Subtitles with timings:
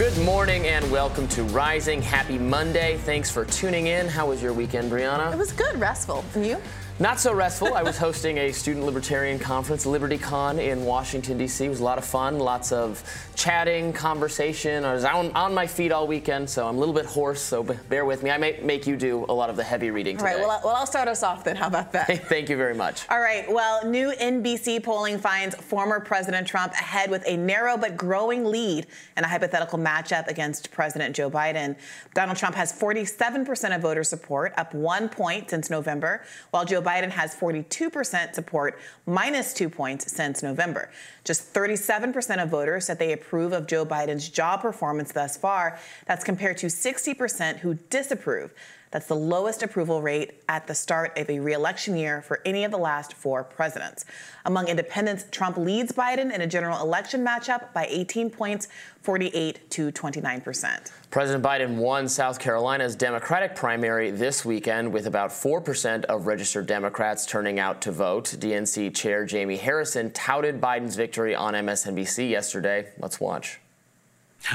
[0.00, 2.00] Good morning and welcome to Rising.
[2.00, 2.96] Happy Monday.
[3.04, 4.08] Thanks for tuning in.
[4.08, 5.30] How was your weekend, Brianna?
[5.30, 6.24] It was good, restful.
[6.34, 6.56] And you?
[7.00, 7.72] Not so restful.
[7.72, 11.64] I was hosting a student libertarian conference, LibertyCon, in Washington, D.C.
[11.64, 13.02] It was a lot of fun, lots of
[13.34, 14.84] chatting, conversation.
[14.84, 17.62] I was on, on my feet all weekend, so I'm a little bit hoarse, so
[17.62, 18.30] bear with me.
[18.30, 20.32] I may make you do a lot of the heavy reading today.
[20.32, 21.56] All right, well, well I'll start us off then.
[21.56, 22.06] How about that?
[22.28, 23.08] Thank you very much.
[23.08, 27.96] All right, well, new NBC polling finds former President Trump ahead with a narrow but
[27.96, 31.76] growing lead in a hypothetical matchup against President Joe Biden.
[32.12, 36.89] Donald Trump has 47% of voter support, up one point since November, while Joe Biden
[36.90, 40.90] Biden has 42% support, minus two points since November.
[41.24, 45.78] Just 37% of voters said they approve of Joe Biden's job performance thus far.
[46.06, 48.52] That's compared to 60% who disapprove.
[48.90, 52.72] That's the lowest approval rate at the start of a reelection year for any of
[52.72, 54.04] the last four presidents.
[54.44, 58.66] Among independents, Trump leads Biden in a general election matchup by 18 points,
[59.02, 60.92] 48 to 29 percent.
[61.10, 67.26] President Biden won South Carolina's Democratic primary this weekend with about 4% of registered Democrats
[67.26, 68.34] turning out to vote.
[68.38, 72.88] DNC Chair Jamie Harrison touted Biden's victory on MSNBC yesterday.
[72.98, 73.60] Let's watch.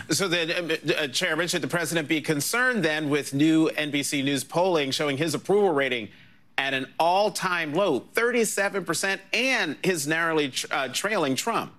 [0.09, 4.43] So then, uh, uh, Chairman, should the president be concerned then with new NBC News
[4.43, 6.09] polling showing his approval rating
[6.57, 11.73] at an all-time low, 37%, and his narrowly uh, trailing Trump?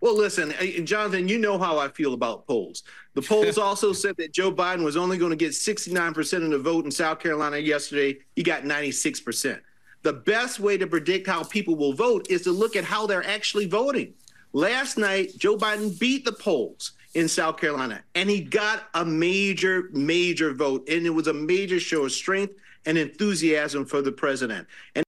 [0.00, 2.82] Well, listen, uh, Jonathan, you know how I feel about polls.
[3.14, 6.58] The polls also said that Joe Biden was only going to get 69% of the
[6.58, 8.18] vote in South Carolina yesterday.
[8.36, 9.58] He got 96%.
[10.02, 13.26] The best way to predict how people will vote is to look at how they're
[13.26, 14.14] actually voting.
[14.52, 19.88] Last night, Joe Biden beat the polls in South Carolina, and he got a major,
[19.92, 20.88] major vote.
[20.88, 24.66] And it was a major show of strength and enthusiasm for the president.
[24.94, 25.04] And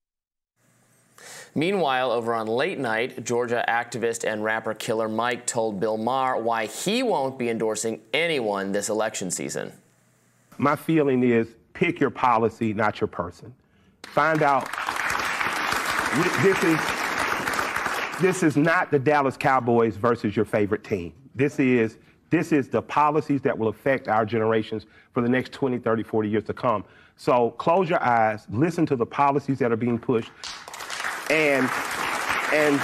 [1.54, 6.66] Meanwhile, over on late night, Georgia activist and rapper Killer Mike told Bill Maher why
[6.66, 9.72] he won't be endorsing anyone this election season.
[10.58, 13.52] My feeling is pick your policy, not your person.
[14.04, 14.68] Find out.
[16.42, 16.97] This is
[18.20, 21.12] this is not the Dallas Cowboys versus your favorite team.
[21.34, 21.98] This is
[22.30, 24.84] this is the policies that will affect our generations
[25.14, 26.84] for the next 20, 30, 40 years to come.
[27.16, 30.30] So close your eyes, listen to the policies that are being pushed,
[31.30, 31.68] and
[32.52, 32.80] and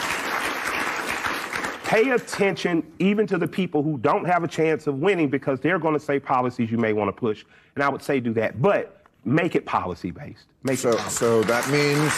[1.84, 5.78] pay attention even to the people who don't have a chance of winning because they're
[5.78, 7.44] going to say policies you may want to push.
[7.74, 10.46] And I would say do that, but make it policy based.
[10.62, 11.10] Make so, policy.
[11.10, 12.12] so that means,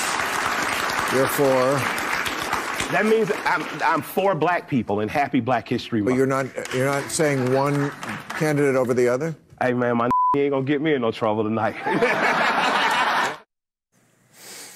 [1.13, 2.06] therefore,
[2.93, 6.13] that means I'm, I'm for black people and happy Black History Month.
[6.13, 7.91] But you're not you're not saying one
[8.31, 9.37] candidate over the other.
[9.61, 11.77] Hey man, my ain't gonna get me in no trouble tonight.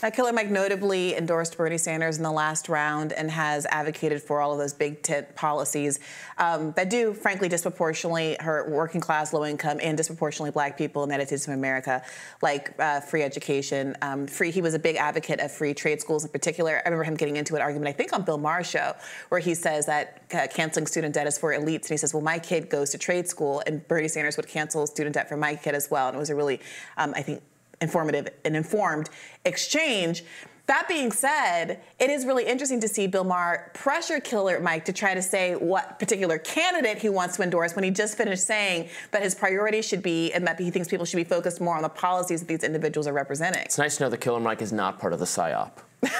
[0.03, 4.41] Now, Killer Mike notably endorsed Bernie Sanders in the last round and has advocated for
[4.41, 6.01] all of those big tent policies
[6.39, 11.11] um, that do, frankly, disproportionately hurt working class, low income, and disproportionately black people in
[11.11, 12.03] the United States of America,
[12.41, 13.95] like uh, free education.
[14.01, 14.51] Um, free.
[14.51, 16.81] He was a big advocate of free trade schools in particular.
[16.85, 18.95] I remember him getting into an argument, I think, on Bill Maher's show,
[19.29, 22.23] where he says that uh, canceling student debt is for elites, and he says, "Well,
[22.23, 25.57] my kid goes to trade school, and Bernie Sanders would cancel student debt for my
[25.57, 26.59] kid as well." And it was a really,
[26.97, 27.43] um, I think,
[27.81, 29.09] informative and informed
[29.45, 30.25] exchange.
[30.67, 34.93] That being said, it is really interesting to see Bill Maher pressure Killer Mike to
[34.93, 38.89] try to say what particular candidate he wants to endorse when he just finished saying
[39.11, 41.83] that his priority should be and that he thinks people should be focused more on
[41.83, 43.63] the policies that these individuals are representing.
[43.63, 45.73] It's nice to know that Killer Mike is not part of the PSYOP.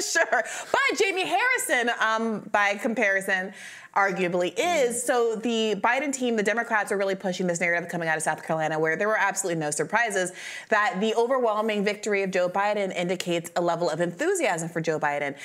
[0.00, 0.26] sure.
[0.30, 3.52] But Jamie Harrison, um, by comparison,
[3.94, 5.02] arguably is.
[5.02, 8.42] So the Biden team, the Democrats are really pushing this narrative coming out of South
[8.42, 10.32] Carolina where there were absolutely no surprises
[10.70, 15.36] that the overwhelming victory of Joe Biden indicates a level of enthusiasm for Joe Biden.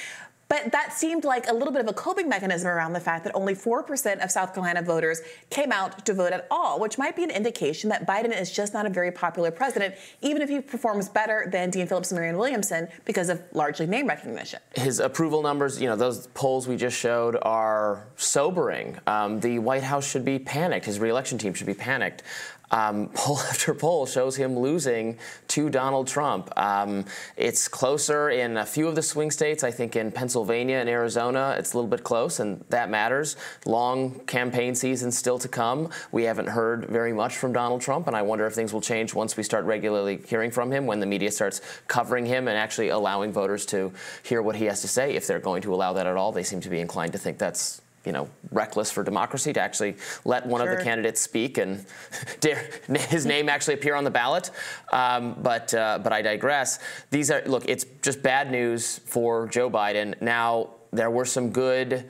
[0.50, 3.36] But that seemed like a little bit of a coping mechanism around the fact that
[3.36, 7.24] only 4% of South Carolina voters came out to vote at all, which might be
[7.24, 11.10] an indication that Biden is just not a very popular president, even if he performs
[11.10, 14.60] better than Dean Phillips and Marianne Williamson because of largely name recognition.
[14.76, 18.98] His approval numbers, you know, those polls we just showed are sobering.
[19.08, 20.86] Um, the White House should be panicked.
[20.86, 22.24] His reelection team should be panicked.
[22.72, 25.18] Um, poll after poll shows him losing
[25.50, 26.52] to Donald Trump.
[26.58, 27.06] Um,
[27.36, 29.64] it's closer in a few of the swing states.
[29.64, 33.36] I think in Pennsylvania and Arizona, it's a little bit close, and that matters.
[33.66, 35.90] Long campaign season still to come.
[36.12, 39.14] We haven't heard very much from Donald Trump, and I wonder if things will change
[39.14, 42.90] once we start regularly hearing from him, when the media starts covering him and actually
[42.90, 43.92] allowing voters to
[44.24, 45.16] hear what he has to say.
[45.16, 47.38] If they're going to allow that at all, they seem to be inclined to think
[47.38, 50.72] that's you know, reckless for democracy to actually let one sure.
[50.72, 51.86] of the candidates speak and
[52.40, 52.70] dare
[53.10, 54.50] his name actually appear on the ballot.
[54.94, 56.80] Um, but uh, but I digress.
[57.12, 60.20] These are look, it's just bad news for Joe Biden.
[60.22, 62.10] Now there were some good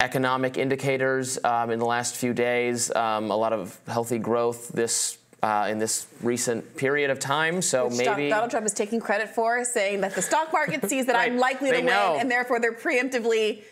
[0.00, 2.90] economic indicators um, in the last few days.
[2.94, 7.62] Um, a lot of healthy growth this uh, in this recent period of time.
[7.62, 11.06] So Which maybe Donald Trump is taking credit for, saying that the stock market sees
[11.06, 11.30] that right.
[11.30, 12.12] I'm likely they to know.
[12.12, 13.62] win, and therefore they're preemptively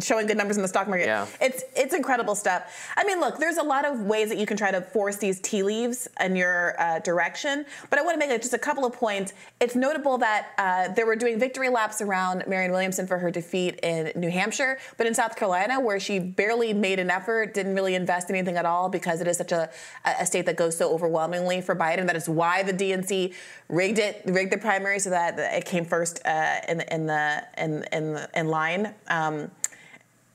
[0.00, 1.06] showing good numbers in the stock market.
[1.06, 1.26] Yeah.
[1.40, 2.92] It's it's incredible stuff.
[2.96, 5.40] I mean, look, there's a lot of ways that you can try to force these
[5.40, 8.92] tea leaves in your uh, direction, but I want to make just a couple of
[8.94, 9.34] points.
[9.60, 13.78] It's notable that uh, they were doing victory laps around Marianne Williamson for her defeat
[13.82, 17.94] in New Hampshire, but in South Carolina, where she barely made an effort, didn't really
[17.94, 19.68] invest anything at all because it is such a,
[20.04, 22.06] a state that goes so overwhelmingly for Biden.
[22.06, 23.34] That is why the DNC
[23.68, 27.84] rigged it, rigged the primary so that it came first uh, in, in the in
[27.92, 28.94] in in line.
[29.08, 29.50] Um, Um,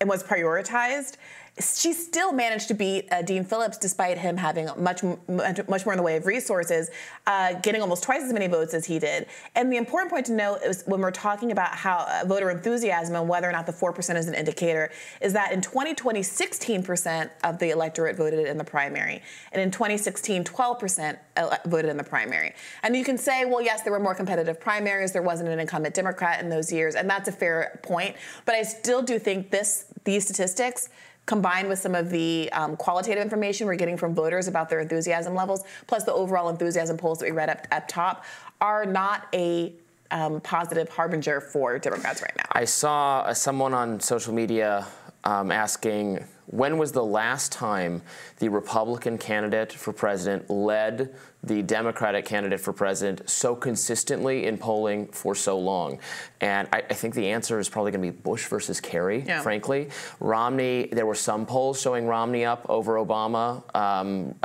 [0.02, 1.16] and was prioritized
[1.60, 5.98] she still managed to beat uh, Dean Phillips despite him having much much more in
[5.98, 6.90] the way of resources,
[7.28, 9.28] uh, getting almost twice as many votes as he did.
[9.54, 13.16] And the important point to note is when we're talking about how uh, voter enthusiasm
[13.16, 14.92] and whether or not the four percent is an indicator,
[15.22, 19.22] is that in 2020, 16 percent of the electorate voted in the primary,
[19.52, 22.54] and in 2016, 12 percent uh, voted in the primary.
[22.82, 25.12] And you can say, well, yes, there were more competitive primaries.
[25.12, 28.16] There wasn't an incumbent Democrat in those years, and that's a fair point.
[28.46, 30.90] But I still do think this these statistics
[31.26, 35.34] combined with some of the um, qualitative information we're getting from voters about their enthusiasm
[35.36, 38.26] levels, plus the overall enthusiasm polls that we read up, up top,
[38.60, 39.74] are not a
[40.12, 42.46] um, positive harbinger for Democrats right now.
[42.52, 44.86] I saw uh, someone on social media
[45.24, 48.02] um, asking when was the last time
[48.40, 51.14] the Republican candidate for president led
[51.46, 56.00] the Democratic candidate for president so consistently in polling for so long?
[56.42, 59.42] And I, I think the answer is probably going to be Bush versus Kerry, yeah.
[59.42, 59.90] frankly.
[60.20, 64.36] Romney, there were some polls showing Romney up over Obama, um,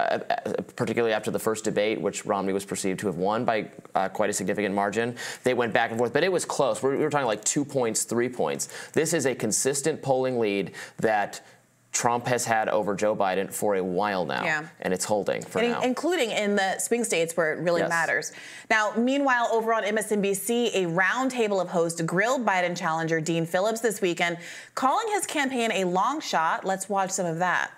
[0.77, 4.31] particularly after the first debate, which Romney was perceived to have won by uh, quite
[4.31, 5.17] a significant margin.
[5.45, 6.83] They went back and forth, but it was close.
[6.83, 8.69] We were talking like two points, three points.
[8.93, 11.43] This is a consistent polling lead that
[11.93, 14.69] Trump has had over Joe Biden for a while now, yeah.
[14.81, 15.81] and it's holding for and now.
[15.81, 17.89] Including in the swing states where it really yes.
[17.89, 18.33] matters.
[18.71, 24.01] Now, meanwhile, over on MSNBC, a roundtable of hosts grilled Biden challenger Dean Phillips this
[24.01, 24.39] weekend,
[24.75, 26.65] calling his campaign a long shot.
[26.65, 27.73] Let's watch some of that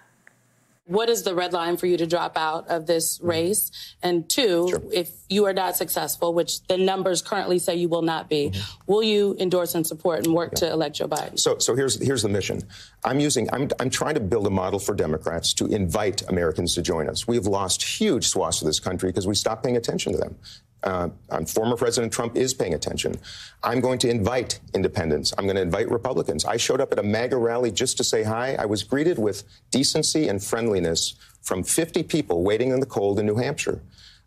[0.91, 3.71] what is the red line for you to drop out of this race?
[4.03, 4.83] And two, sure.
[4.93, 8.93] if you are not successful, which the numbers currently say you will not be, mm-hmm.
[8.93, 10.61] will you endorse and support and work yeah.
[10.61, 11.39] to elect Joe Biden?
[11.39, 12.63] So, so here's here's the mission.
[13.05, 16.83] I'm using I'm I'm trying to build a model for Democrats to invite Americans to
[16.83, 17.27] join us.
[17.27, 20.37] We have lost huge swaths of this country because we stopped paying attention to them
[20.83, 21.09] uh,
[21.47, 23.15] former President Trump is paying attention.
[23.63, 25.33] I'm going to invite independents.
[25.37, 26.45] I'm going to invite Republicans.
[26.45, 28.55] I showed up at a MAGA rally just to say hi.
[28.59, 33.27] I was greeted with decency and friendliness from 50 people waiting in the cold in
[33.27, 33.83] New Hampshire.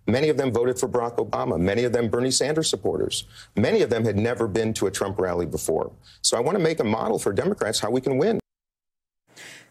[0.06, 1.58] Many of them voted for Barack Obama.
[1.58, 3.26] Many of them Bernie Sanders supporters.
[3.56, 5.94] Many of them had never been to a Trump rally before.
[6.22, 8.43] So I want to make a model for Democrats how we can win.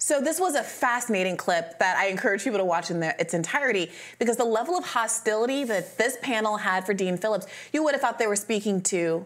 [0.05, 3.35] So this was a fascinating clip that I encourage people to watch in the, its
[3.35, 3.89] entirety
[4.19, 8.01] because the level of hostility that this panel had for Dean Phillips, you would have
[8.01, 9.25] thought they were speaking to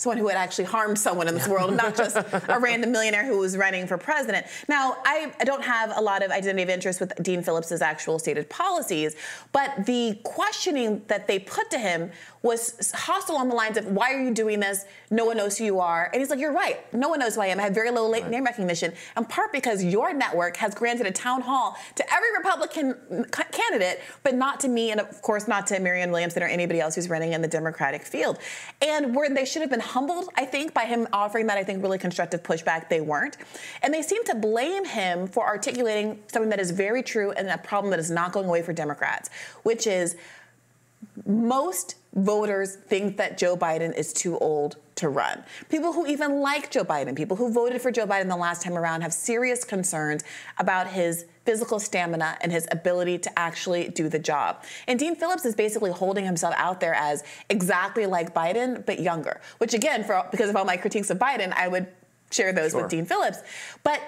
[0.00, 3.36] someone who had actually harmed someone in this world, not just a random millionaire who
[3.36, 4.46] was running for president.
[4.66, 8.18] Now, I, I don't have a lot of identity of interest with Dean Phillips's actual
[8.18, 9.14] stated policies,
[9.52, 12.10] but the questioning that they put to him
[12.42, 14.86] was hostile on the lines of, why are you doing this?
[15.10, 16.08] No one knows who you are.
[16.10, 16.80] And he's like, you're right.
[16.94, 17.60] No one knows who I am.
[17.60, 21.42] I have very low name recognition, in part because your network has granted a town
[21.42, 22.94] hall to every Republican
[23.52, 26.94] candidate, but not to me, and of course not to Marianne Williamson or anybody else
[26.94, 28.38] who's running in the Democratic field.
[28.80, 31.82] And where they should have been humbled, I think, by him offering that, I think,
[31.82, 33.36] really constructive pushback, they weren't.
[33.82, 37.58] And they seem to blame him for articulating something that is very true and a
[37.58, 39.30] problem that is not going away for Democrats,
[39.62, 40.16] which is
[41.26, 45.42] most voters think that Joe Biden is too old to run.
[45.68, 48.76] People who even like Joe Biden, people who voted for Joe Biden the last time
[48.76, 50.24] around, have serious concerns
[50.58, 54.62] about his physical stamina and his ability to actually do the job.
[54.86, 59.40] And Dean Phillips is basically holding himself out there as exactly like Biden, but younger,
[59.58, 61.86] which again, for because of all my critiques of Biden, I would
[62.30, 62.82] share those sure.
[62.82, 63.38] with Dean Phillips.
[63.82, 64.00] But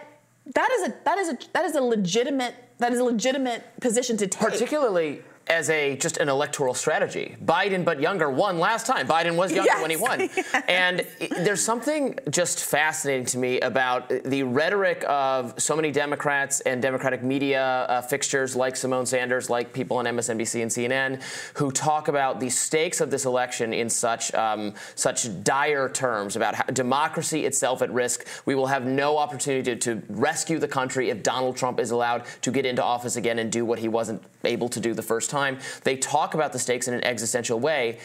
[0.55, 4.17] That is a that is a that is a legitimate that is a legitimate position
[4.17, 4.51] to take.
[4.51, 7.37] Particularly as a just an electoral strategy.
[7.44, 9.06] Biden, but younger, won last time.
[9.06, 9.82] Biden was younger yes.
[9.82, 10.20] when he won.
[10.37, 10.62] yes.
[10.68, 11.06] And
[11.44, 17.22] there's something just fascinating to me about the rhetoric of so many Democrats and Democratic
[17.22, 21.22] media uh, fixtures like Simone Sanders, like people on MSNBC and CNN,
[21.58, 26.54] who talk about the stakes of this election in such um, such dire terms about
[26.54, 28.26] how democracy itself at risk.
[28.46, 32.25] We will have no opportunity to, to rescue the country if Donald Trump is allowed
[32.42, 35.32] to get into office again and do what he wasn't able to do the first
[35.33, 35.59] time.
[35.83, 37.99] They talk about the stakes in an existential way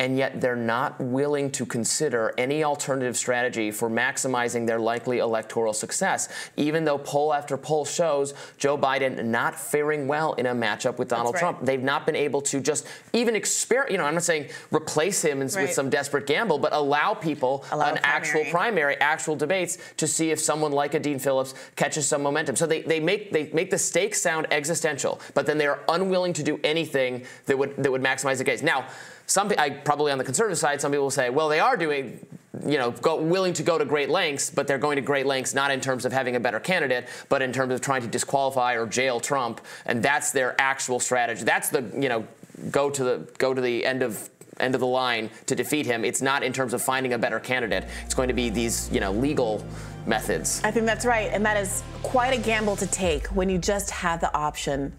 [0.00, 5.74] and yet they're not willing to consider any alternative strategy for maximizing their likely electoral
[5.74, 10.96] success, even though poll after poll shows Joe Biden not faring well in a matchup
[10.96, 11.40] with Donald right.
[11.40, 11.66] Trump.
[11.66, 15.40] They've not been able to just even experiment, you know, I'm not saying replace him
[15.40, 15.54] right.
[15.54, 18.02] with some desperate gamble, but allow people allow an primary.
[18.02, 22.56] actual primary, actual debates to see if someone like a Dean Phillips catches some momentum.
[22.56, 26.32] So they, they make they make the stakes sound existential, but then they are unwilling
[26.32, 28.62] to do anything that would that would maximize the case.
[28.62, 28.86] Now,
[29.30, 32.26] some I, probably on the conservative side, some people will say, well, they are doing,
[32.66, 35.54] you know, go, willing to go to great lengths, but they're going to great lengths
[35.54, 38.74] not in terms of having a better candidate, but in terms of trying to disqualify
[38.74, 41.44] or jail Trump, and that's their actual strategy.
[41.44, 42.26] That's the, you know,
[42.72, 46.04] go to the go to the end of end of the line to defeat him.
[46.04, 47.84] It's not in terms of finding a better candidate.
[48.04, 49.64] It's going to be these, you know, legal
[50.06, 50.60] methods.
[50.64, 53.90] I think that's right, and that is quite a gamble to take when you just
[53.90, 54.92] have the option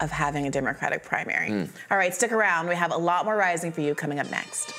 [0.00, 1.50] of having a Democratic primary.
[1.50, 1.68] Mm.
[1.90, 2.68] All right, stick around.
[2.68, 4.72] We have a lot more rising for you coming up next.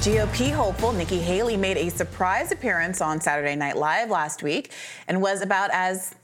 [0.00, 4.72] GOP hopeful Nikki Haley made a surprise appearance on Saturday Night Live last week
[5.08, 6.14] and was about as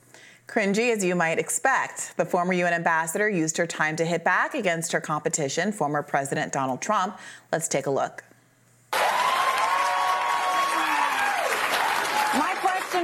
[0.47, 2.17] cringy as you might expect.
[2.17, 6.51] The former UN ambassador used her time to hit back against her competition, former President
[6.51, 7.19] Donald Trump.
[7.51, 8.23] Let's take a look.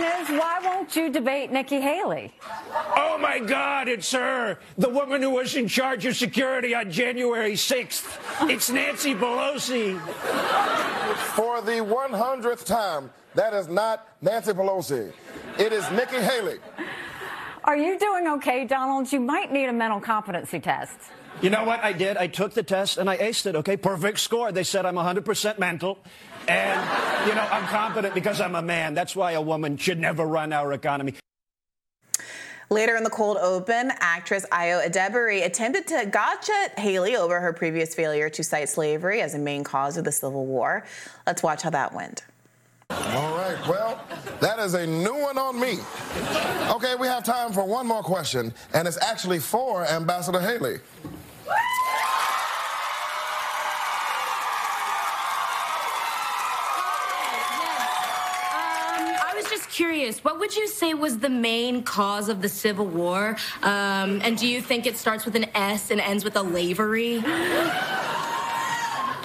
[0.01, 2.33] Why won't you debate Nikki Haley?
[2.95, 7.53] Oh my God, it's her, the woman who was in charge of security on January
[7.53, 8.49] 6th.
[8.49, 9.99] It's Nancy Pelosi.
[11.35, 15.13] For the 100th time, that is not Nancy Pelosi.
[15.57, 16.59] It is Nikki Haley.
[17.63, 19.11] Are you doing okay, Donald?
[19.11, 20.97] You might need a mental competency test.
[21.41, 22.17] You know what I did?
[22.17, 23.75] I took the test and I aced it, okay?
[23.77, 24.51] Perfect score.
[24.51, 25.97] They said I'm 100% mental.
[26.47, 28.93] And, you know, I'm confident because I'm a man.
[28.93, 31.15] That's why a woman should never run our economy.
[32.69, 37.93] Later in the cold open, actress Ayo Edebiri attempted to gotcha Haley over her previous
[37.93, 40.85] failure to cite slavery as a main cause of the Civil War.
[41.27, 42.23] Let's watch how that went.
[42.89, 44.03] All right, well,
[44.39, 45.79] that is a new one on me.
[46.71, 50.79] Okay, we have time for one more question, and it's actually for Ambassador Haley.
[59.73, 63.35] Curious, what would you say was the main cause of the Civil War?
[63.63, 67.15] Um, and do you think it starts with an S and ends with a lavery?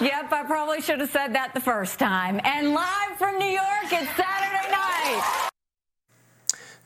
[0.00, 2.40] Yep, I probably should have said that the first time.
[2.44, 5.48] And live from New York, it's Saturday night.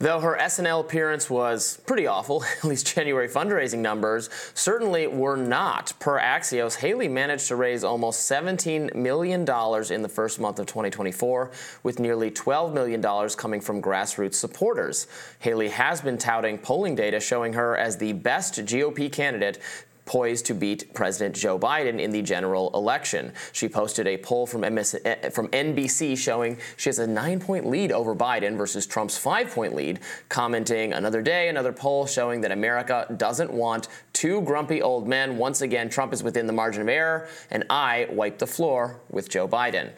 [0.03, 5.93] Though her SNL appearance was pretty awful, at least January fundraising numbers certainly were not.
[6.01, 11.53] Per Axios, Haley managed to raise almost $17 million in the first month of 2024,
[11.85, 15.07] with nearly $12 million coming from grassroots supporters.
[15.39, 19.61] Haley has been touting polling data showing her as the best GOP candidate
[20.05, 23.33] poised to beat President Joe Biden in the general election.
[23.53, 27.67] She posted a poll from, MS, eh, from NBC showing she has a nine point
[27.67, 32.53] lead over Biden versus Trump's five point lead, commenting another day, another poll showing that
[32.53, 35.37] America doesn't want two grumpy old men.
[35.37, 39.29] Once again, Trump is within the margin of error, and I wipe the floor with
[39.29, 39.91] Joe Biden.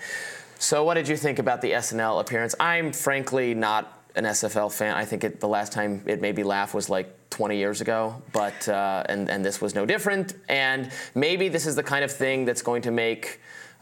[0.59, 2.55] So, what did you think about the SNL appearance?
[2.59, 4.95] I'm frankly not an SNL fan.
[4.95, 8.23] I think it, the last time it made me laugh was like 20 years ago,
[8.33, 10.35] but uh, and and this was no different.
[10.49, 13.41] And maybe this is the kind of thing that's going to make.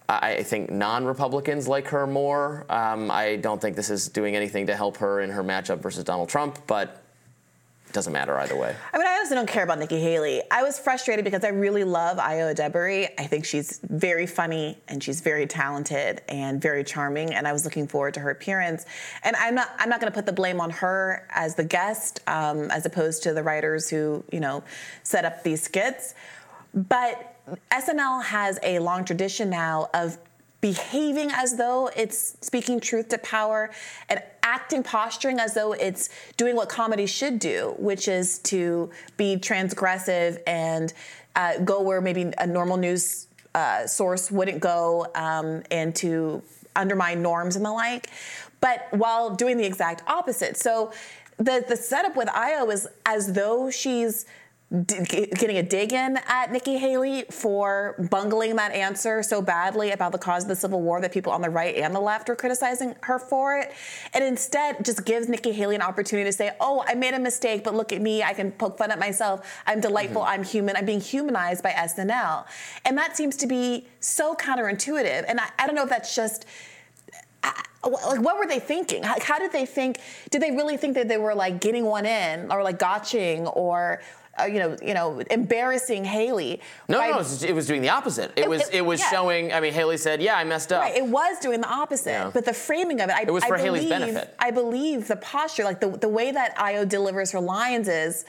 [0.09, 2.67] I think non-Republicans like her more.
[2.69, 6.05] Um, I don't think this is doing anything to help her in her matchup versus
[6.05, 7.02] Donald Trump, but
[7.93, 8.75] doesn't matter either way.
[8.93, 10.43] I mean, I honestly don't care about Nikki Haley.
[10.51, 13.11] I was frustrated because I really love Ayo Edebiri.
[13.19, 17.65] I think she's very funny and she's very talented and very charming, and I was
[17.65, 18.87] looking forward to her appearance.
[19.23, 22.21] And I'm not I'm not going to put the blame on her as the guest,
[22.27, 24.63] um, as opposed to the writers who you know
[25.03, 26.15] set up these skits.
[26.75, 27.37] But
[27.71, 30.19] SNL has a long tradition now of
[30.61, 33.71] behaving as though it's speaking truth to power
[34.09, 39.37] and acting, posturing as though it's doing what comedy should do, which is to be
[39.37, 40.93] transgressive and
[41.37, 46.43] uh, go where maybe a normal news uh, source wouldn't go um, and to
[46.77, 48.09] undermine norms and the like,
[48.61, 50.57] but while doing the exact opposite.
[50.57, 50.93] So
[51.39, 54.27] the the setup with Ayo is as though she's
[54.73, 60.19] getting a dig in at Nikki Haley for bungling that answer so badly about the
[60.19, 62.97] cause of the Civil War that people on the right and the left are criticizing
[63.03, 63.73] her for it.
[64.15, 67.65] And instead just gives Nikki Haley an opportunity to say, oh, I made a mistake,
[67.65, 68.23] but look at me.
[68.23, 69.47] I can poke fun at myself.
[69.67, 70.23] I'm delightful.
[70.23, 70.41] Mm-hmm.
[70.41, 70.77] I'm human.
[70.77, 72.47] I'm being humanized by SNL.
[72.87, 75.27] And that seems to be so counterintuitive.
[75.29, 76.47] And I, I don't know if that's just.
[77.45, 79.03] I, like what were they thinking?
[79.03, 79.99] How, how, did they think?
[80.31, 84.01] Did they really think that they were like getting one in, or like gotching, or
[84.41, 86.61] uh, you know, you know, embarrassing Haley.
[86.89, 88.33] No, by, no, it was, it was, doing the opposite.
[88.37, 89.11] It, it was, it, it was yeah.
[89.11, 89.53] showing.
[89.53, 92.31] I mean, Haley said, "Yeah, I messed up." Right, it was doing the opposite, yeah.
[92.33, 94.35] but the framing of it, I, it was for I Haley's believe, benefit.
[94.39, 98.25] I believe the posture, like the the way that Ayo delivers her lines is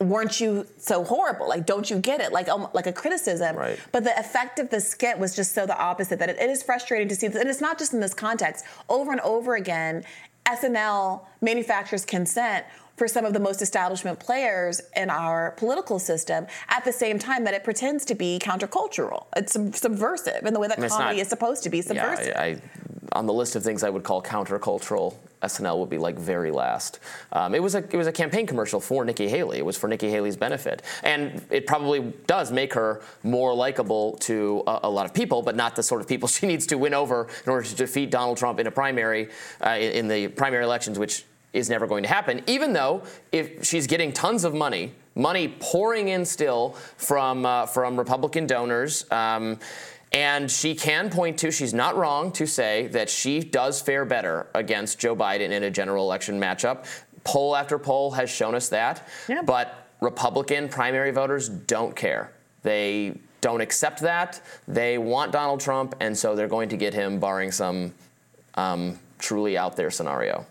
[0.00, 1.48] weren't you so horrible?
[1.48, 2.32] Like, don't you get it?
[2.32, 3.56] Like, um, like a criticism.
[3.56, 3.78] Right.
[3.92, 6.62] But the effect of the skit was just so the opposite that it, it is
[6.62, 8.64] frustrating to see this, and it's not just in this context.
[8.88, 10.04] Over and over again,
[10.46, 16.84] SNL manufactures consent for some of the most establishment players in our political system at
[16.84, 19.26] the same time that it pretends to be countercultural.
[19.36, 22.28] It's subversive in the way that comedy not, is supposed to be subversive.
[22.28, 22.60] Yeah, I, I,
[23.12, 26.98] on the list of things I would call countercultural, SNL would be like very last.
[27.32, 29.58] Um, it was a it was a campaign commercial for Nikki Haley.
[29.58, 34.62] It was for Nikki Haley's benefit, and it probably does make her more likable to
[34.66, 36.94] a, a lot of people, but not the sort of people she needs to win
[36.94, 39.28] over in order to defeat Donald Trump in a primary
[39.64, 41.24] uh, in, in the primary elections, which
[41.56, 46.08] is never going to happen, even though if she's getting tons of money, money pouring
[46.08, 49.10] in still from, uh, from Republican donors.
[49.10, 49.58] Um,
[50.12, 54.48] and she can point to, she's not wrong to say that she does fare better
[54.54, 56.86] against Joe Biden in a general election matchup.
[57.24, 59.08] Poll after poll has shown us that.
[59.28, 59.42] Yeah.
[59.42, 62.30] But Republican primary voters don't care.
[62.62, 64.40] They don't accept that.
[64.68, 67.92] They want Donald Trump, and so they're going to get him, barring some
[68.54, 70.46] um, truly out there scenario.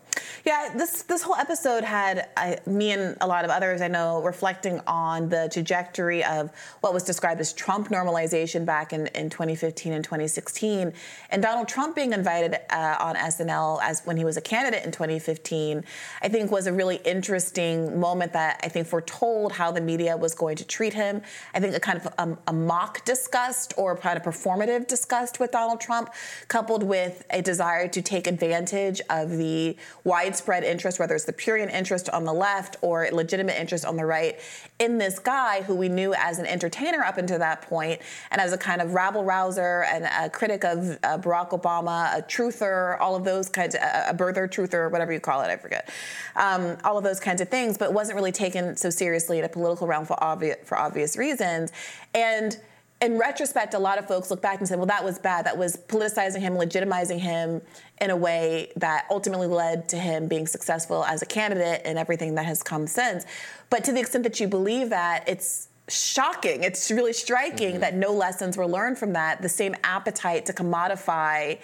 [0.46, 4.22] Yeah, this this whole episode had I, me and a lot of others I know
[4.22, 9.94] reflecting on the trajectory of what was described as Trump normalization back in, in 2015
[9.94, 10.94] and 2016,
[11.32, 14.92] and Donald Trump being invited uh, on SNL as when he was a candidate in
[14.92, 15.84] 2015,
[16.22, 20.36] I think was a really interesting moment that I think foretold how the media was
[20.36, 21.22] going to treat him.
[21.54, 25.52] I think a kind of a, a mock disgust or kind of performative disgust with
[25.52, 26.14] Donald Trump,
[26.48, 31.70] coupled with a desire to take advantage of the widespread interest, whether it's the Purian
[31.70, 34.40] interest on the left or legitimate interest on the right,
[34.80, 38.00] in this guy who we knew as an entertainer up until that point
[38.32, 42.22] and as a kind of rabble rouser and a critic of uh, Barack Obama, a
[42.22, 45.90] truther, all of those kinds of, a birther, truther, whatever you call it, I forget.
[46.36, 49.50] Um, all of those kinds of things, but wasn't really taken so seriously in a
[49.50, 51.72] political realm for obvious, for obvious reasons.
[52.14, 52.58] And
[53.06, 55.46] in retrospect, a lot of folks look back and say, well, that was bad.
[55.46, 57.62] That was politicizing him, legitimizing him
[58.02, 62.36] in a way that ultimately led to him being successful as a candidate and everything
[62.36, 63.26] that has come since.
[63.70, 66.64] But to the extent that you believe that, it's shocking.
[66.64, 67.82] It's really striking mm-hmm.
[67.82, 69.42] that no lessons were learned from that.
[69.42, 71.60] The same appetite to commodify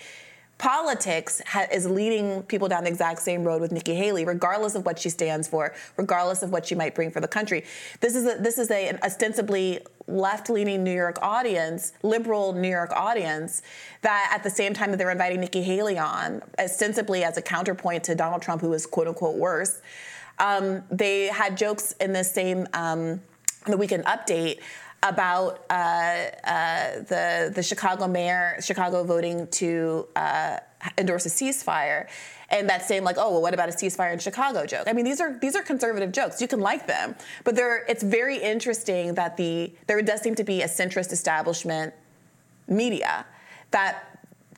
[0.62, 4.86] politics ha- is leading people down the exact same road with Nikki Haley, regardless of
[4.86, 7.66] what she stands for, regardless of what she might bring for the country.
[8.00, 12.92] This is a, this is a, an ostensibly left-leaning New York audience, liberal New York
[12.96, 13.64] audience,
[14.04, 18.04] that at the same time that they're inviting Nikki Haley on, ostensibly as a counterpoint
[18.04, 19.82] to Donald Trump, who is quote unquote worse,
[20.38, 23.20] um, they had jokes in this same um,
[23.66, 24.60] the weekend update
[25.04, 30.58] about uh, uh, the the Chicago mayor, Chicago voting to uh,
[30.98, 32.08] endorse a ceasefire,
[32.50, 34.84] and that same like, oh well, what about a ceasefire in Chicago joke?
[34.88, 36.42] I mean, these are these are conservative jokes.
[36.42, 40.44] You can like them, but they're it's very interesting that the there does seem to
[40.44, 41.94] be a centrist establishment
[42.68, 43.26] media
[43.72, 44.04] that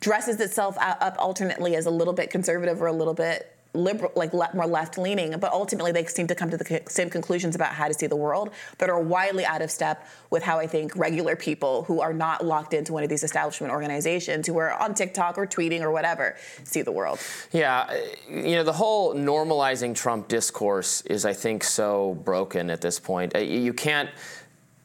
[0.02, 4.34] dresses itself up alternately as a little bit conservative or a little bit liberal, like
[4.34, 7.74] le- more left leaning, but ultimately they seem to come to the same conclusions about
[7.74, 10.96] how to see the world that are widely out of step with how I think
[10.96, 14.94] regular people who are not locked into one of these establishment organizations, who are on
[14.94, 17.20] TikTok or tweeting or whatever, see the world.
[17.52, 17.92] Yeah,
[18.30, 23.36] you know, the whole normalizing Trump discourse is, I think, so broken at this point.
[23.36, 24.10] You can't,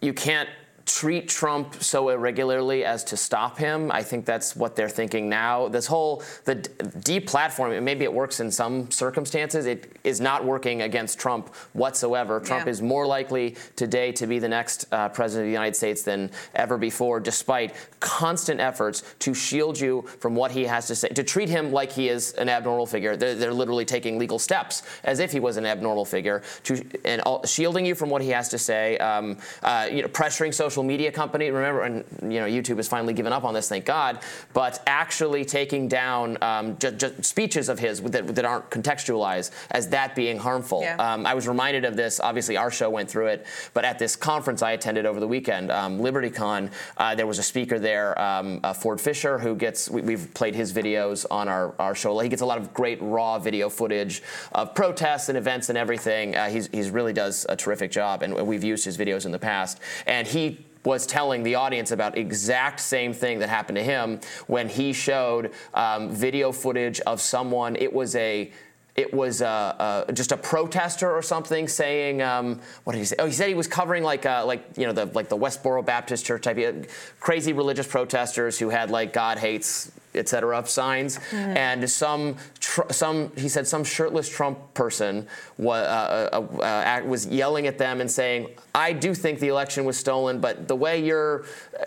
[0.01, 0.49] you can't
[0.89, 3.93] treat Trump so irregularly as to stop him.
[3.93, 5.69] I think that's what they're thinking now.
[5.69, 9.67] This whole the deplatforming, maybe it works in some circumstances.
[9.67, 12.41] It is not working against Trump whatsoever.
[12.41, 12.71] Trump yeah.
[12.71, 16.31] is more likely today to be the next uh, president of the United States than
[16.55, 21.23] ever before, despite constant efforts to shield you from what he has to say, to
[21.23, 23.15] treat him like he is an abnormal figure.
[23.15, 27.21] They're, they're literally taking legal steps as if he was an abnormal figure, to and
[27.23, 30.78] all, shielding you from what he has to say, um, uh, you know, pressuring social
[30.79, 31.51] social media company.
[31.51, 34.21] Remember, and you know, YouTube has finally given up on this, thank God.
[34.53, 36.77] But actually taking down um,
[37.21, 40.83] speeches of his that, that, aren't contextualized as that being harmful.
[40.83, 40.97] Yeah.
[40.97, 42.21] Um, I was reminded of this.
[42.21, 45.73] Obviously, our show went through it, but at this conference I attended over the weekend,
[45.73, 50.13] um, LibertyCon, uh, there was a speaker there, um, uh, Ford Fischer, who gets we,
[50.13, 52.19] have played his videos on our, our show.
[52.21, 56.37] He gets a lot of great raw video footage of protests and events and everything.
[56.37, 59.39] Uh, he's he's really does a terrific job, and we've used his videos in the
[59.39, 59.81] past.
[60.07, 60.59] And he
[60.89, 65.53] was telling the audience about exact same thing that happened to him when he showed
[65.75, 67.77] um, video footage of someone.
[67.77, 68.51] It was a
[68.97, 73.17] it was uh, uh, just a protester or something saying um, what did he say?
[73.19, 75.85] Oh, he said he was covering like uh, like you know the like the Westboro
[75.85, 76.89] Baptist Church type
[77.21, 80.67] crazy religious protesters who had like God hates etc.
[80.67, 81.57] signs, mm-hmm.
[81.57, 85.27] and some tr- some he said some shirtless Trump person
[85.57, 89.85] was, uh, uh, uh, was yelling at them and saying, "I do think the election
[89.85, 91.45] was stolen, but the way your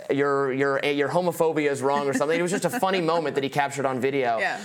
[0.10, 3.44] your your your homophobia is wrong or something." it was just a funny moment that
[3.44, 4.40] he captured on video.
[4.40, 4.60] Yeah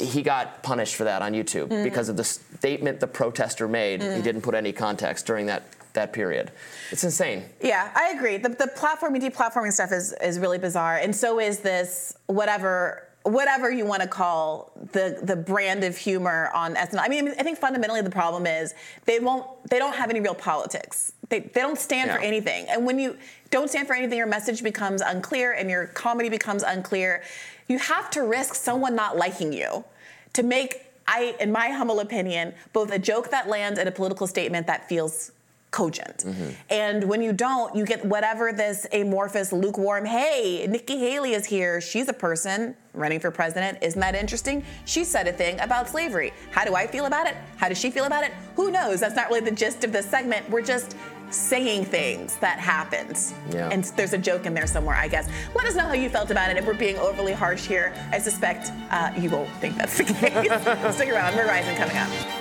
[0.00, 1.84] he got punished for that on YouTube mm.
[1.84, 4.00] because of the statement the protester made.
[4.00, 4.16] Mm.
[4.16, 5.62] He didn't put any context during that
[5.94, 6.50] that period.
[6.90, 7.44] It's insane.
[7.62, 8.36] Yeah, I agree.
[8.36, 13.70] The, the platforming, deplatforming stuff is is really bizarre, and so is this whatever whatever
[13.70, 17.00] you want to call the the brand of humor on SNL.
[17.00, 18.74] I mean, I think fundamentally the problem is
[19.04, 21.12] they won't they don't have any real politics.
[21.28, 22.16] They, they don't stand yeah.
[22.16, 22.66] for anything.
[22.68, 23.16] And when you
[23.50, 27.22] don't stand for anything, your message becomes unclear and your comedy becomes unclear
[27.70, 29.84] you have to risk someone not liking you
[30.32, 34.28] to make I, in my humble opinion, both a joke that lands and a political
[34.28, 35.32] statement that feels
[35.70, 36.18] cogent.
[36.18, 36.50] Mm-hmm.
[36.70, 41.80] And when you don't, you get whatever this amorphous, lukewarm, hey, Nikki Haley is here.
[41.80, 43.78] She's a person running for president.
[43.80, 44.64] Isn't that interesting?
[44.84, 46.32] She said a thing about slavery.
[46.50, 47.36] How do I feel about it?
[47.56, 48.32] How does she feel about it?
[48.56, 49.00] Who knows?
[49.00, 50.48] That's not really the gist of this segment.
[50.50, 50.96] We're just
[51.30, 53.16] saying things that happened.
[53.50, 53.68] Yeah.
[53.70, 55.28] And there's a joke in there somewhere, I guess.
[55.54, 56.56] Let us know how you felt about it.
[56.56, 60.96] If we're being overly harsh here, I suspect uh, you won't think that's the case.
[60.96, 61.36] Stick around.
[61.36, 62.39] We're rising coming up.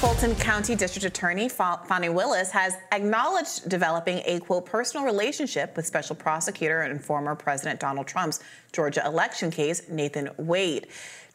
[0.00, 6.16] Fulton County District Attorney Fani Willis has acknowledged developing a quote personal relationship with special
[6.16, 8.40] prosecutor and former President Donald Trump's
[8.72, 10.86] Georgia election case, Nathan Wade.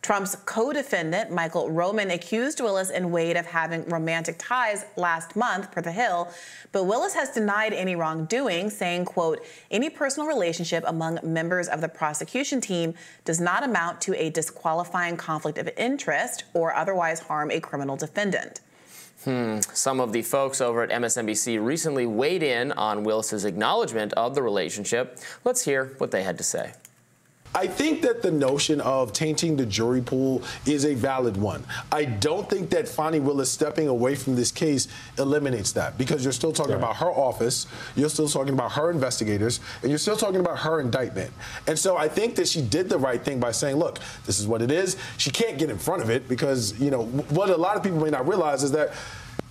[0.05, 5.71] Trump's co defendant, Michael Roman, accused Willis and Wade of having romantic ties last month,
[5.71, 6.29] per The Hill.
[6.71, 11.87] But Willis has denied any wrongdoing, saying, quote, any personal relationship among members of the
[11.87, 17.59] prosecution team does not amount to a disqualifying conflict of interest or otherwise harm a
[17.59, 18.61] criminal defendant.
[19.23, 19.61] Hmm.
[19.73, 24.43] Some of the folks over at MSNBC recently weighed in on Willis's acknowledgement of the
[24.43, 25.17] relationship.
[25.43, 26.73] Let's hear what they had to say.
[27.55, 31.63] I think that the notion of tainting the jury pool is a valid one.
[31.89, 36.33] I don't think that Fani Willis stepping away from this case eliminates that because you're
[36.33, 36.79] still talking right.
[36.79, 37.65] about her office,
[37.95, 41.31] you're still talking about her investigators, and you're still talking about her indictment.
[41.65, 44.47] And so I think that she did the right thing by saying, look, this is
[44.47, 44.97] what it is.
[45.17, 48.03] She can't get in front of it because, you know, what a lot of people
[48.03, 48.93] may not realize is that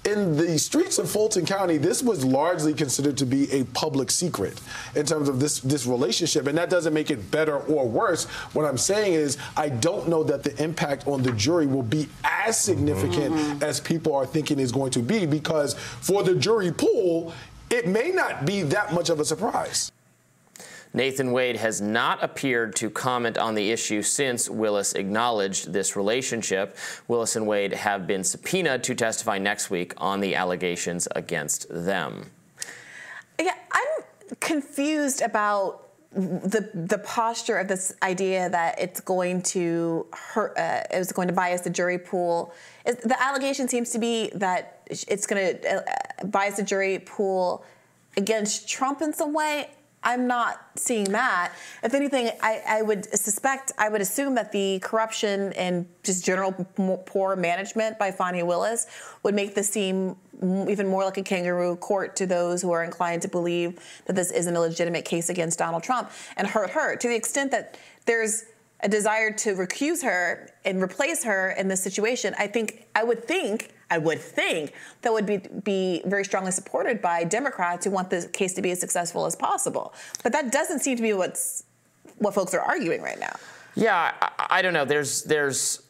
[0.04, 4.60] in the streets of Fulton County, this was largely considered to be a public secret
[4.94, 8.24] in terms of this this relationship, and that doesn't make it better or worse.
[8.52, 12.08] What I'm saying is, I don't know that the impact on the jury will be
[12.22, 13.62] as significant mm-hmm.
[13.62, 17.32] as people are thinking is going to be, because for the jury pool,
[17.70, 19.90] it may not be that much of a surprise.
[20.94, 26.76] Nathan Wade has not appeared to comment on the issue since Willis acknowledged this relationship.
[27.08, 32.30] Willis and Wade have been subpoenaed to testify next week on the allegations against them.
[33.40, 35.80] Yeah, I'm confused about
[36.14, 41.34] the the posture of this idea that it's going to hurt, uh, it's going to
[41.34, 42.54] bias the jury pool.
[42.84, 47.64] the allegation seems to be that it's going to uh, bias the jury pool
[48.16, 49.70] against Trump in some way.
[50.04, 51.52] I'm not seeing that.
[51.82, 56.52] If anything, I, I, would suspect, I would assume that the corruption and just general
[57.06, 58.86] poor management by Fani Willis
[59.22, 63.22] would make this seem even more like a kangaroo court to those who are inclined
[63.22, 67.08] to believe that this isn't a legitimate case against Donald Trump and hurt her to
[67.08, 68.44] the extent that there's
[68.80, 72.34] a desire to recuse her and replace her in this situation.
[72.38, 77.00] I think, I would think I would think that would be, be very strongly supported
[77.00, 79.94] by Democrats who want the case to be as successful as possible.
[80.24, 81.62] But that doesn't seem to be what's
[82.18, 83.34] what folks are arguing right now.
[83.76, 84.84] Yeah, I, I don't know.
[84.84, 85.82] There's there's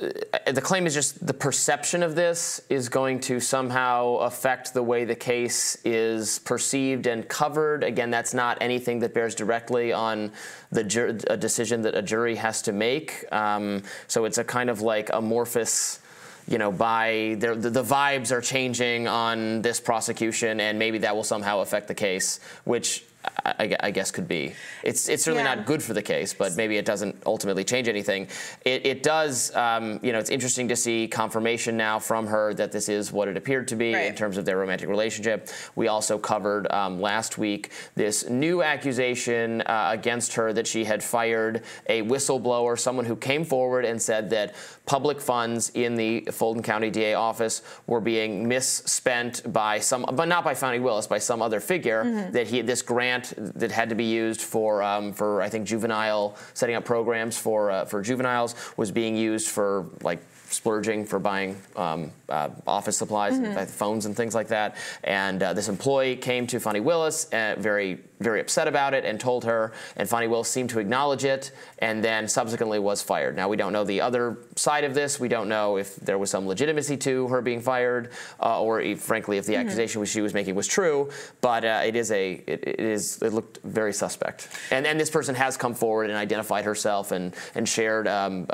[0.00, 0.08] uh,
[0.50, 5.04] the claim is just the perception of this is going to somehow affect the way
[5.04, 7.84] the case is perceived and covered.
[7.84, 10.32] Again, that's not anything that bears directly on
[10.72, 10.82] the
[11.30, 13.24] a decision that a jury has to make.
[13.30, 16.00] Um, so it's a kind of like amorphous
[16.48, 21.24] you know, by the, the vibes are changing on this prosecution, and maybe that will
[21.24, 23.04] somehow affect the case, which
[23.44, 24.54] I, I, guess could be.
[24.82, 25.54] It's it's certainly yeah.
[25.54, 28.28] not good for the case, but maybe it doesn't ultimately change anything.
[28.64, 32.72] It, it does, um, you know, it's interesting to see confirmation now from her that
[32.72, 34.06] this is what it appeared to be right.
[34.06, 35.48] in terms of their romantic relationship.
[35.76, 41.02] We also covered um, last week this new accusation uh, against her that she had
[41.02, 44.54] fired a whistleblower, someone who came forward and said that
[44.86, 50.42] public funds in the Fulton County DA office were being misspent by some, but not
[50.42, 52.04] by Fani Willis, by some other figure.
[52.04, 52.32] Mm-hmm.
[52.32, 56.36] That he this grant that had to be used for um, for I think juvenile
[56.54, 61.56] setting up programs for uh, for juveniles was being used for like splurging for buying
[61.76, 63.58] um, uh, office supplies, mm-hmm.
[63.58, 64.76] and phones, and things like that.
[65.04, 69.18] And uh, this employee came to Fani Willis, uh, very, very upset about it, and
[69.18, 69.72] told her.
[69.96, 73.36] And Fani Willis seemed to acknowledge it, and then subsequently was fired.
[73.36, 75.18] Now we don't know the other side of this.
[75.18, 78.10] We don't know if there was some legitimacy to her being fired,
[78.40, 79.62] uh, or if, frankly, if the mm-hmm.
[79.62, 81.10] accusation she was making was true.
[81.40, 84.48] But uh, it is a, it, it is, it looked very suspect.
[84.70, 88.06] And and this person has come forward and identified herself and and shared.
[88.06, 88.46] Um,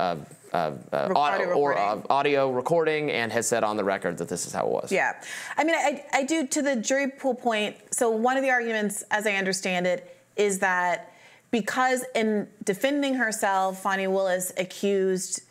[0.52, 4.52] uh, audio, or uh, audio recording and has said on the record that this is
[4.52, 4.92] how it was.
[4.92, 5.20] Yeah.
[5.56, 9.04] I mean, I, I do, to the jury pool point, so one of the arguments,
[9.11, 11.12] as I understand it, is that
[11.50, 15.42] because in defending herself, Fani Willis accused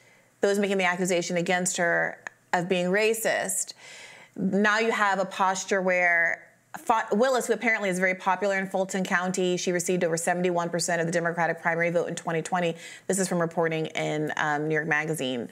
[0.41, 2.19] those making the accusation against her
[2.53, 3.73] of being racist,
[4.35, 6.46] now you have a posture where
[7.11, 11.11] Willis, who apparently is very popular in Fulton County, she received over 71% of the
[11.11, 12.75] Democratic primary vote in 2020.
[13.07, 15.49] This is from reporting in um, New York Magazine.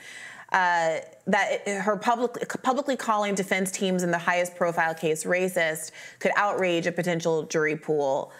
[0.51, 2.31] Uh, that her public,
[2.63, 7.75] publicly calling defense teams in the highest profile case racist could outrage a potential jury
[7.75, 8.31] pool.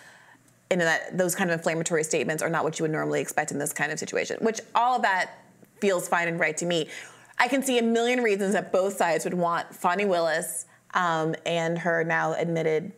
[0.72, 3.60] And that those kind of inflammatory statements are not what you would normally expect in
[3.60, 5.32] this kind of situation, which all of that
[5.80, 6.90] feels fine and right to me.
[7.38, 10.66] I can see a million reasons that both sides would want Fani Willis
[10.96, 12.92] um, and her now admitted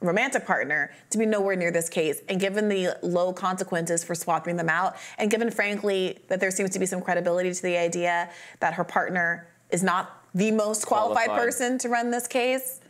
[0.00, 2.20] romantic partner to be nowhere near this case.
[2.28, 6.70] And given the low consequences for swapping them out, and given, frankly, that there seems
[6.70, 11.26] to be some credibility to the idea that her partner is not the most qualified,
[11.26, 11.44] qualified.
[11.44, 12.80] person to run this case,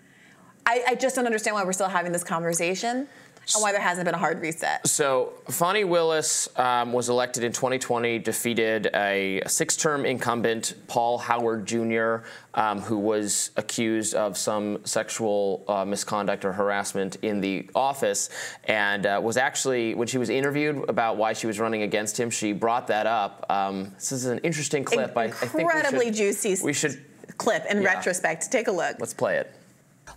[0.64, 3.08] I, I just don't understand why we're still having this conversation
[3.54, 4.86] and why there hasn't been a hard reset.
[4.86, 11.66] So, Fani Willis um, was elected in 2020, defeated a six term incumbent, Paul Howard
[11.66, 18.30] Jr., um, who was accused of some sexual uh, misconduct or harassment in the office,
[18.64, 22.30] and uh, was actually, when she was interviewed about why she was running against him,
[22.30, 23.46] she brought that up.
[23.50, 25.16] Um, this is an interesting clip.
[25.16, 27.02] Incredibly I, I juicy we should,
[27.38, 27.94] clip in yeah.
[27.94, 28.50] retrospect.
[28.50, 28.96] Take a look.
[28.98, 29.52] Let's play it.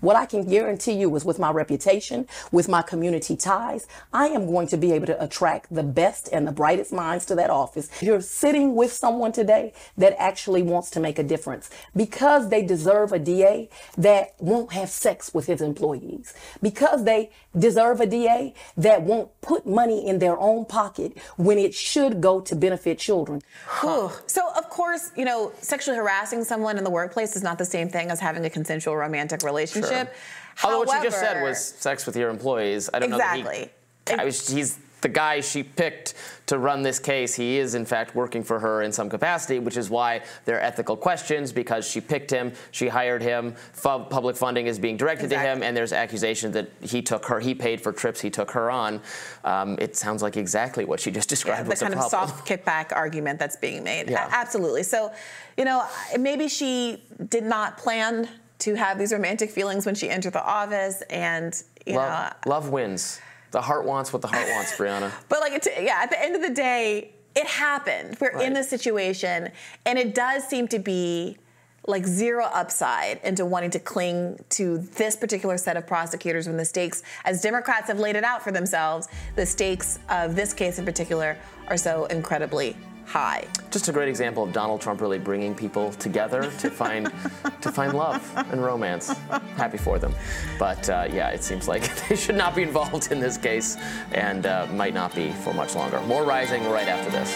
[0.05, 4.45] What I can guarantee you is with my reputation, with my community ties, I am
[4.45, 7.89] going to be able to attract the best and the brightest minds to that office.
[8.03, 13.13] You're sitting with someone today that actually wants to make a difference because they deserve
[13.13, 19.01] a DA that won't have sex with his employees, because they deserve a DA that
[19.01, 23.41] won't put money in their own pocket when it should go to benefit children.
[23.65, 24.09] Huh.
[24.27, 27.89] So, of course, you know, sexually harassing someone in the workplace is not the same
[27.89, 30.15] thing as having a consensual romantic relationship relationship.
[30.55, 30.71] Sure.
[30.71, 32.89] Although what you just said was sex with your employees.
[32.93, 33.43] I don't exactly.
[33.43, 33.69] know
[34.05, 36.15] that he, I was, he's the guy she picked
[36.47, 37.35] to run this case.
[37.35, 40.61] He is, in fact, working for her in some capacity, which is why there are
[40.61, 45.45] ethical questions because she picked him, she hired him, public funding is being directed exactly.
[45.45, 48.49] to him, and there's accusation that he took her, he paid for trips he took
[48.49, 48.99] her on.
[49.43, 51.67] Um, it sounds like exactly what she just described.
[51.67, 54.09] Yeah, the kind of soft kickback argument that's being made.
[54.09, 54.27] Yeah.
[54.27, 54.81] A- absolutely.
[54.81, 55.13] So,
[55.55, 55.85] you know,
[56.17, 61.03] maybe she did not plan to have these romantic feelings when she entered the office,
[61.11, 63.21] and you love, know, love wins.
[63.55, 65.13] The heart wants what the heart wants, Brianna.
[65.29, 68.17] But like, yeah, at the end of the day, it happened.
[68.19, 68.45] We're right.
[68.45, 69.49] in this situation,
[69.85, 71.37] and it does seem to be
[71.87, 76.65] like zero upside into wanting to cling to this particular set of prosecutors when the
[76.65, 80.83] stakes, as Democrats have laid it out for themselves, the stakes of this case in
[80.83, 81.37] particular
[81.69, 82.75] are so incredibly
[83.15, 83.47] high.
[83.71, 87.09] Just a great example of Donald Trump really bringing people together to find
[87.61, 89.07] to find love and romance.
[89.55, 90.13] Happy for them,
[90.59, 93.77] but uh, yeah, it seems like they should not be involved in this case,
[94.11, 96.01] and uh, might not be for much longer.
[96.01, 97.31] More rising right after this.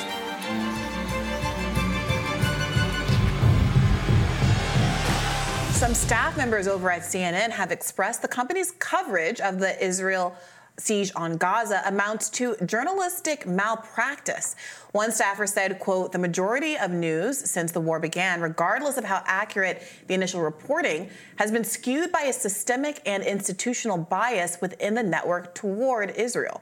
[5.78, 10.36] Some staff members over at CNN have expressed the company's coverage of the Israel
[10.80, 14.56] siege on Gaza amounts to journalistic malpractice.
[14.92, 19.22] One staffer said, quote, the majority of news since the war began, regardless of how
[19.26, 25.04] accurate the initial reporting, has been skewed by a systemic and institutional bias within the
[25.04, 26.62] network toward Israel.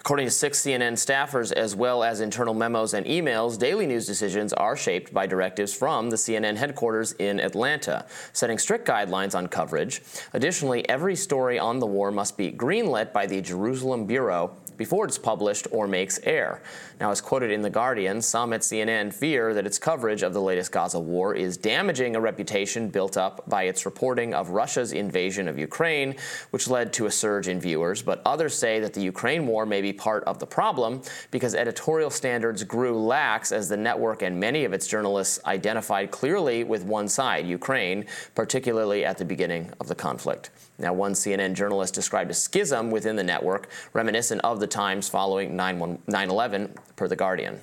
[0.00, 4.52] According to six CNN staffers, as well as internal memos and emails, daily news decisions
[4.52, 10.02] are shaped by directives from the CNN headquarters in Atlanta, setting strict guidelines on coverage.
[10.32, 15.18] Additionally, every story on the war must be greenlit by the Jerusalem Bureau before it's
[15.18, 16.62] published or makes air.
[17.00, 20.40] Now, as quoted in The Guardian, some at CNN fear that its coverage of the
[20.40, 25.48] latest Gaza war is damaging a reputation built up by its reporting of Russia's invasion
[25.48, 26.14] of Ukraine,
[26.50, 28.02] which led to a surge in viewers.
[28.02, 32.10] But others say that the Ukraine war may be part of the problem because editorial
[32.10, 37.08] standards grew lax as the network and many of its journalists identified clearly with one
[37.08, 40.50] side, Ukraine, particularly at the beginning of the conflict.
[40.78, 45.56] Now, one CNN journalist described a schism within the network, reminiscent of the times following
[45.56, 47.60] 9 11, per The Guardian.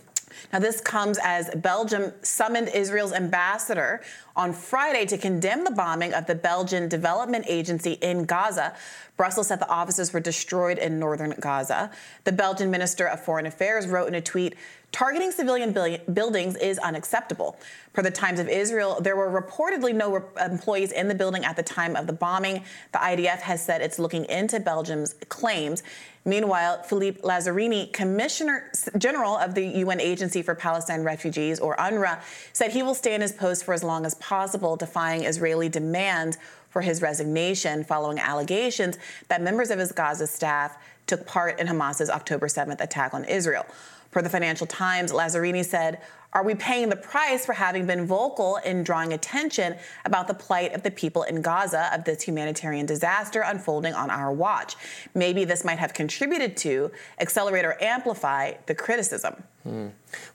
[0.52, 4.02] Now, this comes as Belgium summoned Israel's ambassador
[4.36, 8.76] on Friday to condemn the bombing of the Belgian Development Agency in Gaza.
[9.16, 11.92] Brussels said the offices were destroyed in northern Gaza.
[12.26, 14.56] The Belgian Minister of Foreign Affairs wrote in a tweet
[14.92, 15.72] Targeting civilian
[16.12, 17.60] buildings is unacceptable.
[17.94, 21.64] Per the Times of Israel, there were reportedly no employees in the building at the
[21.64, 22.64] time of the bombing.
[22.92, 25.84] The IDF has said it's looking into Belgium's claims.
[26.30, 32.20] Meanwhile, Philippe Lazzarini, Commissioner General of the UN Agency for Palestine Refugees, or UNRWA,
[32.54, 36.38] said he will stay in his post for as long as possible, defying Israeli demands
[36.70, 42.12] for his resignation following allegations that members of his Gaza staff took part in Hamas's
[42.12, 43.66] October 7th attack on Israel.
[44.12, 46.00] Per the Financial Times, Lazzarini said,
[46.34, 50.74] Are we paying the price for having been vocal in drawing attention about the plight
[50.74, 54.76] of the people in Gaza of this humanitarian disaster unfolding on our watch?
[55.14, 59.44] Maybe this might have contributed to accelerate or amplify the criticism.
[59.64, 59.88] Hmm.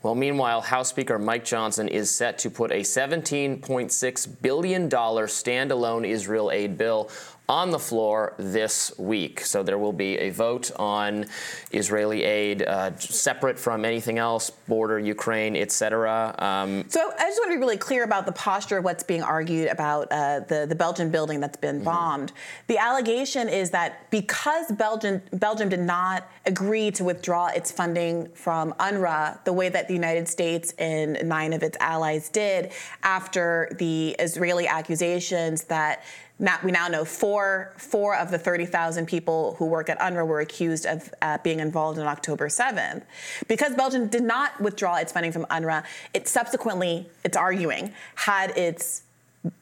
[0.03, 6.51] Well, meanwhile, House Speaker Mike Johnson is set to put a $17.6 billion standalone Israel
[6.53, 7.11] aid bill
[7.49, 9.41] on the floor this week.
[9.41, 11.27] So there will be a vote on
[11.73, 16.35] Israeli aid uh, separate from anything else, border, Ukraine, etc.
[16.39, 19.23] Um, so I just want to be really clear about the posture of what's being
[19.23, 21.85] argued about uh, the, the Belgian building that's been mm-hmm.
[21.85, 22.33] bombed.
[22.69, 28.73] The allegation is that because Belgium, Belgium did not agree to withdraw its funding from
[28.75, 34.17] UNRWA the way that the United States and nine of its allies did after the
[34.19, 36.05] Israeli accusations that
[36.39, 40.41] now, we now know four, four of the 30,000 people who work at UNRWA were
[40.41, 43.03] accused of uh, being involved on October 7th.
[43.47, 49.03] Because Belgium did not withdraw its funding from UNRWA, it subsequently, it's arguing, had its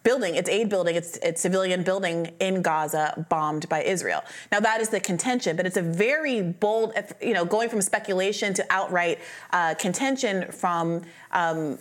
[0.02, 4.22] building, its aid building, its, its civilian building in Gaza bombed by Israel.
[4.50, 8.54] Now that is the contention, but it's a very bold, you know, going from speculation
[8.54, 9.18] to outright
[9.52, 11.78] uh, contention from um,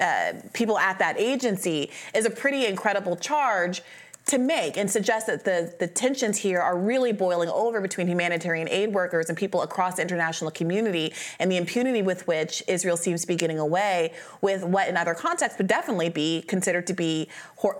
[0.00, 3.82] uh, people at that agency is a pretty incredible charge
[4.26, 8.68] to make and suggest that the, the tensions here are really boiling over between humanitarian
[8.68, 13.20] aid workers and people across the international community and the impunity with which Israel seems
[13.22, 17.28] to be getting away with what in other contexts would definitely be considered to be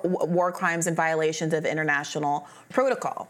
[0.03, 3.29] war crimes and violations of international protocol.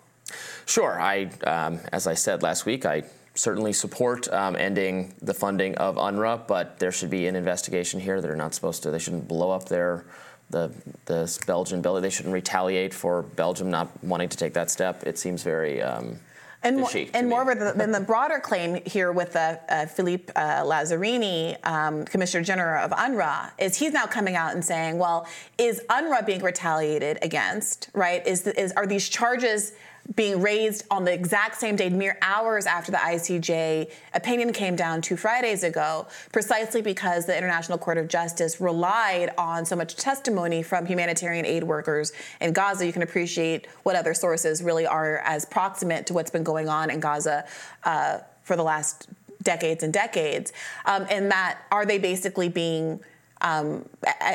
[0.67, 1.01] Sure.
[1.01, 3.03] I, um, as I said last week, I
[3.35, 8.21] certainly support um, ending the funding of UNRWA, but there should be an investigation here.
[8.21, 8.91] They're not supposed to.
[8.91, 10.05] They shouldn't blow up their
[10.53, 10.73] the
[11.07, 12.01] the Belgian bill.
[12.01, 15.03] They shouldn't retaliate for Belgium not wanting to take that step.
[15.05, 15.83] It seems very.
[15.83, 16.19] Um,
[16.65, 21.57] and, more, and moreover, than the broader claim here with uh, uh, Philippe uh, Lazzarini,
[21.67, 25.27] um, Commissioner General of UNRWA, is he's now coming out and saying, well,
[25.59, 28.25] is UNRWA being retaliated against, right?
[28.25, 29.73] Is, is Are these charges
[30.15, 35.01] being raised on the exact same day, mere hours after the ICJ opinion came down
[35.01, 40.63] two Fridays ago, precisely because the International Court of Justice relied on so much testimony
[40.63, 42.85] from humanitarian aid workers in Gaza.
[42.85, 46.91] You can appreciate what other sources really are as proximate to what's been going on
[46.91, 47.45] in Gaza
[47.85, 49.09] uh, for the last
[49.43, 50.53] decades and decades.
[50.85, 53.01] Um, and that are they basically being
[53.43, 53.85] um,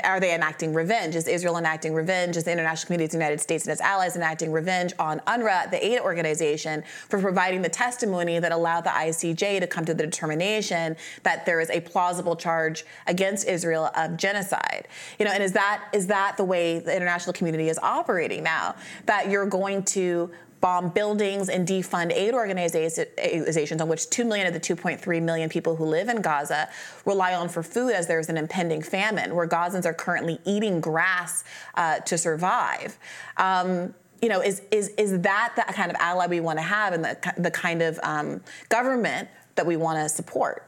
[0.03, 1.15] are they enacting revenge?
[1.15, 2.35] Is Israel enacting revenge?
[2.35, 5.83] Is the international community, the United States and its allies enacting revenge on UNRWA, the
[5.83, 10.97] aid organization, for providing the testimony that allowed the ICJ to come to the determination
[11.23, 14.89] that there is a plausible charge against Israel of genocide?
[15.19, 18.75] You know, and is that is that the way the international community is operating now?
[19.05, 20.29] That you're going to
[20.61, 25.75] bomb buildings and defund aid organizations on which 2 million of the 2.3 million people
[25.75, 26.69] who live in Gaza
[27.05, 31.43] rely on for food as there's an impending famine, where Gazans are currently eating grass
[31.75, 32.97] uh, to survive.
[33.37, 36.93] Um, you know, is, is, is that the kind of ally we want to have
[36.93, 40.63] and the, the kind of um, government that we want to support?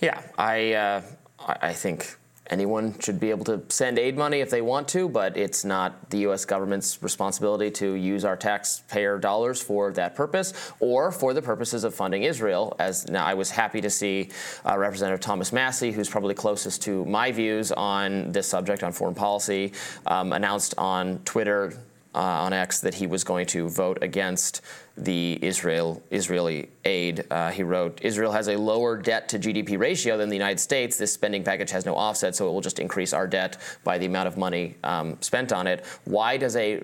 [0.00, 1.02] Yeah, I, uh,
[1.38, 2.16] I think
[2.50, 6.10] anyone should be able to send aid money if they want to, but it's not
[6.10, 6.44] the U.S.
[6.44, 11.94] government's responsibility to use our taxpayer dollars for that purpose or for the purposes of
[11.94, 12.76] funding Israel.
[12.78, 14.30] As now, I was happy to see
[14.68, 19.14] uh, Representative Thomas Massie, who's probably closest to my views on this subject on foreign
[19.14, 19.72] policy,
[20.06, 21.74] um, announced on Twitter
[22.14, 24.60] uh, on X that he was going to vote against
[24.96, 27.24] the Israel Israeli aid.
[27.30, 30.96] Uh, he wrote, "Israel has a lower debt to GDP ratio than the United States.
[30.96, 34.06] This spending package has no offset, so it will just increase our debt by the
[34.06, 35.84] amount of money um, spent on it.
[36.04, 36.82] Why does a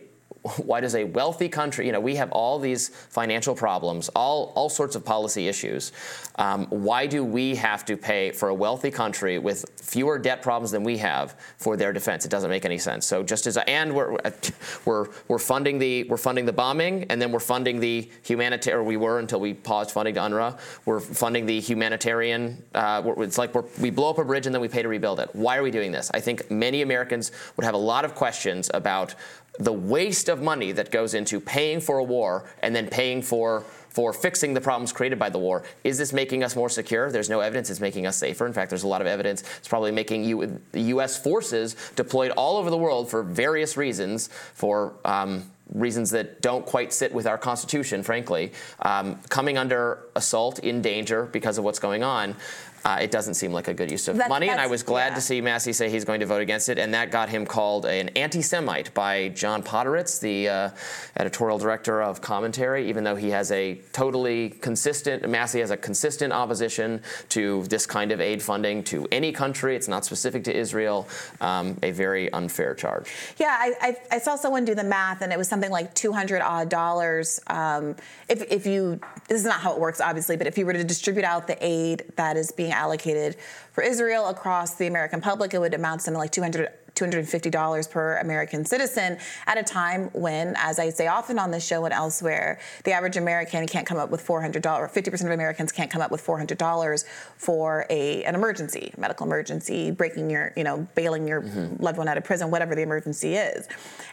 [0.57, 4.69] why does a wealthy country, you know, we have all these financial problems, all, all
[4.69, 5.93] sorts of policy issues.
[6.37, 10.71] Um, why do we have to pay for a wealthy country with fewer debt problems
[10.71, 12.25] than we have for their defense?
[12.25, 13.07] It doesn't make any sense.
[13.07, 14.17] So just as, and we're,
[14.85, 18.97] we're, we're funding the, we're funding the bombing and then we're funding the humanitarian, we
[18.97, 20.59] were until we paused funding to UNRWA.
[20.85, 24.69] We're funding the humanitarian, uh, it's like we blow up a bridge and then we
[24.69, 25.31] pay to rebuild it.
[25.35, 26.11] Why are we doing this?
[26.15, 29.15] I think many Americans would have a lot of questions about
[29.59, 33.65] the waste of money that goes into paying for a war and then paying for
[33.89, 35.65] for fixing the problems created by the war.
[35.83, 37.11] Is this making us more secure?
[37.11, 38.47] There's no evidence it's making us safer.
[38.47, 41.21] In fact, there's a lot of evidence it's probably making U.S.
[41.21, 45.43] forces deployed all over the world for various reasons, for um,
[45.73, 51.25] reasons that don't quite sit with our Constitution, frankly, um, coming under assault, in danger
[51.27, 52.37] because of what's going on
[52.85, 54.49] uh, it doesn't seem like a good use of money.
[54.49, 55.15] And I was glad yeah.
[55.15, 56.79] to see Massie say he's going to vote against it.
[56.79, 60.71] And that got him called an anti Semite by John Podhoretz, the uh,
[61.19, 66.33] editorial director of Commentary, even though he has a totally consistent, Massie has a consistent
[66.33, 67.01] opposition
[67.31, 69.77] to this kind of aid funding to any country.
[69.77, 71.09] It's not specific to Israel.
[71.41, 73.11] Um, a very unfair charge.
[73.39, 76.41] Yeah, I, I, I, saw someone do the math, and it was something like 200
[76.43, 77.41] odd dollars.
[77.47, 77.97] Um,
[78.29, 80.85] if, if you, this is not how it works, obviously, but if you were to
[80.85, 83.37] distribute out the aid that is being allocated
[83.73, 88.19] for Israel across the American public, it would amount to something like 200 $250 per
[88.19, 92.59] American citizen at a time when, as I say often on this show and elsewhere,
[92.85, 96.25] the average American can't come up with $400, 50% of Americans can't come up with
[96.25, 97.05] $400
[97.37, 101.83] for a, an emergency, medical emergency, breaking your, you know, bailing your mm-hmm.
[101.83, 103.69] loved one out of prison, whatever the emergency is.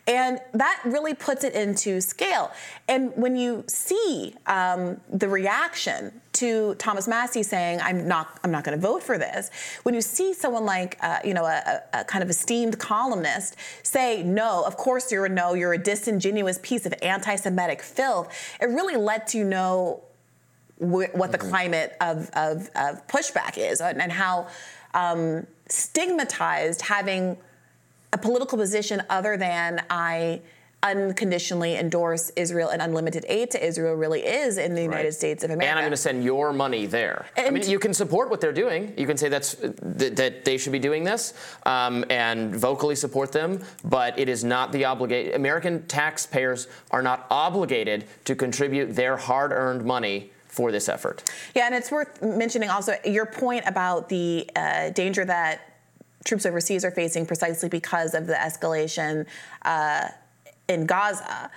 [0.08, 2.51] And that really puts it into scale.
[2.88, 8.64] And when you see um, the reaction to Thomas Massie saying, "I'm not, I'm not
[8.64, 9.50] going to vote for this."
[9.84, 14.24] When you see someone like, uh, you know, a, a, kind of esteemed columnist say,
[14.24, 15.54] "No, of course you're a no.
[15.54, 20.04] You're a disingenuous piece of anti-Semitic filth," it really lets you know
[20.78, 21.50] wh- what the mm-hmm.
[21.50, 24.48] climate of, of, of, pushback is and, and how
[24.94, 27.38] um, stigmatized having
[28.14, 30.42] a political position other than I
[30.86, 35.14] unconditionally endorse Israel and unlimited aid to Israel really is in the United.
[35.16, 35.70] States of America.
[35.70, 37.26] And I'm going to send your money there.
[37.38, 38.94] And I mean, you can support what they're doing.
[38.98, 41.34] You can say that's that, that they should be doing this
[41.66, 45.34] um, and vocally support them, but it is not the obligation.
[45.36, 51.24] American taxpayers are not obligated to contribute their hard-earned money for this effort.
[51.56, 55.80] Yeah, and it's worth mentioning also your point about the uh, danger that
[56.26, 59.26] troops overseas are facing precisely because of the escalation.
[59.64, 60.10] Uh,
[60.68, 61.51] in Gaza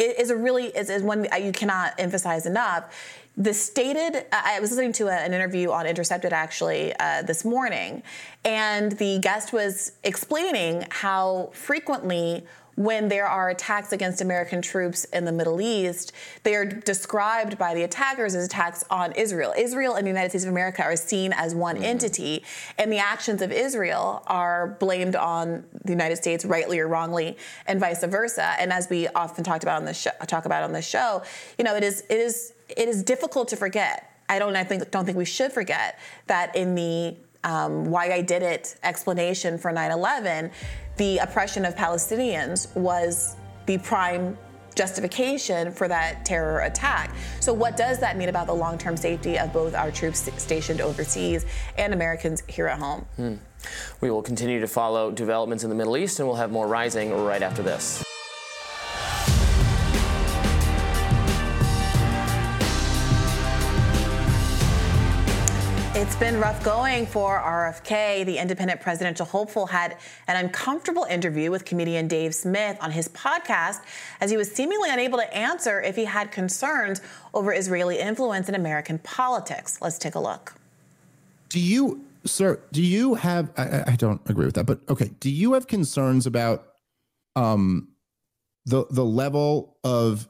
[0.00, 3.18] is a really is, is one you cannot emphasize enough.
[3.36, 8.02] The stated, I was listening to an interview on Intercepted actually uh, this morning,
[8.44, 12.44] and the guest was explaining how frequently
[12.80, 16.12] when there are attacks against American troops in the Middle East,
[16.44, 19.52] they are described by the attackers as attacks on Israel.
[19.54, 21.84] Israel and the United States of America are seen as one mm-hmm.
[21.84, 22.42] entity,
[22.78, 27.78] and the actions of Israel are blamed on the United States, rightly or wrongly, and
[27.78, 28.54] vice versa.
[28.58, 31.22] And as we often talked about on the show, talk about on the show,
[31.58, 34.10] you know, it is it is it is difficult to forget.
[34.30, 37.14] I don't I think don't think we should forget that in the
[37.44, 40.50] um, why I did it explanation for 9 11,
[40.96, 43.36] the oppression of Palestinians was
[43.66, 44.36] the prime
[44.74, 47.14] justification for that terror attack.
[47.40, 50.80] So, what does that mean about the long term safety of both our troops stationed
[50.80, 51.44] overseas
[51.76, 53.06] and Americans here at home?
[53.16, 53.34] Hmm.
[54.00, 57.12] We will continue to follow developments in the Middle East, and we'll have more rising
[57.24, 58.02] right after this.
[66.20, 68.26] Been rough going for RFK.
[68.26, 69.96] The independent presidential hopeful had
[70.28, 73.80] an uncomfortable interview with comedian Dave Smith on his podcast
[74.20, 77.00] as he was seemingly unable to answer if he had concerns
[77.32, 79.78] over Israeli influence in American politics.
[79.80, 80.52] Let's take a look.
[81.48, 85.30] Do you, sir, do you have, I, I don't agree with that, but okay, do
[85.30, 86.66] you have concerns about
[87.34, 87.88] um,
[88.66, 90.28] the, the level of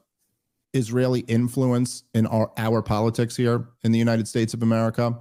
[0.72, 5.18] Israeli influence in our, our politics here in the United States of America?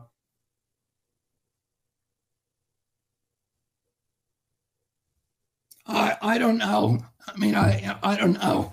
[6.21, 6.99] I don't know.
[7.27, 8.71] I mean, I I don't know.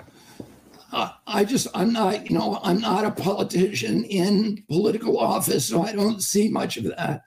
[0.92, 5.82] Uh, I just I'm not you know I'm not a politician in political office, so
[5.82, 7.22] I don't see much of that.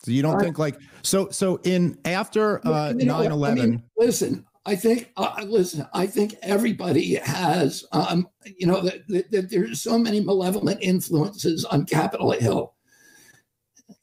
[0.00, 3.54] So you don't I- think like so so in after uh You know, 9/11 I
[3.54, 9.30] mean, listen, I think uh, listen, I think everybody has um, you know that, that,
[9.30, 12.74] that there's so many malevolent influences on Capitol Hill.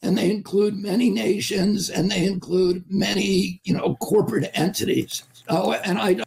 [0.02, 5.24] And they include many nations and they include many, you know, corporate entities.
[5.48, 6.26] Oh, and I don't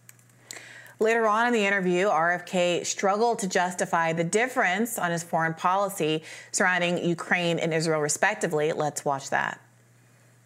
[1.01, 6.25] Later on in the interview, RFK struggled to justify the difference on his foreign policy
[6.51, 8.73] surrounding Ukraine and Israel, respectively.
[8.73, 9.61] Let's watch that.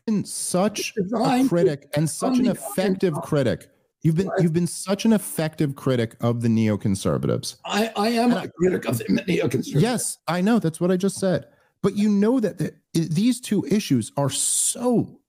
[0.07, 3.69] been such a critic and such an effective critic.
[4.03, 7.57] You've been you've been such an effective critic of the neoconservatives.
[7.65, 9.81] I, I am a critic of the neoconservatives.
[9.81, 10.59] Yes, I know.
[10.59, 11.47] That's what I just said.
[11.83, 15.21] But you know that the, these two issues are so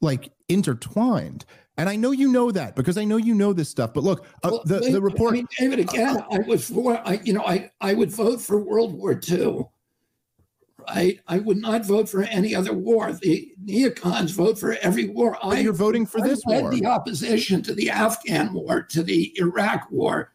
[0.00, 1.44] like intertwined.
[1.78, 3.92] And I know you know that because I know you know this stuff.
[3.92, 5.32] But look, uh, Well, the, the report.
[5.32, 8.58] I mean, David, again, I was for, I, you know, I, I would vote for
[8.58, 9.66] World War II.
[10.88, 11.20] Right?
[11.26, 13.12] I would not vote for any other war.
[13.12, 15.36] The neocons vote for every war.
[15.42, 16.70] But I, you're voting for I this led war.
[16.70, 20.32] the opposition to the Afghan war, to the Iraq war,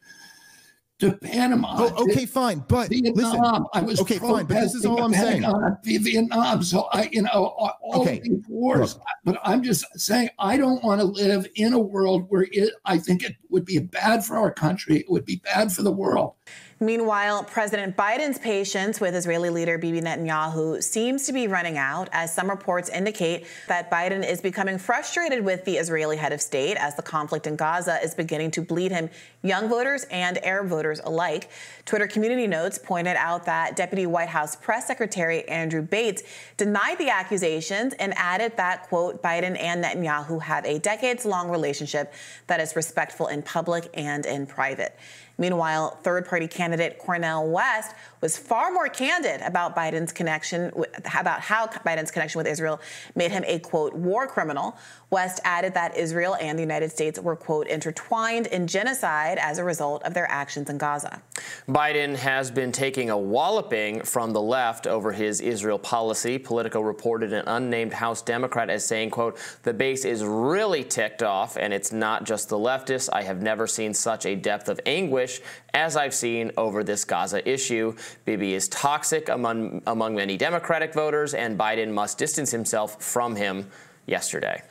[1.02, 1.76] to Panama.
[1.78, 2.64] Oh, okay, fine.
[2.68, 3.14] But Vietnam.
[3.16, 4.46] listen, I was okay, fine.
[4.46, 5.44] But this is all I'm saying.
[5.84, 6.64] Vietnam.
[6.64, 9.00] So I, you know, all, Okay, these wars.
[9.26, 13.00] But I'm just saying, I don't want to live in a world where it, I
[13.00, 14.98] think it would be bad for our country.
[14.98, 16.36] It would be bad for the world.
[16.84, 22.34] Meanwhile, President Biden's patience with Israeli leader Bibi Netanyahu seems to be running out, as
[22.34, 26.96] some reports indicate that Biden is becoming frustrated with the Israeli head of state as
[26.96, 29.12] the conflict in Gaza is beginning to bleed him
[29.44, 31.52] young voters and Arab voters alike.
[31.86, 36.24] Twitter community notes pointed out that Deputy White House Press Secretary Andrew Bates
[36.58, 42.12] denied the accusations and added that, quote, Biden and Netanyahu have a decades long relationship
[42.48, 44.98] that is respectful in public and in private.
[45.42, 50.72] Meanwhile, third party candidate Cornel West was far more candid about Biden's connection,
[51.18, 52.80] about how Biden's connection with Israel
[53.16, 54.78] made him a quote, war criminal.
[55.10, 59.64] West added that Israel and the United States were, quote, intertwined in genocide as a
[59.64, 61.24] result of their actions in Gaza.
[61.68, 66.38] Biden has been taking a walloping from the left over his Israel policy.
[66.38, 71.58] Politico reported an unnamed House Democrat as saying, quote, the base is really ticked off,
[71.58, 73.10] and it's not just the leftists.
[73.12, 75.31] I have never seen such a depth of anguish
[75.74, 77.96] as I've seen over this Gaza issue.
[78.26, 83.70] Bibi is toxic among, among many Democratic voters, and Biden must distance himself from him
[84.08, 84.62] yesterday.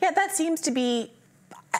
[0.00, 1.12] Yeah, that seems to be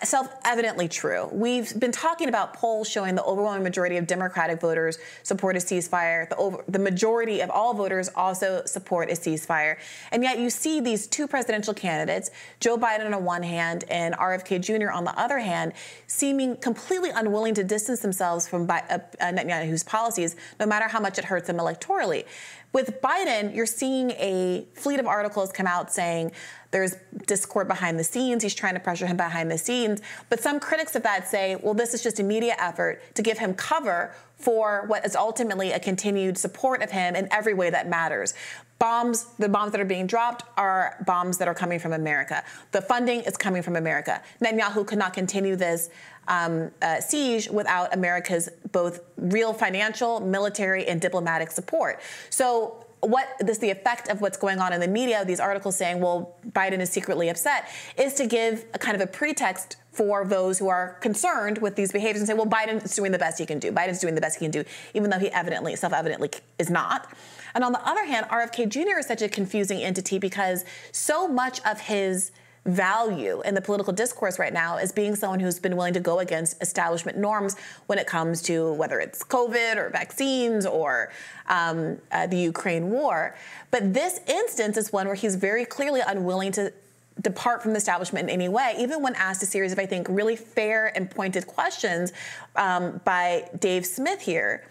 [0.02, 1.28] self-evidently true.
[1.32, 6.28] We've been talking about polls showing the overwhelming majority of Democratic voters support a ceasefire.
[6.28, 9.76] The, over, the majority of all voters also support a ceasefire.
[10.12, 12.30] And yet you see these two presidential candidates,
[12.60, 14.90] Joe Biden on one hand and RFK Jr.
[14.90, 15.72] on the other hand,
[16.06, 21.24] seeming completely unwilling to distance themselves from uh, Netanyahu's policies, no matter how much it
[21.24, 22.24] hurts them electorally.
[22.72, 26.32] With Biden, you're seeing a fleet of articles come out saying
[26.72, 26.96] there's
[27.26, 28.42] discord behind the scenes.
[28.42, 30.02] He's trying to pressure him behind the scenes.
[30.28, 33.38] But some critics of that say, well, this is just a media effort to give
[33.38, 37.88] him cover for what is ultimately a continued support of him in every way that
[37.88, 38.34] matters.
[38.78, 42.44] Bombs, the bombs that are being dropped are bombs that are coming from America.
[42.72, 44.22] The funding is coming from America.
[44.42, 45.88] Netanyahu could not continue this
[46.28, 52.00] um, uh, siege without America's both real financial, military, and diplomatic support.
[52.30, 56.00] So what this the effect of what's going on in the media, these articles saying,
[56.00, 57.68] well, Biden is secretly upset,
[57.98, 61.90] is to give a kind of a pretext for those who are concerned with these
[61.90, 63.72] behaviors and say, well, Biden's doing the best he can do.
[63.72, 67.10] Biden's doing the best he can do, even though he evidently, self-evidently is not.
[67.54, 68.98] And on the other hand, RFK Jr.
[68.98, 72.30] is such a confusing entity because so much of his
[72.66, 76.18] value in the political discourse right now is being someone who's been willing to go
[76.18, 77.56] against establishment norms
[77.86, 81.12] when it comes to whether it's COVID or vaccines or
[81.48, 83.36] um, uh, the Ukraine war.
[83.70, 86.72] But this instance is one where he's very clearly unwilling to
[87.20, 90.06] depart from the establishment in any way, even when asked a series of, I think,
[90.10, 92.12] really fair and pointed questions
[92.56, 94.64] um, by Dave Smith here.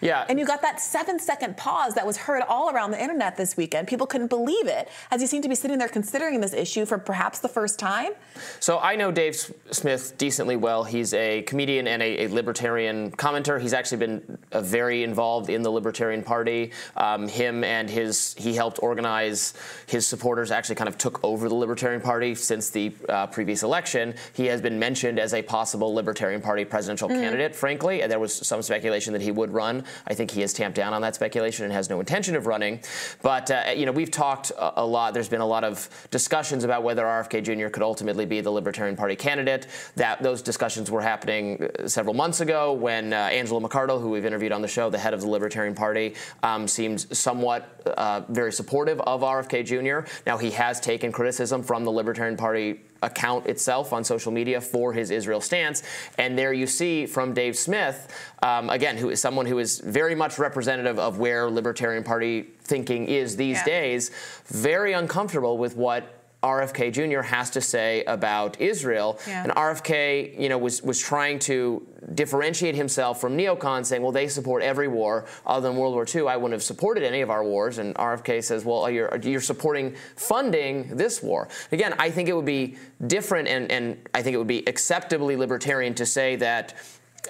[0.00, 0.26] Yeah.
[0.28, 3.56] And you got that seven second pause that was heard all around the internet this
[3.56, 3.88] weekend.
[3.88, 6.98] People couldn't believe it as he seemed to be sitting there considering this issue for
[6.98, 8.12] perhaps the first time.
[8.60, 9.36] So I know Dave
[9.70, 10.84] Smith decently well.
[10.84, 13.60] He's a comedian and a, a libertarian commenter.
[13.60, 16.72] He's actually been uh, very involved in the Libertarian Party.
[16.96, 19.54] Um, him and his, he helped organize
[19.86, 24.14] his supporters actually kind of took over the Libertarian Party since the uh, previous election.
[24.32, 27.20] He has been mentioned as a possible Libertarian Party presidential Mm.
[27.20, 28.02] candidate, frankly.
[28.02, 29.84] And there was some speculation that he would run run.
[30.06, 32.80] I think he has tamped down on that speculation and has no intention of running.
[33.22, 35.14] But, uh, you know, we've talked a, a, lot.
[35.14, 37.68] There's been a lot of discussions about whether RFK Jr.
[37.68, 39.66] could ultimately be the Libertarian Party candidate.
[39.96, 44.26] That Those discussions were happening uh, several months ago when uh, Angela McArdle, who we've
[44.26, 47.62] interviewed on the show, the head of the Libertarian Party, um, seems somewhat
[47.96, 50.08] uh, very supportive of RFK Jr.
[50.26, 54.92] Now, he has taken criticism from the Libertarian Party account itself on social media for
[54.92, 55.82] his Israel stance.
[56.18, 58.08] And there you see from Dave Smith,
[58.42, 63.06] um, again, who is someone who is very much representative of where Libertarian Party thinking
[63.06, 63.64] is these yeah.
[63.64, 64.10] days,
[64.46, 67.20] very uncomfortable with what RFK Jr.
[67.20, 69.18] has to say about Israel.
[69.26, 69.44] Yeah.
[69.44, 74.26] And RFK, you know, was was trying to differentiate himself from neocons, saying, "Well, they
[74.26, 76.26] support every war other than World War II.
[76.26, 79.94] I wouldn't have supported any of our wars." And RFK says, "Well, you're you're supporting
[80.16, 82.76] funding this war." Again, I think it would be
[83.06, 86.74] different, and and I think it would be acceptably libertarian to say that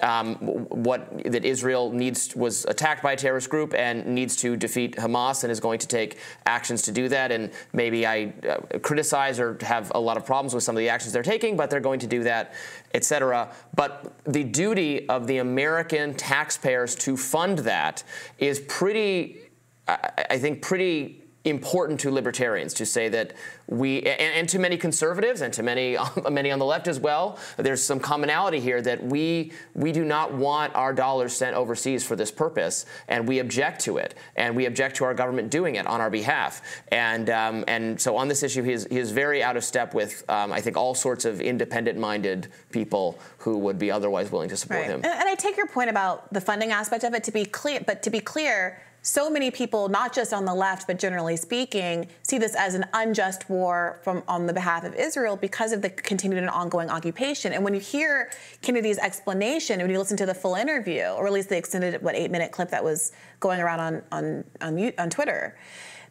[0.01, 4.95] um, what that Israel needs was attacked by a terrorist group and needs to defeat
[4.95, 7.31] Hamas and is going to take actions to do that.
[7.31, 10.89] And maybe I uh, criticize or have a lot of problems with some of the
[10.89, 12.53] actions they're taking, but they're going to do that,
[12.93, 13.53] etc.
[13.75, 18.03] But the duty of the American taxpayers to fund that
[18.39, 19.41] is pretty,
[19.87, 23.33] I think, pretty important to libertarians to say that
[23.67, 25.97] we and, and, to many conservatives and to many
[26.31, 30.33] many on the left as well there's some commonality here that we we do not
[30.33, 34.65] want our dollars sent overseas for this purpose and we object to it and we
[34.65, 36.81] object to our government doing it on our behalf.
[36.89, 39.93] And um, and so on this issue he is, he is very out of step
[39.93, 44.49] with um, I think all sorts of independent minded people who would be otherwise willing
[44.49, 44.89] to support right.
[44.89, 45.01] him.
[45.03, 47.23] And, and I take your point about the funding aspect of it.
[47.25, 50.87] To be clear but to be clear so many people, not just on the left,
[50.87, 55.35] but generally speaking, see this as an unjust war from on the behalf of Israel
[55.35, 57.51] because of the continued and ongoing occupation.
[57.51, 58.31] And when you hear
[58.61, 62.15] Kennedy's explanation, when you listen to the full interview, or at least the extended what
[62.15, 65.57] eight minute clip that was going around on on on, on Twitter.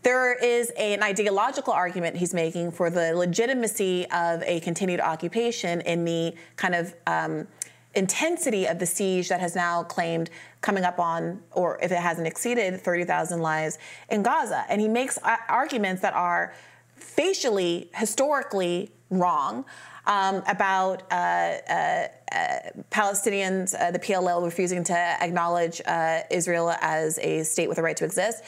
[0.02, 5.80] There is a, an ideological argument he's making for the legitimacy of a continued occupation
[5.82, 7.46] in the kind of um,
[7.94, 10.30] intensity of the siege that has now claimed
[10.60, 13.78] coming up on, or if it hasn't exceeded 30,000 lives
[14.08, 14.64] in Gaza.
[14.68, 15.18] And he makes
[15.48, 16.54] arguments that are
[16.96, 19.64] facially, historically wrong.
[20.04, 22.58] Um, about uh, uh, uh,
[22.90, 27.96] Palestinians, uh, the PLO refusing to acknowledge uh, Israel as a state with a right
[27.96, 28.42] to exist.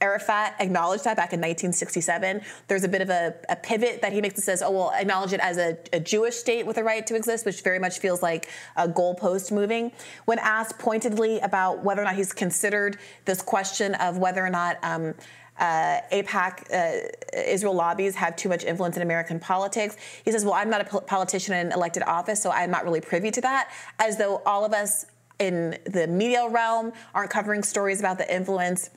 [0.00, 2.40] Arafat acknowledged that back in 1967.
[2.68, 5.32] There's a bit of a, a pivot that he makes that says, oh, well, acknowledge
[5.32, 8.22] it as a, a, Jewish state with a right to exist, which very much feels
[8.22, 9.92] like a goalpost moving.
[10.24, 14.78] When asked pointedly about whether or not he's considered this question of whether or not
[14.82, 15.14] um,
[15.58, 19.96] uh, AIPAC, uh, Israel lobbies have too much influence in American politics.
[20.24, 23.30] He says, Well, I'm not a politician in elected office, so I'm not really privy
[23.32, 25.04] to that, as though all of us
[25.38, 28.90] in the media realm aren't covering stories about the influence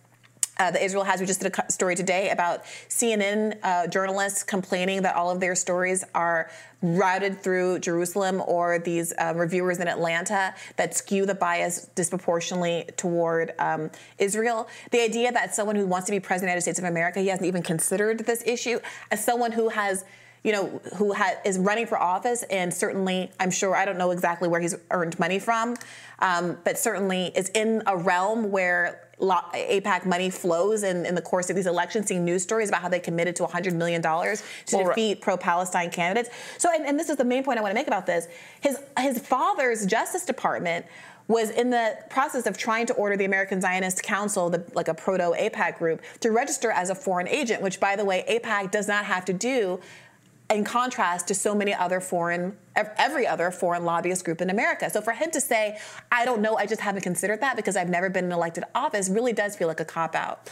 [0.60, 1.20] uh, the Israel has.
[1.20, 5.56] We just did a story today about CNN uh, journalists complaining that all of their
[5.56, 6.50] stories are
[6.82, 13.54] routed through Jerusalem or these uh, reviewers in Atlanta that skew the bias disproportionately toward
[13.58, 14.68] um, Israel.
[14.92, 17.20] The idea that someone who wants to be president of the United States of America,
[17.22, 18.80] he hasn't even considered this issue,
[19.12, 20.04] as someone who has
[20.44, 24.12] you know, who ha- is running for office, and certainly, I'm sure, I don't know
[24.12, 25.76] exactly where he's earned money from,
[26.20, 31.50] um, but certainly is in a realm where AIPAC money flows in, in the course
[31.50, 34.08] of these elections, seeing news stories about how they committed to $100 million to
[34.74, 36.30] well, defeat pro-Palestine candidates.
[36.58, 38.28] So, and, and this is the main point I want to make about this.
[38.60, 40.86] His, his father's Justice Department
[41.28, 44.94] was in the process of trying to order the American Zionist Council, the, like a
[44.94, 48.90] proto AIPAC group, to register as a foreign agent, which, by the way, AIPAC does
[48.90, 49.80] not have to do
[50.50, 54.90] in contrast to so many other foreign every other foreign lobbyist group in America.
[54.90, 55.78] So for him to say,
[56.12, 59.10] I don't know, I just haven't considered that because I've never been in elected office
[59.10, 60.50] really does feel like a cop out.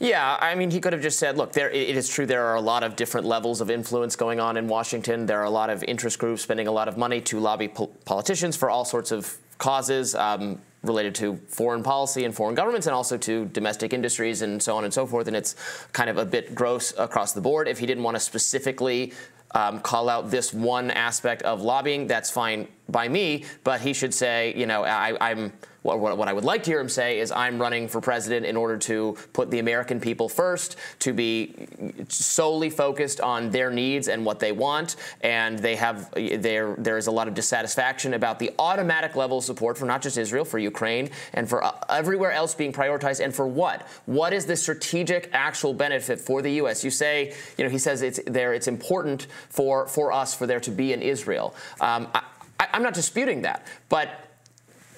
[0.00, 2.56] Yeah, I mean, he could have just said, look, there, it is true there are
[2.56, 5.26] a lot of different levels of influence going on in Washington.
[5.26, 7.92] There are a lot of interest groups spending a lot of money to lobby po-
[8.04, 10.16] politicians for all sorts of causes.
[10.16, 14.76] Um, related to foreign policy and foreign governments and also to domestic industries and so
[14.76, 15.28] on and so forth.
[15.28, 15.54] And it's
[15.92, 17.68] kind of a bit gross across the board.
[17.68, 19.12] If he didn't want to specifically
[19.54, 23.44] um, call out this one aspect of lobbying, that's fine by me.
[23.64, 26.80] But he should say, you know, I, I'm what, what, I would like to hear
[26.80, 30.76] him say is, I'm running for president in order to put the American people first,
[31.00, 31.54] to be
[32.08, 34.96] solely focused on their needs and what they want.
[35.22, 39.44] And they have there there is a lot of dissatisfaction about the automatic level of
[39.44, 43.22] support for not just Israel, for Ukraine, and for uh, everywhere else being prioritized.
[43.22, 43.82] And for what?
[44.06, 46.84] What is the strategic actual benefit for the U.S.?
[46.84, 48.54] You say, you know, he says it's there.
[48.54, 51.54] It's important for for us for there to be an Israel.
[51.80, 52.22] Um, I,
[52.72, 54.08] I'm not disputing that, but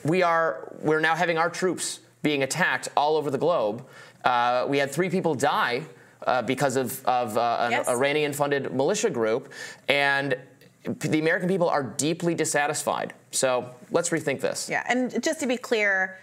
[0.04, 3.86] we are we're now having our troops being attacked all over the globe.
[4.24, 5.82] Uh, we had three people die
[6.26, 7.88] uh, because of, of uh, an Yes.
[7.88, 9.52] Iranian funded militia group.
[9.88, 10.36] And
[10.84, 13.14] the American people are deeply dissatisfied.
[13.30, 14.68] So let's rethink this.
[14.68, 16.18] Yeah, and just to be clear,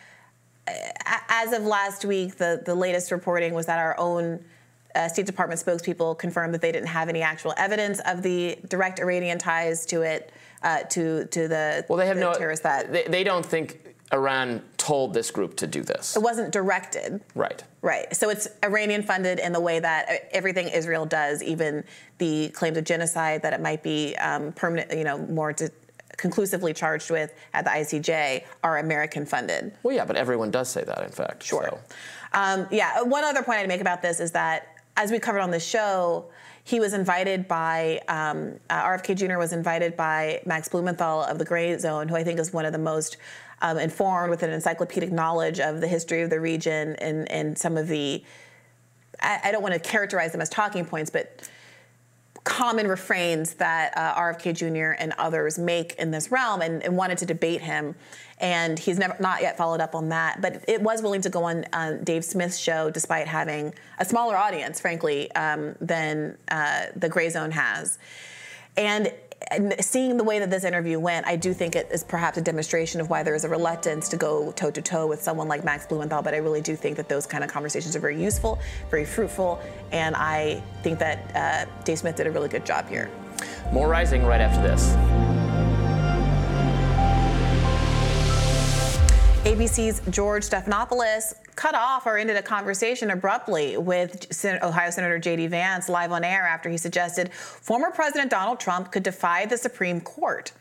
[1.29, 4.43] as of last week, the, the latest reporting was that our own
[4.93, 8.99] uh, State Department spokespeople confirmed that they didn't have any actual evidence of the direct
[8.99, 10.31] Iranian ties to it,
[10.63, 12.33] uh, to to the Well, they have the no.
[12.33, 16.15] terrorist that They, they don't think Iran told this group to do this.
[16.15, 17.21] it wasn't directed.
[17.33, 17.63] Right.
[17.81, 18.13] Right.
[18.15, 21.83] So it's Iranian funded in the way that everything Israel does, even
[22.17, 25.71] the claims of genocide that it might be um, permanent, you know, more to,
[26.17, 29.71] conclusively charged with at the ICJ, are American funded.
[29.81, 31.41] Well, yeah, but everyone does say that, in fact.
[31.43, 31.79] Sure.
[32.33, 33.01] Um, yeah.
[33.01, 36.25] One other point I'd make about this is that, as we covered on the show,
[36.63, 39.37] he was invited by um, uh, RFK Jr.
[39.37, 42.79] was invited by Max Blumenthal of the Grayzone, who I think is one of the
[42.79, 43.17] most
[43.61, 47.77] um, informed with an encyclopedic knowledge of the history of the region and and some
[47.77, 48.23] of the.
[49.21, 51.47] I, I don't want to characterize them as talking points, but
[52.43, 55.01] common refrains that uh, RFK Jr.
[55.01, 57.95] and others make in this realm, and, and wanted to debate him.
[58.39, 61.43] And he's never not yet followed up on that, but it was willing to go
[61.43, 67.07] on uh, Dave Smith's show despite having a smaller audience, frankly, um, than uh, the
[67.07, 67.99] Grayzone has.
[68.75, 69.13] And
[69.79, 73.01] seeing the way that this interview went, I do think it is perhaps a demonstration
[73.01, 75.85] of why there is a reluctance to go toe to toe with someone like Max
[75.85, 76.21] Blumenthal.
[76.21, 79.61] But I really do think that those kind of conversations are very useful, very fruitful,
[79.91, 83.09] and I think that uh, Dave Smith did a really good job here.
[83.71, 85.50] More rising right after this.
[89.43, 94.27] ABC's George Stephanopoulos cut off or ended a conversation abruptly with
[94.61, 95.47] Ohio Senator J.D.
[95.47, 99.99] Vance live on air after he suggested former President Donald Trump could defy the Supreme
[99.99, 100.51] Court.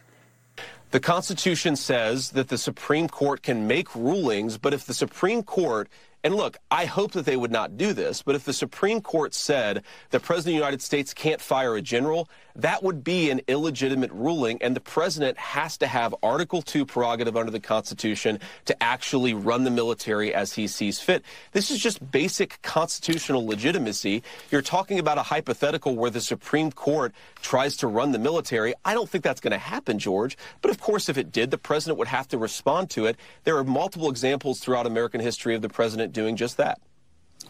[0.93, 5.91] The Constitution says that the Supreme Court can make rulings, but if the Supreme Court,
[6.25, 9.35] and look, I hope that they would not do this, but if the Supreme Court
[9.35, 12.31] said the President of the United States can't fire a general,
[12.63, 17.37] that would be an illegitimate ruling, and the President has to have Article 2 prerogative
[17.37, 21.25] under the Constitution to actually run the military as he sees fit.
[21.53, 24.23] This is just basic constitutional legitimacy.
[24.51, 28.75] You're talking about a hypothetical where the Supreme Court tries to run the military.
[28.85, 30.37] I don't think that's going to happen, George.
[30.63, 33.17] But of course, if it did, the president would have to respond to it.
[33.45, 36.81] There are multiple examples throughout American history of the president doing just that.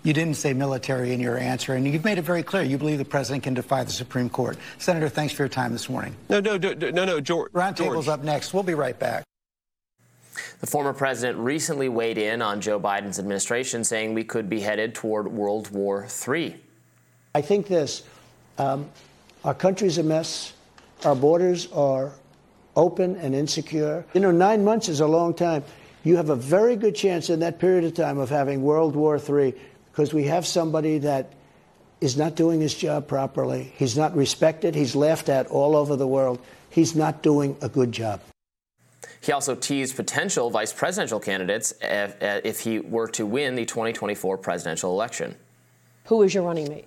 [0.03, 2.99] You didn't say military in your answer, and you've made it very clear you believe
[2.99, 4.57] the president can defy the Supreme Court.
[4.79, 6.17] Senator, thanks for your time this morning.
[6.31, 7.53] No, no, no, no, no, George.
[7.53, 8.55] Roundtable's up next.
[8.55, 9.25] We'll be right back.
[10.61, 14.95] The former president recently weighed in on Joe Biden's administration, saying we could be headed
[14.95, 16.57] toward World War III.
[17.35, 18.03] I think this
[18.59, 18.89] um,
[19.45, 20.55] our country's a mess,
[21.05, 22.13] our borders are
[22.75, 24.05] open and insecure.
[24.15, 25.63] You know, nine months is a long time.
[26.05, 29.19] You have a very good chance in that period of time of having World War
[29.19, 29.55] III
[29.93, 31.33] because we have somebody that
[32.01, 33.73] is not doing his job properly.
[33.77, 36.41] He's not respected, he's laughed at all over the world.
[36.71, 38.21] He's not doing a good job.
[39.21, 43.67] He also teased potential vice presidential candidates if, eh, if he were to win the
[43.67, 45.35] 2024 presidential election.
[46.07, 46.87] Who is your running mate?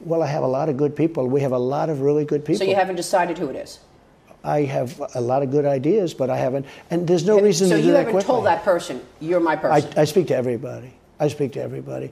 [0.00, 1.26] Well, I have a lot of good people.
[1.26, 2.58] We have a lot of really good people.
[2.58, 3.78] So you haven't decided who it is?
[4.42, 7.76] I have a lot of good ideas, but I haven't, and there's no reason so
[7.76, 9.98] to do you that haven't told that person, you're my I, person?
[9.98, 10.94] I speak to everybody.
[11.18, 12.10] I speak to everybody.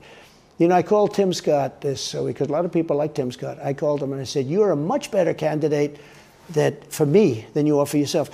[0.59, 3.31] You know, I called Tim Scott this so because a lot of people like Tim
[3.31, 3.57] Scott.
[3.63, 5.97] I called him and I said, "You're a much better candidate
[6.49, 8.29] that for me than you are for yourself."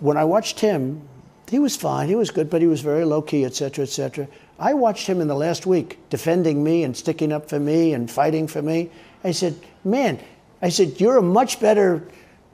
[0.00, 1.02] When I watched him,
[1.50, 2.08] he was fine.
[2.08, 4.28] He was good, but he was very low key, et cetera, et cetera.
[4.58, 8.10] I watched him in the last week defending me and sticking up for me and
[8.10, 8.90] fighting for me.
[9.22, 9.54] I said,
[9.84, 10.18] "Man,"
[10.62, 12.02] I said, "You're a much better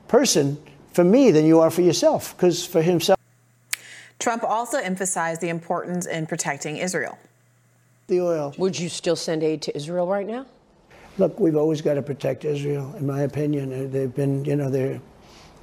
[0.08, 0.58] person
[0.92, 3.18] for me than you are for yourself." Because for himself.
[4.18, 7.16] Trump also emphasized the importance in protecting Israel.
[8.06, 8.54] The oil.
[8.58, 10.46] Would you still send aid to Israel right now?
[11.16, 13.72] Look, we've always got to protect Israel, in my opinion.
[13.72, 15.00] Uh, They've been, you know, they're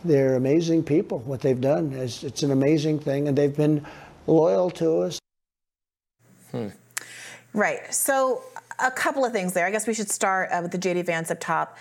[0.04, 1.20] they're amazing people.
[1.20, 3.86] What they've done is it's an amazing thing, and they've been
[4.26, 5.20] loyal to us.
[7.54, 7.94] Right.
[7.94, 8.44] So,
[8.80, 9.66] a couple of things there.
[9.66, 11.78] I guess we should start uh, with the JD Vance up top.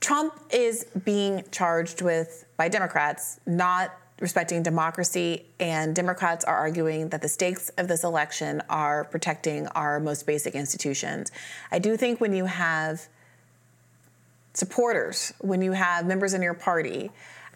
[0.00, 7.20] Trump is being charged with, by Democrats, not respecting democracy, and Democrats are arguing that
[7.20, 11.32] the stakes of this election are protecting our most basic institutions.
[11.72, 13.08] I do think when you have
[14.54, 17.10] supporters, when you have members in your party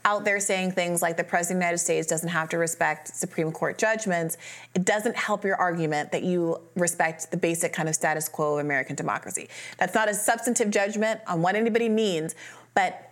[0.05, 3.15] out there saying things like the President of the United States doesn't have to respect
[3.15, 4.37] Supreme Court judgments,
[4.75, 8.65] it doesn't help your argument that you respect the basic kind of status quo of
[8.65, 9.49] American democracy.
[9.79, 12.35] That's not a substantive judgment on what anybody means,
[12.75, 13.06] but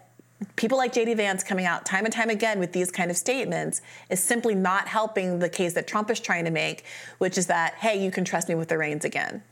[0.56, 3.82] people like JD Vance coming out time and time again with these kind of statements
[4.10, 6.84] is simply not helping the case that Trump is trying to make,
[7.18, 9.42] which is that, hey, you can trust me with the reins again.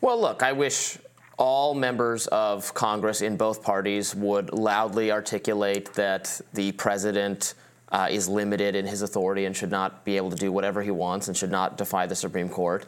[0.00, 0.98] Well, look, I wish
[1.38, 7.54] all members of Congress in both parties would loudly articulate that the president
[7.90, 10.90] uh, is limited in his authority and should not be able to do whatever he
[10.90, 12.86] wants and should not defy the Supreme Court.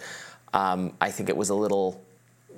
[0.53, 2.05] Um, I think it was a little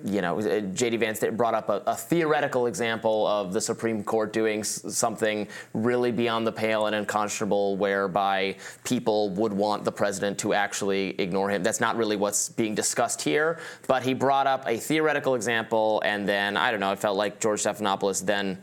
[0.05, 0.99] you know, uh, J.D.
[0.99, 6.47] Vance brought up a, a, theoretical example of the Supreme Court doing something really beyond
[6.47, 11.63] the pale and unconscionable, whereby people would want the president to actually ignore him.
[11.63, 13.59] That's not really what's being discussed here.
[13.87, 16.93] But he brought up a theoretical example, and then I don't know.
[16.93, 18.59] It felt like George Stephanopoulos then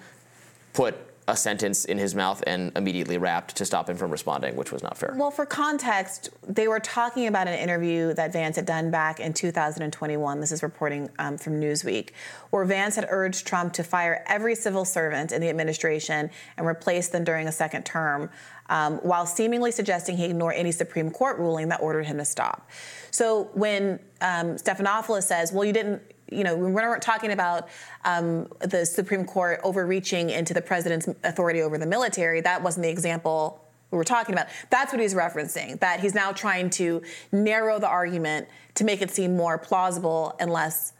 [0.73, 0.95] put
[1.27, 4.83] a sentence in his mouth and immediately wrapped to stop him from responding, which was
[4.83, 5.13] not fair.
[5.17, 9.33] Well, for context, they were talking about an interview that Vance had done back in
[9.33, 10.39] 2021.
[10.39, 12.09] This is reporting um, from Newsweek,
[12.49, 17.07] where Vance had urged Trump to fire every civil servant in the administration and replace
[17.07, 18.29] them during a second term,
[18.69, 22.69] um, while seemingly suggesting he ignore any Supreme Court ruling that ordered him to stop.
[23.11, 27.67] So when um, Stephanopoulos says, "Well, you didn't," you know, we weren't talking about
[28.05, 32.41] um, the Supreme Court overreaching into the president's authority over the military.
[32.41, 33.61] That wasn't the example
[33.91, 34.47] we were talking about.
[34.69, 37.01] That's what he's referencing, that he's now trying to
[37.31, 40.93] narrow the argument to make it seem more plausible and less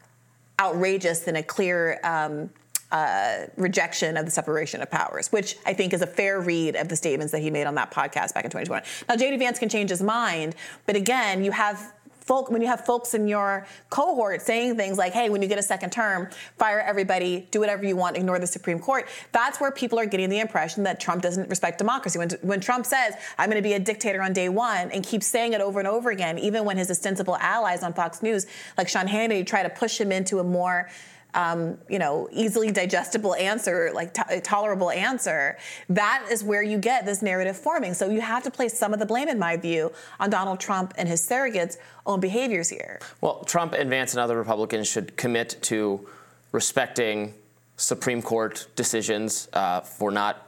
[0.59, 2.51] outrageous than a clear um,
[2.91, 6.89] uh, rejection of the separation of powers, which I think is a fair read of
[6.89, 8.86] the statements that he made on that podcast back in 2020.
[9.09, 9.38] Now, J.D.
[9.38, 10.55] Vance can change his mind,
[10.86, 11.91] but again, you have
[12.24, 15.59] folk when you have folks in your cohort saying things like hey when you get
[15.59, 19.71] a second term fire everybody do whatever you want ignore the supreme court that's where
[19.71, 22.17] people are getting the impression that trump doesn't respect democracy.
[22.17, 25.28] When, when trump says i'm going to be a dictator on day one and keeps
[25.28, 28.47] saying it over and over again even when his ostensible allies on fox news
[28.78, 30.89] like sean hannity try to push him into a more
[31.34, 35.57] um, you know, easily digestible answer, like t- tolerable answer,
[35.89, 37.93] that is where you get this narrative forming.
[37.93, 40.93] So you have to place some of the blame, in my view, on Donald Trump
[40.97, 42.99] and his surrogates' own behaviors here.
[43.21, 46.07] Well, Trump and Vance and other Republicans should commit to
[46.51, 47.34] respecting
[47.77, 50.47] Supreme Court decisions uh, for not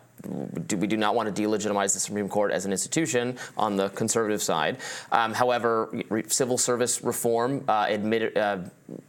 [0.67, 3.89] do, we do not want to delegitimize the Supreme Court as an institution on the
[3.89, 4.77] conservative side.
[5.11, 8.59] Um, however, re- civil service reform, uh, admit, uh,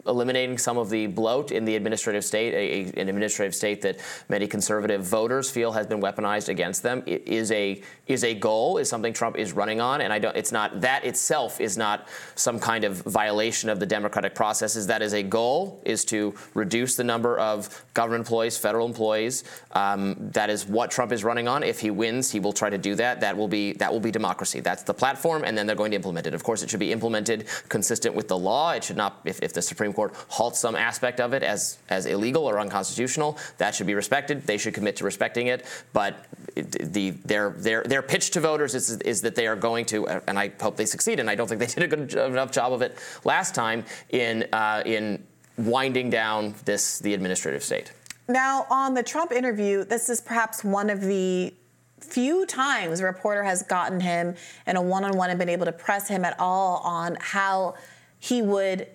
[0.07, 3.99] eliminating some of the bloat in the administrative state, a, a, an administrative state that
[4.29, 8.89] many conservative voters feel has been weaponized against them, is a is a goal, is
[8.89, 10.37] something Trump is running on, and I don't.
[10.37, 14.87] It's not that itself is not some kind of violation of the democratic processes.
[14.87, 19.45] That is a goal, is to reduce the number of government employees, federal employees.
[19.73, 21.63] Um, that is what Trump is running on.
[21.63, 23.21] If he wins, he will try to do that.
[23.21, 24.61] That will be that will be democracy.
[24.61, 26.35] That's the platform, and then they're going to implement it.
[26.35, 28.73] Of course, it should be implemented consistent with the law.
[28.73, 32.07] It should not if, if the Supreme Court halts some aspect of it as, as
[32.07, 34.47] illegal or unconstitutional, that should be respected.
[34.47, 35.67] They should commit to respecting it.
[35.93, 40.07] But the, their, their, their pitch to voters is, is that they are going to,
[40.09, 42.73] and I hope they succeed, and I don't think they did a good enough job
[42.73, 45.25] of it last time in, uh, in
[45.59, 47.93] winding down this, the administrative state.
[48.29, 51.55] Now, on the Trump interview, this is perhaps one of the
[52.01, 54.35] few times a reporter has gotten him
[54.67, 57.75] in a one-on-one and been able to press him at all on how
[58.19, 58.87] he would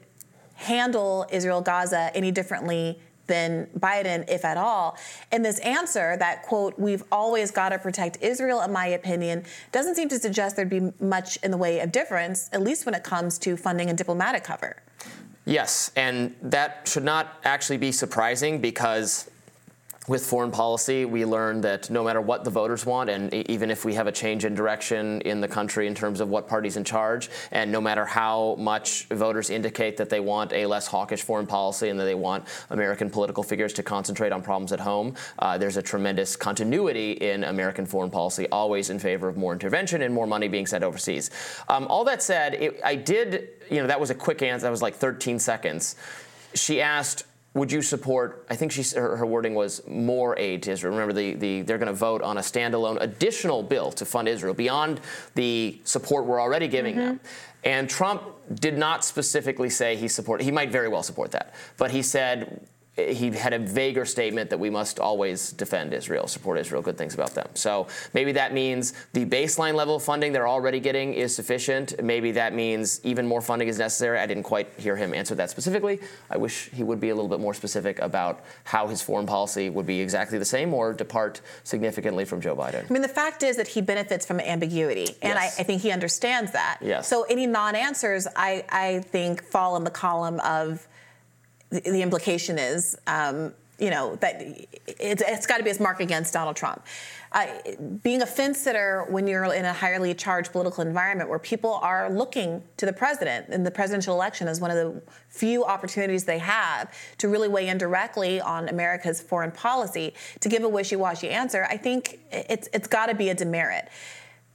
[0.62, 4.98] handle Israel Gaza any differently than Biden, if at all.
[5.32, 9.96] And this answer that, quote, we've always got to protect Israel, in my opinion, doesn't
[9.96, 13.04] seem to suggest there'd be much in the way of difference, at least when it
[13.04, 14.76] comes to funding and diplomatic cover.
[15.46, 19.31] Yes, and that should not actually be surprising because
[20.12, 23.86] with foreign policy, we learned that no matter what the voters want, and even if
[23.86, 26.84] we have a change in direction in the country in terms of what party's in
[26.84, 31.48] charge, and no matter how much voters indicate that they want a less hawkish foreign
[31.48, 35.58] policy and that they want American political figures to concentrate on problems at home, uh,
[35.58, 40.14] there's a tremendous continuity in American foreign policy, always in favor of more intervention and
[40.14, 41.32] more money being sent overseas.
[41.70, 44.64] Um, all that said, it, I did, you know, that was a quick answer.
[44.64, 45.96] That was like 13 seconds.
[46.54, 48.46] She asked, would you support?
[48.50, 50.94] I think she, her, her, wording was more aid to Israel.
[50.94, 54.54] Remember, the, the, they're going to vote on a standalone additional bill to fund Israel
[54.54, 55.02] beyond
[55.36, 57.06] the support we're already giving mm-hmm.
[57.06, 57.20] them.
[57.64, 58.24] And Trump
[58.56, 60.46] did not specifically say he supported.
[60.46, 62.66] He might very well support that, but he said
[62.98, 67.14] he had a vaguer statement that we must always defend Israel, support Israel, good things
[67.14, 67.48] about them.
[67.54, 72.04] So maybe that means the baseline level of funding they're already getting is sufficient.
[72.04, 74.20] Maybe that means even more funding is necessary.
[74.20, 76.00] I didn't quite hear him answer that specifically.
[76.30, 79.70] I wish he would be a little bit more specific about how his foreign policy
[79.70, 82.90] would be exactly the same or depart significantly from Joe Biden.
[82.90, 85.58] I mean, the fact is that he benefits from ambiguity, and yes.
[85.58, 86.80] I, I, think he understands that.
[86.82, 87.08] Yes.
[87.08, 90.88] So any non answers, I, I think, fall in the column of
[91.72, 94.42] the, implication is um, you know that
[94.88, 96.86] it's, it's got to be his mark against Donald Trump.
[97.32, 97.48] Uh,
[98.04, 102.10] being a fence sitter when you're in a highly charged political environment where people are
[102.10, 106.38] looking to the president in the presidential election as one of the few opportunities they
[106.38, 111.66] have to really weigh in directly on America's foreign policy, to give a wishy-washy answer,
[111.70, 113.88] I think it's it's got to be a demerit.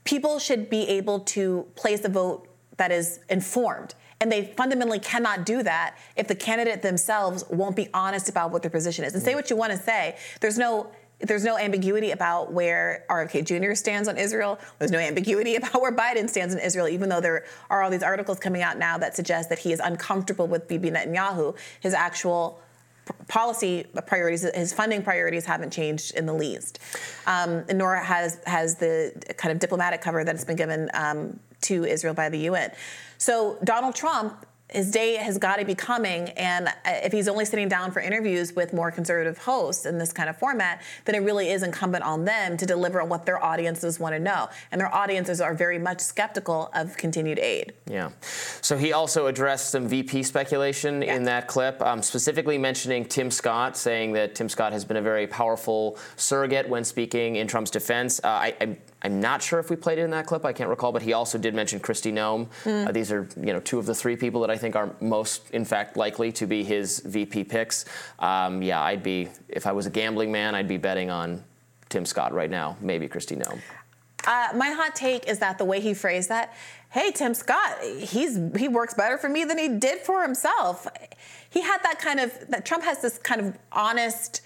[0.03, 2.47] People should be able to place a vote
[2.77, 3.95] that is informed.
[4.19, 8.63] And they fundamentally cannot do that if the candidate themselves won't be honest about what
[8.63, 9.13] their position is.
[9.13, 10.17] And say what you want to say.
[10.41, 10.89] There's no
[11.19, 13.73] there's no ambiguity about where RFK Jr.
[13.73, 14.59] stands on Israel.
[14.77, 18.03] There's no ambiguity about where Biden stands on Israel, even though there are all these
[18.03, 21.57] articles coming out now that suggest that he is uncomfortable with Bibi Netanyahu.
[21.79, 22.61] His actual
[23.27, 26.79] policy priorities, his funding priorities haven't changed in the least.
[27.25, 31.85] Um, nor has has the kind of diplomatic cover that has been given um, to
[31.85, 32.71] Israel by the UN.
[33.17, 36.29] So Donald Trump his day has got to be coming.
[36.29, 40.29] And if he's only sitting down for interviews with more conservative hosts in this kind
[40.29, 43.99] of format, then it really is incumbent on them to deliver on what their audiences
[43.99, 44.49] want to know.
[44.71, 47.73] And their audiences are very much skeptical of continued aid.
[47.89, 48.09] Yeah.
[48.61, 51.15] So he also addressed some VP speculation yeah.
[51.15, 55.01] in that clip, um, specifically mentioning Tim Scott, saying that Tim Scott has been a
[55.01, 58.19] very powerful surrogate when speaking in Trump's defense.
[58.21, 58.77] Uh, I, I
[59.07, 60.43] I'm not sure if we played it in that clip.
[60.43, 62.47] I can't recall, but he also did mention Kristi Noem.
[62.65, 62.87] Mm.
[62.87, 65.49] Uh, these are, you know, two of the three people that I think are most,
[65.51, 67.85] in fact, likely to be his VP picks.
[68.19, 71.41] Um, yeah, I'd be if I was a gambling man, I'd be betting on
[71.87, 73.61] Tim Scott right now, maybe Kristi Noem.
[74.25, 76.53] Uh, my hot take is that the way he phrased that,
[76.89, 80.85] hey, Tim Scott, he's he works better for me than he did for himself.
[81.49, 84.41] He had that kind of that Trump has this kind of honest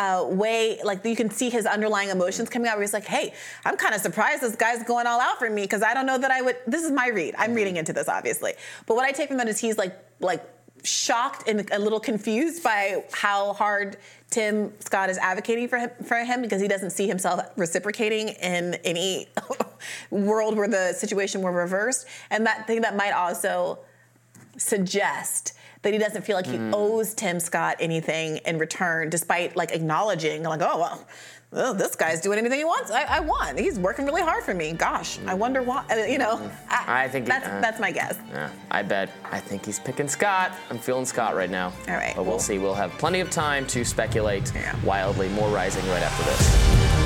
[0.00, 3.34] uh, way, like you can see his underlying emotions coming out where he's like, hey,
[3.66, 6.16] I'm kind of surprised this guy's going all out for me because I don't know
[6.16, 6.56] that I would.
[6.66, 7.34] This is my read.
[7.36, 8.54] I'm reading into this, obviously.
[8.86, 10.42] But what I take from that is he's like, like,
[10.82, 13.98] shocked and a little confused by how hard
[14.30, 18.76] Tim Scott is advocating for him, for him because he doesn't see himself reciprocating in
[18.84, 19.28] any
[20.10, 22.06] world where the situation were reversed.
[22.30, 23.80] And that thing that might also
[24.56, 25.52] suggest
[25.82, 26.72] that he doesn't feel like he mm.
[26.74, 31.06] owes Tim Scott anything in return, despite like acknowledging, like, oh well,
[31.52, 32.92] well, this guy's doing anything he wants.
[32.92, 33.58] I, I, want.
[33.58, 34.72] He's working really hard for me.
[34.72, 35.84] Gosh, I wonder why.
[35.90, 38.18] Uh, you know, I, I think that's uh, that's my guess.
[38.30, 39.10] Yeah, I bet.
[39.24, 40.52] I think he's picking Scott.
[40.70, 41.72] I'm feeling Scott right now.
[41.88, 42.58] All right, but we'll see.
[42.58, 44.76] We'll have plenty of time to speculate yeah.
[44.84, 45.28] wildly.
[45.30, 46.99] More rising right after this.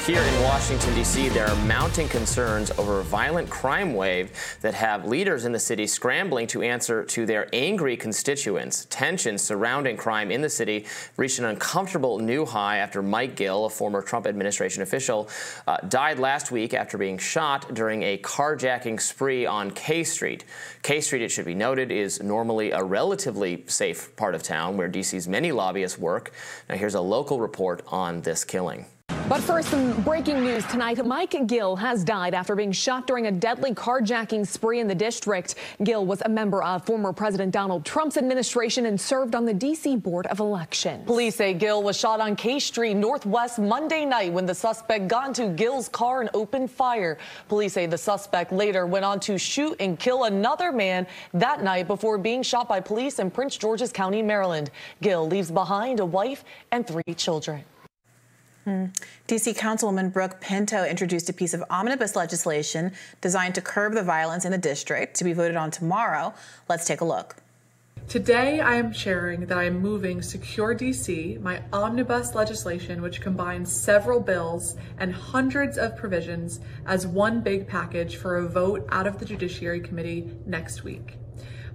[0.00, 5.06] Here in Washington, D.C., there are mounting concerns over a violent crime wave that have
[5.06, 8.86] leaders in the city scrambling to answer to their angry constituents.
[8.90, 10.86] Tensions surrounding crime in the city
[11.16, 15.28] reached an uncomfortable new high after Mike Gill, a former Trump administration official,
[15.66, 20.44] uh, died last week after being shot during a carjacking spree on K Street.
[20.82, 24.88] K Street, it should be noted, is normally a relatively safe part of town where
[24.88, 26.32] D.C.'s many lobbyists work.
[26.68, 28.86] Now, here's a local report on this killing.
[29.26, 31.02] But first, some breaking news tonight.
[31.04, 35.54] Mike Gill has died after being shot during a deadly carjacking spree in the district.
[35.82, 39.96] Gill was a member of former President Donald Trump's administration and served on the D.C.
[39.96, 41.06] Board of Elections.
[41.06, 45.28] Police say Gill was shot on K Street Northwest Monday night when the suspect got
[45.28, 47.16] into Gill's car and opened fire.
[47.48, 51.86] Police say the suspect later went on to shoot and kill another man that night
[51.86, 54.70] before being shot by police in Prince George's County, Maryland.
[55.00, 57.64] Gill leaves behind a wife and three children.
[58.64, 58.86] Hmm.
[59.28, 64.46] DC Councilwoman Brooke Pinto introduced a piece of omnibus legislation designed to curb the violence
[64.46, 66.32] in the district to be voted on tomorrow.
[66.66, 67.36] Let's take a look.
[68.08, 73.74] Today, I am sharing that I am moving Secure DC, my omnibus legislation, which combines
[73.74, 79.18] several bills and hundreds of provisions, as one big package for a vote out of
[79.18, 81.16] the Judiciary Committee next week.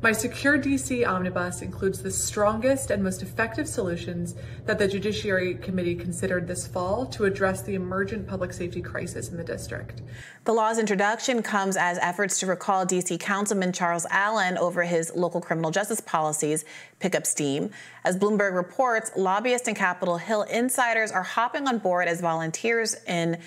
[0.01, 4.33] My Secure DC Omnibus includes the strongest and most effective solutions
[4.65, 9.35] that the Judiciary Committee considered this fall to address the emergent public safety crisis in
[9.35, 10.01] the district.
[10.45, 15.41] The law's introduction comes as efforts to recall DC Councilman Charles Allen over his local
[15.41, 16.63] criminal justice policies
[16.99, 17.69] pick up steam.
[18.05, 23.37] As Bloomberg reports, lobbyists and Capitol Hill insiders are hopping on board as volunteers in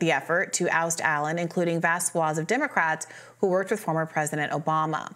[0.00, 3.06] the effort to oust Allen, including vast swaths of Democrats
[3.38, 5.14] who worked with former President Obama.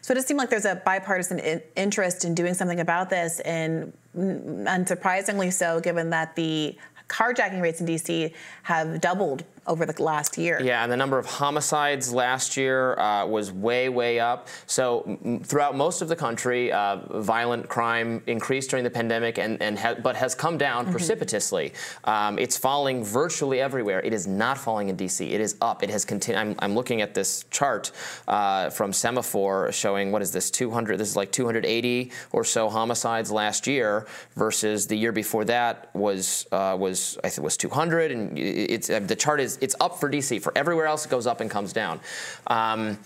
[0.00, 3.40] So it does seem like there's a bipartisan in- interest in doing something about this,
[3.40, 6.76] and unsurprisingly so, given that the
[7.08, 8.32] carjacking rates in DC
[8.64, 10.60] have doubled over the last year.
[10.62, 14.48] Yeah, and the number of homicides last year uh, was way, way up.
[14.66, 19.60] So m- throughout most of the country, uh, violent crime increased during the pandemic, and,
[19.62, 20.90] and ha- but has come down Mhm.
[20.92, 21.72] precipitously.
[22.04, 24.00] Um, it's falling virtually everywhere.
[24.00, 25.32] It is not falling in D.C.
[25.32, 25.82] It is up.
[25.82, 26.40] It has continued.
[26.40, 27.92] I'm, I'm looking at this chart
[28.28, 30.98] uh, from Semafor showing what is this 200?
[30.98, 34.06] This is like 280 or so homicides last year
[34.36, 38.10] versus the year before that was uh, was I think was 200.
[38.12, 40.38] And it's uh, the chart is it's up for D.C.
[40.38, 42.00] For everywhere else, it goes up and comes down.
[42.46, 42.98] Um,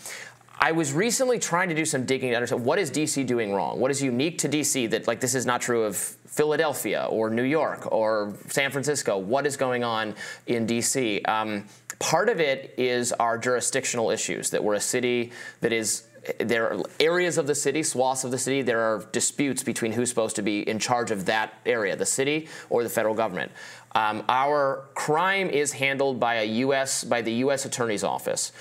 [0.62, 3.80] I was recently trying to do some digging to understand what is DC doing wrong?
[3.80, 7.44] What is unique to DC that like this is not true of Philadelphia or New
[7.44, 9.16] York or San Francisco?
[9.16, 10.14] What is going on
[10.46, 11.26] in DC?
[11.26, 11.64] Um,
[11.98, 15.32] part of it is our jurisdictional issues that we're a city
[15.62, 16.04] that is
[16.38, 20.10] there are areas of the city, swaths of the city, there are disputes between who's
[20.10, 23.50] supposed to be in charge of that area, the city or the federal government.
[23.92, 27.04] Um, our crime is handled by a U.S.
[27.04, 27.64] by the U.S.
[27.64, 28.52] Attorney's Office.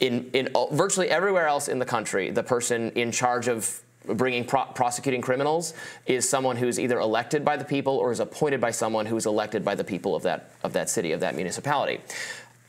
[0.00, 4.44] In in all- virtually everywhere else in the country, the person in charge of bringing
[4.44, 5.74] pro- prosecuting criminals
[6.06, 9.64] is someone who's either elected by the people or is appointed by someone who's elected
[9.64, 12.00] by the people of that of that city of that municipality.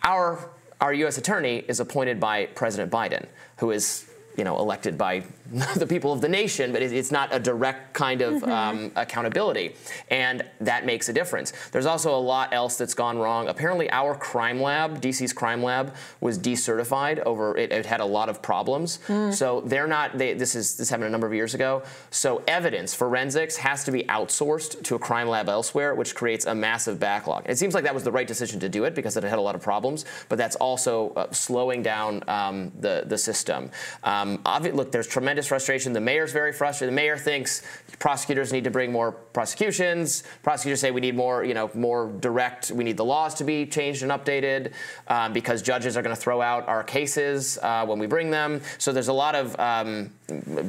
[0.04, 1.18] Our our U.S.
[1.18, 3.26] attorney is appointed by President Biden,
[3.58, 4.07] who is
[4.38, 5.24] you know elected by
[5.78, 8.48] the people of the nation, but it's not a direct kind of Mhm.
[8.50, 9.76] um, accountability,
[10.10, 11.54] and that makes a difference.
[11.72, 13.48] There's also a lot else that's gone wrong.
[13.48, 18.30] Apparently, our crime lab, DC's crime lab, was decertified over it, it had a lot
[18.30, 19.00] of problems.
[19.08, 19.32] Hmm.
[19.32, 20.18] So they're not.
[20.18, 21.82] They, this is this happened a number of years ago.
[22.12, 26.54] So evidence forensics has to be outsourced to a crime lab elsewhere, which creates a
[26.54, 27.44] massive backlog.
[27.48, 29.42] It seems like that was the right decision to do it because it had a
[29.50, 33.72] lot of problems, but that's also uh, slowing down um, the the system.
[34.04, 35.94] Um, obvi- look, there's tremendous frustration.
[35.94, 36.92] The mayor's very frustrated.
[36.92, 37.62] The mayor thinks
[38.00, 40.24] prosecutors need to bring more prosecutions.
[40.44, 42.72] Prosecutors say we need more, you know, more direct.
[42.72, 44.74] We need the laws to be changed and updated
[45.08, 48.62] um, because judges are going to throw out our cases uh, when we bring them.
[48.78, 50.12] So there's a lot of um,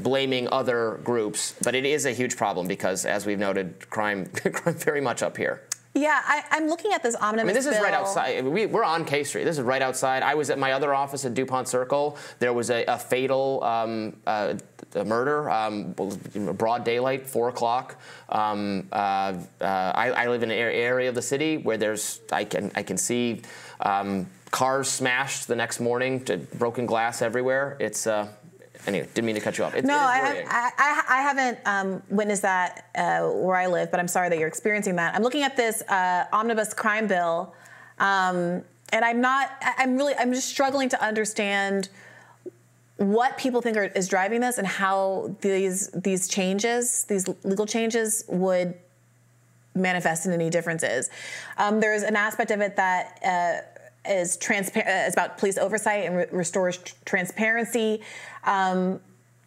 [0.02, 4.74] blaming other groups, but it is a huge problem because, as we've noted, crime, crime
[4.74, 5.67] very much up here.
[5.98, 8.44] Yeah, I, I'm looking at this omnibus I mean, this is right outside.
[8.44, 9.44] We, we're on K Street.
[9.44, 10.22] This is right outside.
[10.22, 12.16] I was at my other office at DuPont Circle.
[12.38, 14.54] There was a, a fatal um, uh,
[14.94, 15.94] a murder, um,
[16.54, 18.00] broad daylight, four o'clock.
[18.28, 22.44] Um, uh, uh, I, I live in an area of the city where there's I
[22.44, 23.42] can I can see
[23.80, 27.76] um, cars smashed the next morning, to broken glass everywhere.
[27.80, 28.28] It's uh,
[28.88, 29.08] anyway.
[29.14, 29.74] Didn't mean to cut you off.
[29.74, 30.44] It, no, it I.
[30.48, 34.38] I, I, I haven't um, witnessed that uh, where I live, but I'm sorry that
[34.38, 35.14] you're experiencing that.
[35.14, 37.54] I'm looking at this uh, omnibus crime bill,
[37.98, 39.50] um, and I'm not.
[39.78, 40.14] I'm really.
[40.16, 41.88] I'm just struggling to understand
[42.96, 48.24] what people think are, is driving this and how these these changes, these legal changes,
[48.28, 48.74] would
[49.74, 51.08] manifest in any differences.
[51.56, 53.77] Um, there's an aspect of it that uh,
[54.08, 54.88] is transparent.
[54.88, 58.00] Uh, is about police oversight and re- restores tr- transparency
[58.44, 59.00] um,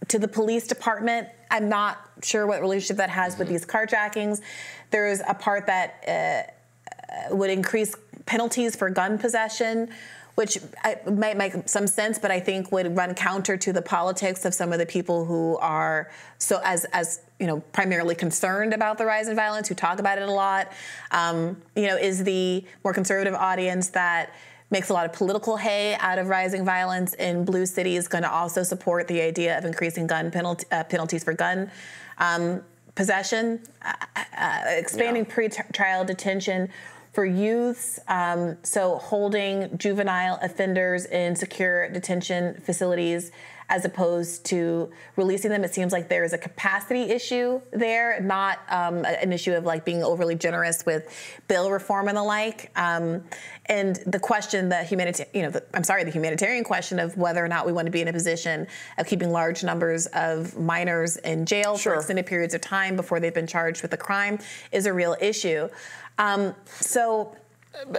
[0.07, 1.27] to the police department.
[1.49, 4.41] I'm not sure what relationship that has with these carjackings.
[4.89, 7.95] There's a part that uh, uh, would increase
[8.25, 9.89] penalties for gun possession.
[10.35, 10.59] Which
[11.05, 14.71] might make some sense, but I think would run counter to the politics of some
[14.71, 19.27] of the people who are so as as you know primarily concerned about the rise
[19.27, 20.71] in violence, who talk about it a lot.
[21.11, 24.33] Um, you know, is the more conservative audience that
[24.71, 28.31] makes a lot of political hay out of rising violence in blue cities going to
[28.31, 31.69] also support the idea of increasing gun penalty, uh, penalties for gun
[32.17, 32.61] um,
[32.95, 33.93] possession, uh,
[34.37, 36.69] uh, expanding pre-trial detention
[37.11, 43.31] for youths, um, so holding juvenile offenders in secure detention facilities
[43.71, 45.63] as opposed to releasing them.
[45.63, 49.85] It seems like there is a capacity issue there, not um, an issue of like
[49.85, 51.07] being overly generous with
[51.47, 52.69] bill reform and the like.
[52.75, 53.23] Um,
[53.67, 57.43] and the question, the humanitarian, you know, the, I'm sorry, the humanitarian question of whether
[57.43, 58.67] or not we want to be in a position
[58.97, 63.33] of keeping large numbers of minors in jail for extended periods of time before they've
[63.33, 64.37] been charged with a crime
[64.73, 65.69] is a real issue.
[66.17, 67.37] Um, so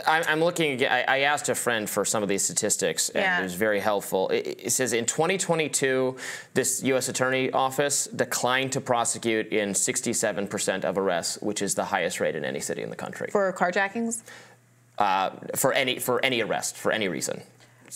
[0.06, 0.84] I'm looking.
[0.86, 3.40] I I asked a friend for some of these statistics, and Yeah.
[3.40, 4.28] it was very helpful.
[4.28, 6.16] It, says in 2022,
[6.54, 7.08] this U.S.
[7.08, 12.44] Attorney Office declined to prosecute in 67% of arrests, which is the highest rate in
[12.44, 14.22] any city in the country for carjackings,
[14.98, 17.42] uh, for any for any arrest for any reason.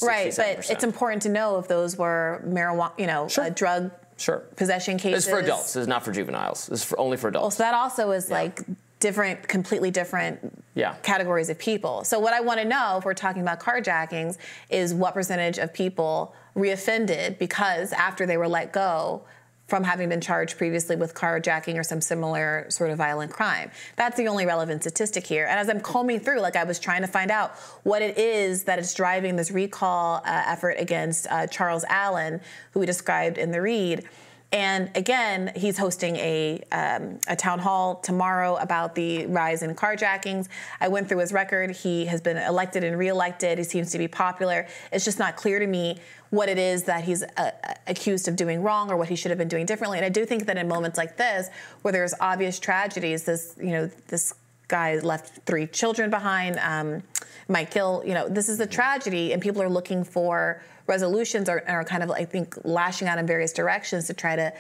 [0.03, 0.35] right?
[0.37, 4.39] But it's important to know if those were marijuana, you know, uh, drug sure.
[4.57, 5.25] possession cases.
[5.25, 5.75] This is for adults.
[5.75, 6.67] This is not for juveniles.
[6.67, 7.57] This is for, only for Well, adults.
[7.57, 8.61] so that also is like
[8.99, 10.95] different, completely different yeah.
[11.03, 12.05] categories of people.
[12.05, 14.39] So what I want to know, if we're talking about carjackings,
[14.71, 19.23] is what percentage of people reoffended because after they were let go
[19.67, 23.71] from having been charged previously with carjacking or some similar sort of violent crime.
[23.97, 25.47] That's the only relevant statistic here.
[25.47, 28.65] And as I'm combing through, like I was trying to find out what it is
[28.65, 32.41] that is driving this recall uh, effort against uh, Charles Allen,
[32.73, 34.05] who we described in the read.
[34.53, 40.49] And again, he's hosting a, um, a town hall tomorrow about the rise in carjackings.
[40.81, 41.75] I went through his record.
[41.75, 43.59] He has been elected and reelected.
[43.59, 44.69] He seems to be popular.
[44.93, 45.99] It's just not clear to me
[46.31, 47.51] what it is that he's uh,
[47.87, 49.99] accused of doing wrong or what he should have been doing differently.
[49.99, 51.51] And I do think that in moments like this,
[51.83, 54.33] where there's obvious tragedies, this you know this
[54.69, 56.59] guy left three children behind.
[56.61, 57.03] Um,
[57.49, 61.63] Mike Gill, you know, this is a tragedy, and people are looking for resolutions or
[61.69, 64.53] are kind of, I think, lashing out in various directions to try to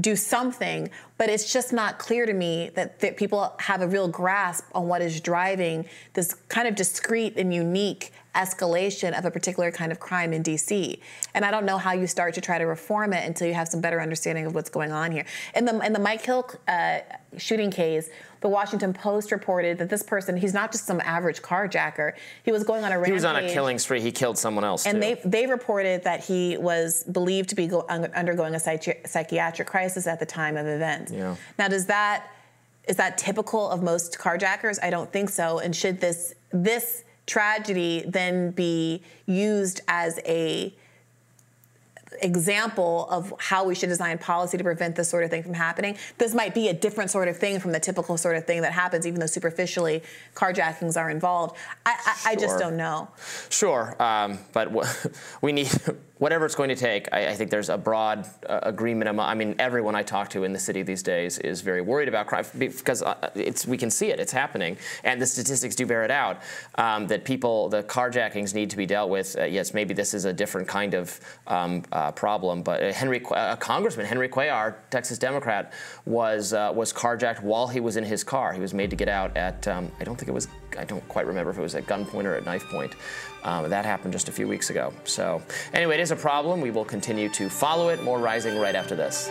[0.00, 4.08] do something, but it's just not clear to me that, that people have a real
[4.08, 9.70] grasp on what is driving this kind of discrete and unique escalation of a particular
[9.72, 11.00] kind of crime in DC.
[11.34, 13.68] And I don't know how you start to try to reform it until you have
[13.68, 15.24] some better understanding of what's going on here.
[15.54, 16.98] In the in the Mike Hill uh,
[17.38, 18.10] shooting case,
[18.40, 22.12] the Washington Post reported that this person, he's not just some average carjacker.
[22.44, 23.08] He was going on a rampage.
[23.08, 24.00] He was on a killing spree.
[24.00, 24.86] He killed someone else.
[24.86, 25.00] And too.
[25.00, 30.06] they they reported that he was believed to be go, undergoing a psychi- psychiatric crisis
[30.06, 31.10] at the time of events.
[31.10, 31.36] Yeah.
[31.58, 32.28] Now, does that
[32.86, 34.78] is that typical of most carjackers?
[34.82, 35.58] I don't think so.
[35.58, 40.74] And should this this tragedy then be used as a
[42.22, 45.96] example of how we should design policy to prevent this sort of thing from happening.
[46.18, 48.72] This might be a different sort of thing from the typical sort of thing that
[48.72, 50.02] happens, even though superficially
[50.34, 51.56] carjackings are involved.
[51.84, 53.08] I, I, I just don't know.
[53.50, 54.88] Sure, um, but w-
[55.40, 55.70] we need
[56.18, 57.08] whatever it's going to take.
[57.12, 59.08] I, I think there's a broad uh, agreement.
[59.08, 62.08] Among, I mean, everyone I talk to in the city these days is very worried
[62.08, 64.20] about crime because uh, it's we can see it.
[64.20, 66.40] It's happening, and the statistics do bear it out.
[66.76, 69.36] Um, that people, the carjackings need to be dealt with.
[69.38, 73.24] Uh, yes, maybe this is a different kind of um, uh, problem, but uh, Henry,
[73.30, 75.72] uh, Congressman Henry Cuellar, Texas Democrat,
[76.04, 78.52] was was carjacked while he was in his car.
[78.52, 80.48] He was made to get out at um, I don't think it was
[80.78, 82.94] I don't quite remember if it was at gunpoint or at knife point.
[83.46, 84.92] Um, that happened just a few weeks ago.
[85.04, 85.40] So,
[85.72, 86.60] anyway, it is a problem.
[86.60, 88.02] We will continue to follow it.
[88.02, 89.28] More rising right after this.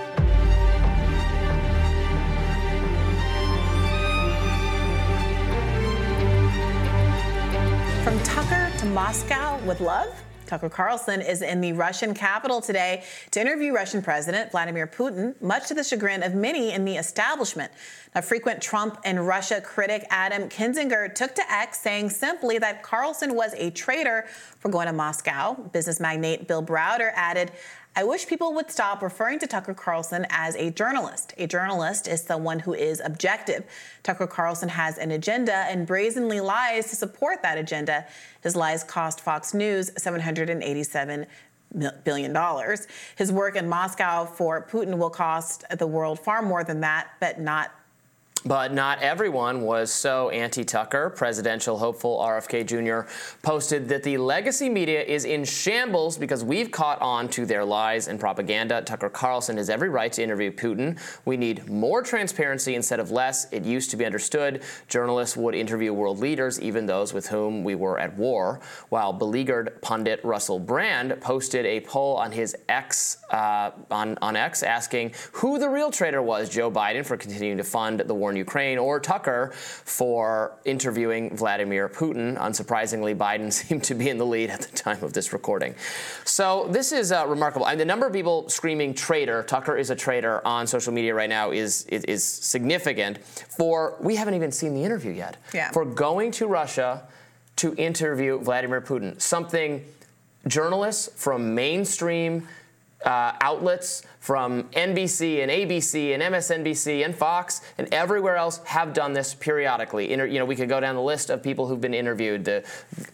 [8.06, 10.25] From Tucker to Moscow with love.
[10.46, 15.68] Tucker Carlson is in the Russian capital today to interview Russian President Vladimir Putin, much
[15.68, 17.72] to the chagrin of many in the establishment.
[18.14, 23.36] A frequent Trump and Russia critic Adam Kinzinger took to X saying simply that Carlson
[23.36, 24.26] was a traitor
[24.60, 25.54] for going to Moscow.
[25.74, 27.52] Business magnate Bill Browder added,
[27.98, 31.34] I wish people would stop referring to Tucker Carlson as a journalist.
[31.38, 33.64] A journalist is someone who is objective.
[34.04, 38.06] Tucker Carlson has an agenda and brazenly lies to support that agenda.
[38.42, 41.26] His lies cost Fox News 787
[42.04, 42.86] billion dollars.
[43.16, 47.40] His work in Moscow for Putin will cost the world far more than that, but
[47.40, 47.72] not
[48.48, 51.10] But not everyone was so anti Tucker.
[51.10, 53.10] Presidential hopeful RFK Jr.
[53.42, 58.08] posted that the legacy media is in shambles because we've caught on to their lies
[58.08, 58.84] and propaganda.
[58.84, 61.00] Tucker Carlson has every right to interview Putin.
[61.26, 63.52] We need more transparency instead of less.
[63.52, 67.74] It used to be understood journalists would interview world leaders, even those with whom we
[67.74, 68.60] were at war.
[68.90, 74.62] While beleaguered pundit Russell Brand posted a poll on his X uh, on, on X
[74.62, 78.38] asking who the real traitor was, Joe Biden for continuing to fund the war in
[78.38, 82.38] Ukraine, or Tucker for interviewing Vladimir Putin.
[82.38, 85.76] Unsurprisingly, Biden seemed to be in the lead at the time of this recording.
[86.26, 87.68] So this is uh, remarkable.
[87.68, 91.30] And the number of people screaming traitor, Tucker is a traitor on social media right
[91.30, 93.20] now is, is, is significant.
[93.24, 95.38] For we haven't even seen the interview yet.
[95.54, 95.72] Yeah.
[95.72, 97.04] For going to Russia
[97.58, 99.84] to interview Vladimir Putin, something
[100.48, 102.48] journalists from mainstream
[103.06, 109.14] uh, outlets from NBC and ABC and MSNBC and Fox and everywhere else have done
[109.14, 110.12] this periodically.
[110.12, 112.64] Inter- you know, we could go down the list of people who've been interviewed: the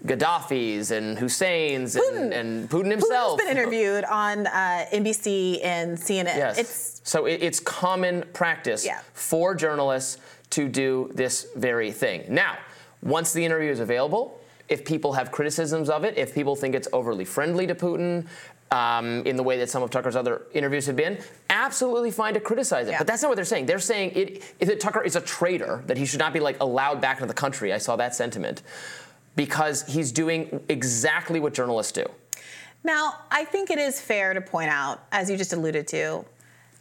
[0.06, 3.40] Gaddafis and Husseins and, and Putin himself.
[3.40, 6.26] Putin's been interviewed on uh, NBC and CNN.
[6.38, 6.58] Yes.
[6.58, 9.02] It's so it, it's common practice Yeah.
[9.14, 10.18] for journalists
[10.52, 12.26] to do this very thing.
[12.30, 12.58] Now,
[13.02, 14.40] once the interview is available,
[14.70, 18.26] if people have criticisms of it, if people think it's overly friendly to Putin,
[18.72, 21.20] um, in the way that some of Tucker's other interviews have been,
[21.50, 22.96] absolutely fine to criticize it.
[22.98, 23.66] But that's not what they're saying.
[23.66, 26.58] They're saying it, it, that Tucker is a traitor, that he should not be like
[26.62, 27.74] allowed back into the country.
[27.74, 28.64] I saw that sentiment
[29.36, 32.06] because he's doing exactly what journalists do.
[32.84, 36.26] Now, I think it is fair to point out, as you just alluded to,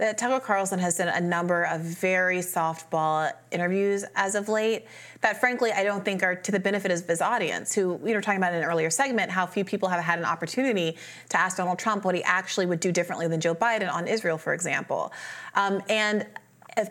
[0.01, 4.86] that Tucker Carlson has done a number of very softball interviews as of late
[5.20, 8.22] that, frankly, I don't think are to the benefit of his audience, who we were
[8.22, 10.97] talking about in an earlier segment how few people have had an opportunity
[11.28, 14.39] to ask Donald Trump what he actually would do differently than Joe Biden on Israel,
[14.39, 15.12] for example.
[15.55, 16.27] Um, and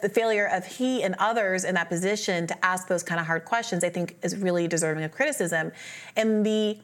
[0.03, 3.43] the failure of he and others in that position to ask those kind of hard
[3.43, 5.71] questions, I think, is really deserving of criticism.
[6.15, 6.77] And the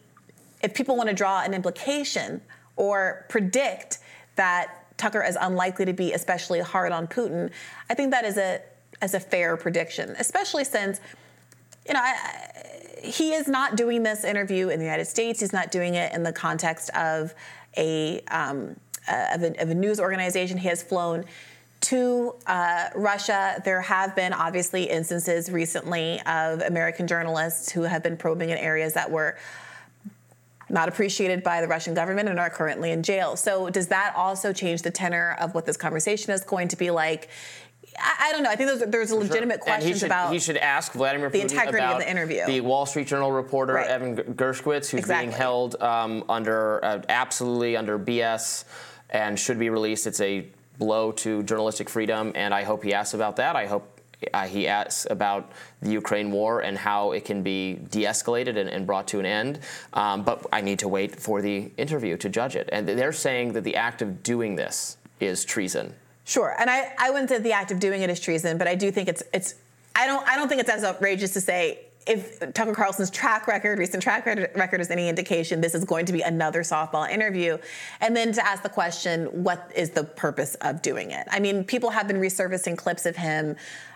[0.64, 2.42] if people want to draw an implication
[2.78, 4.00] or predict
[4.38, 7.52] that Tucker is unlikely to be especially hard on Putin,
[7.90, 8.62] I think that is a
[9.02, 11.00] as a fair prediction, especially since
[11.88, 12.16] you know I,
[13.04, 15.40] he is not doing this interview in the United States.
[15.40, 17.34] He's not doing it in the context of
[17.78, 18.76] a um,
[19.08, 20.58] uh, of, a, of a news organization.
[20.58, 21.26] He has flown
[21.82, 23.62] to uh, Russia.
[23.64, 28.94] There have been obviously instances recently of American journalists who have been probing in areas
[28.94, 29.38] that were
[30.70, 33.36] not appreciated by the Russian government and are currently in jail.
[33.36, 36.92] So, does that also change the tenor of what this conversation is going to be
[36.92, 37.30] like?
[37.98, 38.50] I, I don't know.
[38.50, 39.94] I think there's, there's legitimate sure.
[39.94, 42.46] should, about he should ask Vladimir Putin the integrity about of the interview.
[42.46, 43.88] The Wall Street Journal reporter Right.
[43.88, 45.28] Evan Gershwitz, who's Exactly.
[45.28, 48.66] being held um, under uh, absolutely under BS
[49.10, 50.08] and should be released.
[50.08, 50.48] It's a
[50.78, 53.56] blow to journalistic freedom, and I hope he asks about that.
[53.56, 53.95] I hope.
[54.34, 55.52] Uh, he asks about
[55.82, 59.60] the Ukraine war and how it can be de-escalated and, and brought to an end.
[59.94, 62.70] Um, but I need to wait for the interview to judge it.
[62.72, 65.94] And they're saying that the act of doing this is treason.
[66.26, 68.74] Sure, and I, I wouldn't say the act of doing it is treason, but I
[68.74, 69.56] do think it's it's
[69.96, 73.80] I don't I don't think it's as outrageous to say if Tucker Carlson's track record,
[73.80, 77.58] recent track record is any indication, this is going to be another softball interview,
[78.02, 81.28] and then to ask the question, what is the purpose of doing it?
[81.32, 83.56] I mean, people have been resurfacing clips of him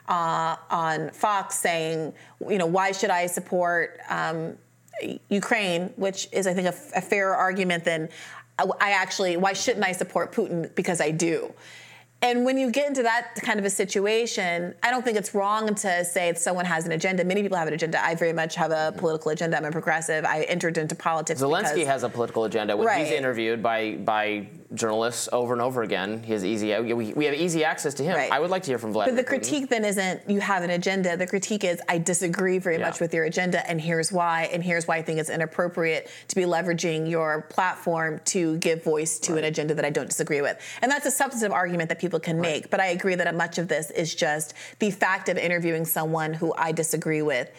[0.09, 2.13] uh, on Fox saying,
[2.49, 3.99] you know, why should I support?
[4.09, 4.57] Um,
[5.29, 8.09] Ukraine, which is, I think, a, a fairer argument than
[8.57, 10.75] I I actually, why shouldn't I support Putin?
[10.75, 11.53] Because I do.
[12.21, 15.73] And when you get into that kind of a situation, I don't think it's wrong
[15.73, 17.23] to say that someone has an agenda.
[17.23, 18.03] Many people have an agenda.
[18.03, 19.55] I very much have a political agenda.
[19.55, 20.25] I'm a progressive.
[20.25, 21.41] I entered into politics.
[21.41, 22.75] Zelensky because, has a political agenda.
[22.75, 26.77] When he's interviewed by by journalists over and over again, he has easy.
[26.79, 28.15] We, we have easy access to him.
[28.15, 28.31] Right.
[28.31, 29.23] I would like to hear from But Vladimir.
[29.23, 31.17] the critique then isn't you have an agenda.
[31.17, 32.85] The critique is I disagree very Yeah.
[32.85, 34.49] much with your agenda, and here's why.
[34.53, 39.17] And here's why I think it's inappropriate to be leveraging your platform to give voice
[39.19, 40.57] to an agenda that I don't disagree with.
[40.81, 42.69] And that's a substantive argument that people can make.
[42.69, 46.53] But I agree that much of this is just the fact of interviewing someone who
[46.55, 47.49] I disagree with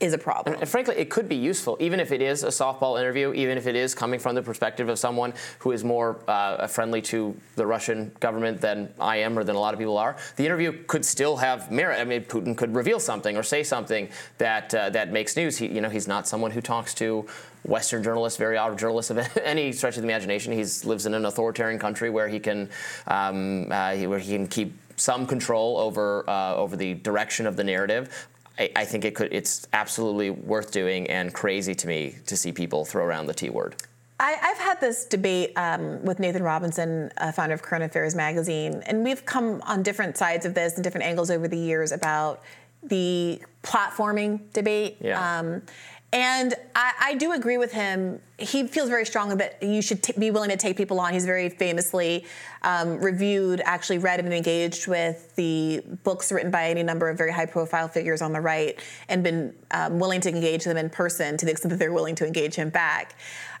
[0.00, 0.56] is a problem.
[0.60, 3.66] And, frankly, it could be useful, even if it is a softball interview, even if
[3.66, 7.64] it is coming from the perspective of someone who is more uh, friendly to the
[7.64, 10.16] Russian government than I am or than a lot of people are.
[10.36, 12.00] The interview could still have merit.
[12.00, 14.08] I mean, Putin could reveal something or say something
[14.38, 15.58] that uh, that makes news.
[15.58, 17.26] He, you know, he's not someone who talks to
[17.64, 20.52] Western journalists, very odd journalists of any stretch of the imagination.
[20.52, 22.68] He lives in an authoritarian country where he can
[23.06, 27.64] um, uh, where he can keep some control over uh, over the direction of the
[27.64, 28.28] narrative.
[28.58, 29.32] I, I think it could.
[29.32, 33.50] It's absolutely worth doing and crazy to me to see people throw around the T
[33.50, 33.76] word.
[34.20, 38.82] I, I've had this debate um, with Nathan Robinson, uh, founder of Current Affairs magazine,
[38.86, 42.42] and we've come on different sides of this and different angles over the years about
[42.82, 44.98] the platforming debate.
[45.00, 45.38] Yeah.
[45.38, 45.62] Um,
[46.14, 48.20] and I, I do agree with him.
[48.38, 51.12] He feels very strongly that you should t- be willing to take people on.
[51.12, 52.24] He's very famously
[52.62, 57.32] um, reviewed, actually read and engaged with the books written by any number of very
[57.32, 58.78] high profile figures on the right
[59.08, 62.14] and been um, willing to engage them in person to the extent that they're willing
[62.14, 63.16] to engage him back.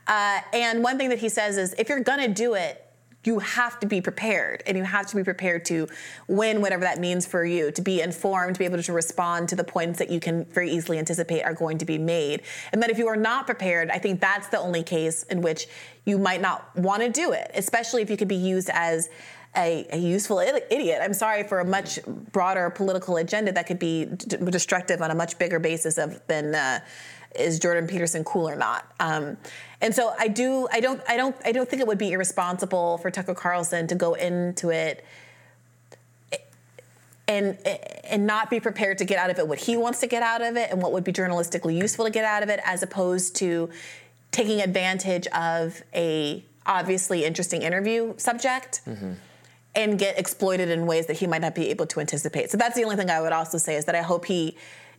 [0.06, 2.83] Uh, and one thing that he says is if you're going to do it,
[3.24, 5.88] you have to be prepared and you have to be prepared to
[6.28, 9.56] win whatever that means for you to be informed to be able to respond to
[9.56, 12.42] the points that you can very easily anticipate are going to be made
[12.72, 15.66] and that if you are not prepared i think that's the only case in which
[16.04, 19.08] you might not want to do it especially if you could be used as
[19.56, 21.00] a, a useful idi- idiot.
[21.02, 22.00] I'm sorry for a much
[22.32, 26.54] broader political agenda that could be d- destructive on a much bigger basis of than
[26.54, 26.80] uh,
[27.38, 28.90] is Jordan Peterson cool or not.
[29.00, 29.36] Um,
[29.80, 30.68] and so I do.
[30.72, 31.00] I don't.
[31.08, 31.36] I don't.
[31.44, 35.04] I don't think it would be irresponsible for Tucker Carlson to go into it
[37.26, 37.58] and
[38.04, 40.42] and not be prepared to get out of it what he wants to get out
[40.42, 43.36] of it and what would be journalistically useful to get out of it, as opposed
[43.36, 43.70] to
[44.30, 48.80] taking advantage of a obviously interesting interview subject
[49.74, 52.50] and get exploited in ways that he might not be able to anticipate.
[52.50, 54.56] So that's the only thing I would also say is that I hope he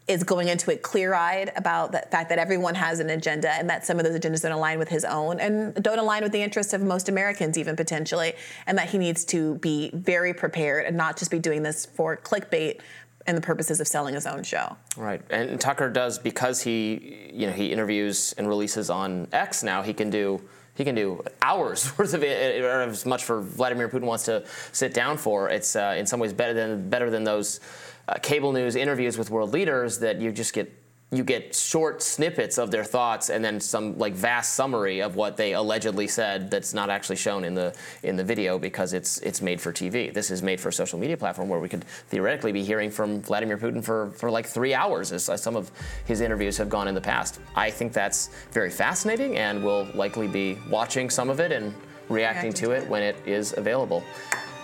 [0.08, 3.86] is going into it clear-eyed about the fact that everyone has an agenda and that
[3.86, 6.74] some of those agendas don't align with his own and don't align with the interests
[6.74, 8.34] of most Americans even potentially
[8.68, 12.18] and that he needs to be very prepared and not just be doing this for
[12.18, 12.82] clickbait
[13.28, 14.78] and the purposes of selling his own show.
[14.96, 19.82] Right, and, Tucker does because he, you know, he interviews and releases on X now.
[19.82, 20.42] He can do
[20.76, 24.46] he can do hours worth of it, or as much for Vladimir Putin wants to
[24.74, 25.50] sit down for.
[25.50, 27.60] It's uh, in some ways better than better than those
[28.08, 30.72] uh, cable news interviews with world leaders that you just get
[31.12, 35.38] you get short snippets of their thoughts and then some like vast summary of what
[35.38, 37.74] they allegedly said that's not actually shown in the
[38.04, 40.14] in the video because it's it's made for TV.
[40.14, 43.22] This is made for a social media platform where we could theoretically be hearing from
[43.22, 45.72] Vladimir Putin for for like 3 hours as some of
[46.06, 47.40] his interviews have gone in the past.
[47.56, 51.74] I think that's very fascinating and we'll likely be watching some of it and
[52.10, 54.04] reacting, reacting to, to it, it when it is available.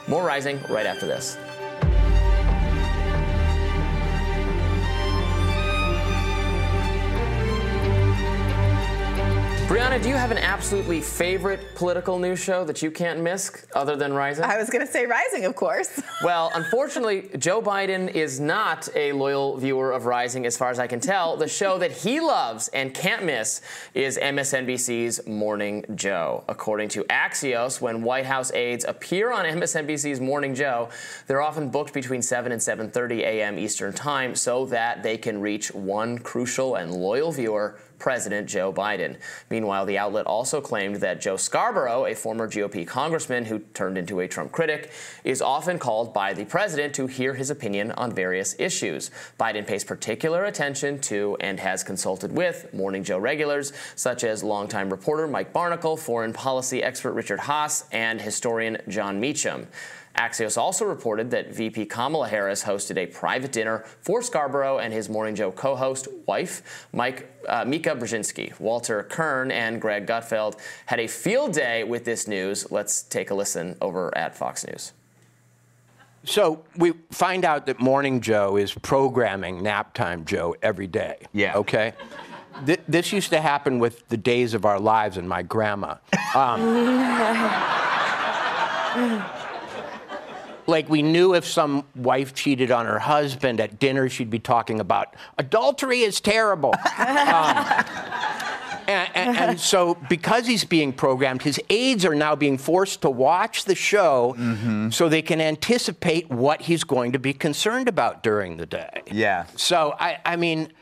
[0.08, 1.38] More rising right after this.
[9.72, 13.96] Brianna, do you have an absolutely favorite political news show that you can't miss other
[13.96, 14.44] than Rising?
[14.44, 16.02] I was going to say Rising, of course.
[16.26, 20.88] well, unfortunately, Joe Biden is not a loyal viewer of Rising, as far as I
[20.88, 21.38] can tell.
[21.38, 23.62] The show that he loves and can't miss
[23.94, 26.44] is MSNBC's Morning Joe.
[26.50, 30.90] According to Axios, when White House aides appear on MSNBC's Morning Joe,
[31.28, 33.58] they're often booked between 7 and 7:30 a.m.
[33.58, 39.16] Eastern Time so that they can reach one crucial and loyal viewer President Joe Biden.
[39.52, 44.20] Meanwhile, the outlet also claimed that Joe Scarborough, a former GOP congressman who turned into
[44.20, 44.92] a Trump critic,
[45.24, 49.12] is often called by the president to hear his opinion on various issues.
[49.40, 54.90] Biden pays particular attention to and has consulted with Morning Joe regulars such as longtime
[54.90, 59.68] reporter Mike Barnicle, foreign policy expert Richard Haass, and historian Jon Meacham.
[60.18, 65.10] Axios also reported that VP Kamala Harris hosted a private dinner for Scarborough and his
[65.10, 68.58] Morning Joe co-host, wife, Mike uh, Mika Brzezinski.
[68.60, 72.72] Walter Kirn and Greg Gutfeld had a field day with this news.
[72.72, 74.94] Let's take a listen over at Fox News.
[76.24, 81.18] So we find out that Morning Joe is programming Nap Time Joe every day.
[81.34, 81.58] Yeah.
[81.58, 81.94] Okay.
[82.66, 85.96] Th- this used to happen with the days of our lives and my grandma.
[86.36, 86.62] Um,
[90.68, 94.80] like we knew if some wife cheated on her husband at dinner, she'd be talking
[94.80, 96.74] about adultery is terrible.
[96.98, 97.86] um,
[98.88, 103.10] and, and, and, so, because he's being programmed, his aides are now being forced to
[103.10, 104.90] watch the show mm-hmm.
[104.90, 109.02] so they can anticipate what he's going to be concerned about during the day.
[109.12, 109.46] Yeah.
[109.56, 110.74] So, I, I mean,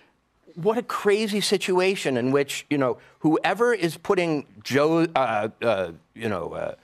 [0.55, 6.29] what a crazy situation in which, you know, whoever is putting Joe, uh, uh, you
[6.29, 6.75] know, uh,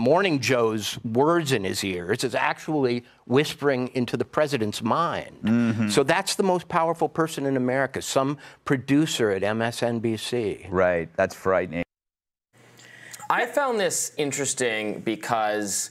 [0.00, 5.36] Morning Joe's words in his ears is actually whispering into the president's mind.
[5.42, 5.88] Mm-hmm.
[5.90, 10.68] So that's the most powerful person in America, some producer at MSNBC.
[10.70, 11.82] Right, that's frightening.
[13.28, 15.90] I found this interesting because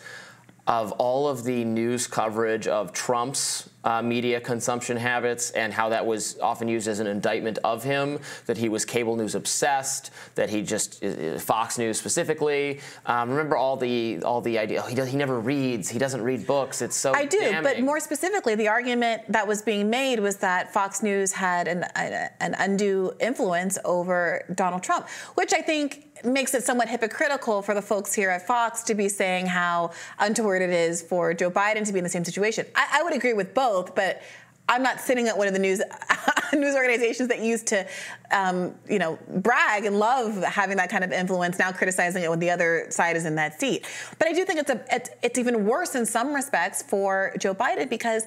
[0.66, 6.06] of all of the news coverage of Trump's uh, media consumption habits and how that
[6.06, 10.50] was often used as an indictment of him, that he was cable news obsessed, that
[10.50, 12.82] he just uh, uh, Fox News specifically.
[13.06, 16.46] Um, remember all the all the idea he does, he never reads, he doesn't read
[16.46, 16.82] books.
[16.82, 17.64] It's so I do, damning.
[17.64, 21.86] but more specifically, the argument that was being made was that Fox News had an,
[21.96, 27.74] an, an undue influence over Donald Trump, which I think makes it somewhat hypocritical for
[27.74, 31.86] the folks here at Fox to be saying how untoward it is for Joe Biden
[31.86, 32.66] to be in the same situation.
[32.76, 34.22] I, I would agree with both both, but
[34.68, 35.82] I'm not sitting at one of the news
[36.54, 37.88] news organizations that used to,
[38.32, 41.58] um, you know, brag and love having that kind of influence.
[41.58, 43.86] Now criticizing it when the other side is in that seat.
[44.20, 47.54] But I do think it's a it's, it's even worse in some respects for Joe
[47.54, 48.24] Biden because.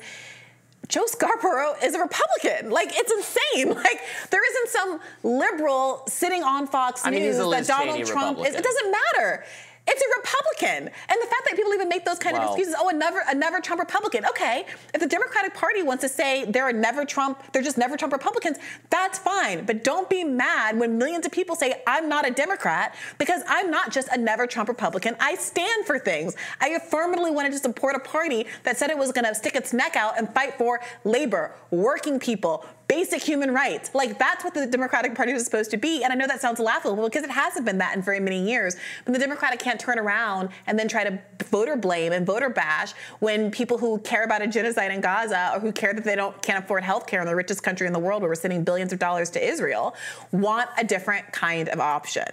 [0.89, 2.71] Joe Scarborough is a Republican.
[2.71, 3.75] Like it's insane.
[3.83, 4.01] Like
[4.31, 8.53] there isn't some liberal sitting on Fox I mean, News that Donald Cheney Trump Republican.
[8.53, 8.55] is.
[8.57, 9.45] It doesn't matter.
[9.87, 10.93] It's a Republican.
[11.09, 13.35] And the fact that people even make those kind of excuses, oh, a never, a
[13.35, 14.25] never Trump Republican.
[14.27, 14.65] Okay,
[14.95, 18.13] if the Democratic Party wants to say they're a never Trump, they're just never Trump
[18.13, 18.59] Republicans,
[18.91, 19.65] that's fine.
[19.65, 23.71] But don't be mad when millions of people say, I'm not a Democrat, because I'm
[23.71, 25.17] not just a never Trump Republican.
[25.19, 26.37] I stand for things.
[26.61, 29.73] I affirmatively wanted to support a party that said it was going to stick its
[29.73, 33.95] neck out and fight for labor, working people, basic human rights.
[33.95, 36.05] Like that's what the Democratic Party was supposed to be.
[36.05, 38.77] And I know that sounds laughable because it hasn't been that in very many years.
[39.05, 42.93] But the Democratic can't turn around and then try to voter blame and voter bash
[43.21, 46.41] when people who care about a genocide in Gaza or who care that they don't
[46.43, 48.93] can't afford health care in the richest country in the world where we're sending billions
[48.93, 49.95] of dollars to Israel
[50.33, 52.27] want a different kind of option.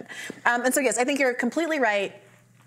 [0.46, 2.14] Um, and so yes, I think you're completely right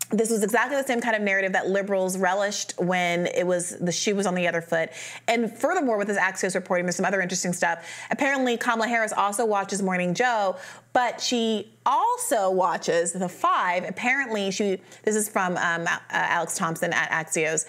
[0.10, 3.92] this was exactly the same kind of narrative that liberals relished when it was the
[3.92, 4.90] shoe was on the other foot.
[5.28, 7.90] And furthermore, with this Axios reporting, there's some other interesting stuff.
[8.12, 10.58] Apparently, Kamala Harris also watches Morning Joe,
[10.94, 13.88] but she also watches The Five.
[13.88, 17.66] Apparently, she this is from um, Alex Thompson at Axios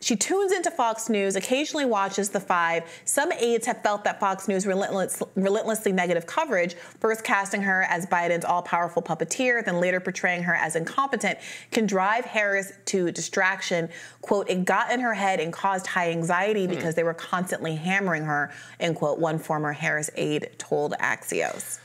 [0.00, 2.84] she tunes into Fox News, occasionally watches The Five.
[3.04, 8.06] Some aides have felt that Fox News relentless, relentlessly negative coverage, first casting her as
[8.06, 11.38] Biden's all powerful puppeteer, then later portraying her as incompetent,
[11.72, 13.88] can drive Harris to distraction.
[14.22, 18.24] Quote, it got in her head and caused high anxiety because they were constantly hammering
[18.24, 21.80] her, end quote, one former Harris aide told Axios.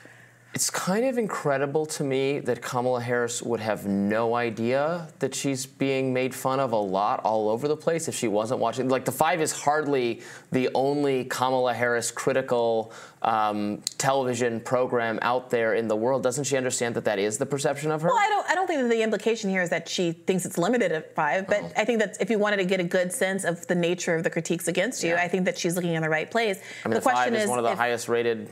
[0.53, 5.65] It's kind of incredible to me that Kamala Harris would have no idea that she's
[5.65, 8.87] being made fun of a lot all over the place if she wasn't watching.
[8.87, 10.21] Like, The Five is hardly
[10.51, 12.93] the only Kamala Harris critical
[13.23, 16.21] um, television program out there in the world.
[16.21, 18.09] Doesn't she understand that that is the perception of her?
[18.09, 18.47] Well, I don't.
[18.47, 21.47] I don't think that the implication here is that she thinks it's limited at five.
[21.47, 24.13] But I think that if you wanted to get a good sense of the nature
[24.13, 26.59] of the critiques against you, I think that she's looking in the right place.
[26.85, 28.49] I mean, the The Five question is, is one of the if- highest rated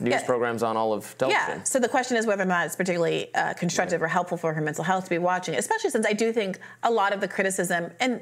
[0.00, 0.24] news Yeah.
[0.26, 1.58] programs on all of television.
[1.58, 1.62] Yeah.
[1.64, 4.60] So the question is whether or not it's particularly uh, constructive or helpful for her
[4.60, 7.90] mental health to be watching, especially since I do think a lot of the criticism
[8.00, 8.20] and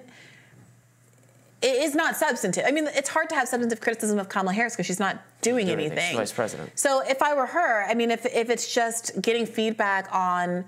[1.63, 2.65] it is not substantive.
[2.67, 5.67] I mean, it's hard to have substantive criticism of Kamala Harris because she's not doing
[5.67, 6.11] Doing anything.
[6.11, 6.79] She's vice president.
[6.79, 10.67] So if I were her, I mean, if if it's just getting feedback on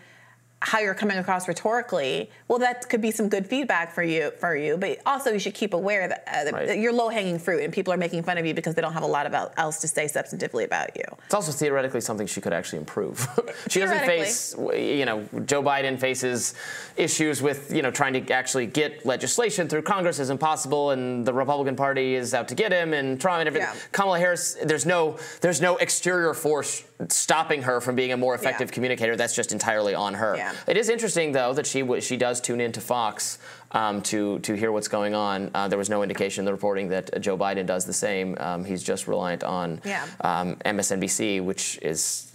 [0.60, 4.32] how you're coming across rhetorically, well, that could be some good feedback for you.
[4.40, 7.62] For you, but also you should keep aware that, uh, that you're low hanging fruit,
[7.62, 9.80] and people are making fun of you because they don't have a lot about else
[9.82, 11.04] to say substantively about you.
[11.26, 13.28] It's also theoretically something she could actually improve.
[13.68, 16.54] she doesn't face, you know, Joe Biden faces
[16.96, 21.32] issues with, you know, trying to actually get legislation through Congress is impossible, and the
[21.32, 23.68] Republican Party is out to get him, and Trump and everything.
[23.92, 28.72] Kamala Harris, there's no, there's no exterior force stopping her from being a more effective
[28.72, 29.14] communicator.
[29.14, 30.36] That's just entirely on her.
[30.36, 30.47] Yeah.
[30.66, 33.38] It is interesting though that she she does tune into Fox
[33.72, 35.50] um, to to hear what's going on.
[35.54, 38.36] Uh, there was no indication in the reporting that Joe Biden does the same.
[38.40, 40.06] Um, he's just reliant on Yeah.
[40.22, 42.30] um, MSNBC, which is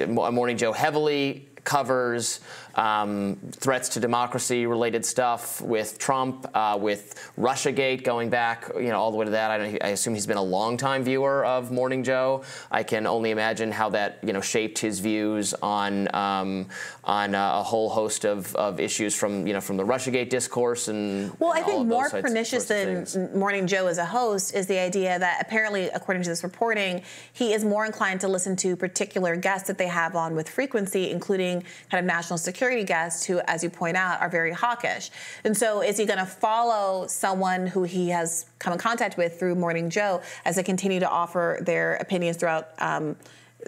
[0.00, 2.40] uh, Morning Joe heavily covers
[2.76, 8.98] um, threats to democracy related stuff with Trump, uh, with Russiagate going back, you know,
[8.98, 9.50] all the way to that.
[9.50, 12.42] I, don't, I assume he's been a longtime viewer of Morning Joe.
[12.70, 16.66] I can only imagine how that, you know, shaped his views on um,
[17.04, 20.88] on uh, a whole host of, of issues from, you know, from the Russiagate discourse
[20.88, 23.06] and Well, I all think more pernicious than
[23.38, 27.52] Morning Joe as a host is the idea that apparently, according to this reporting, he
[27.52, 31.53] is more inclined to listen to particular guests that they have on with frequency, including
[31.60, 35.10] kind of national security guests who, as you point out, are very hawkish.
[35.44, 39.38] And so, is he going to follow someone who he has come in contact with
[39.38, 42.70] through Morning Joe as they continue to offer their opinions throughout?
[42.78, 43.16] Um,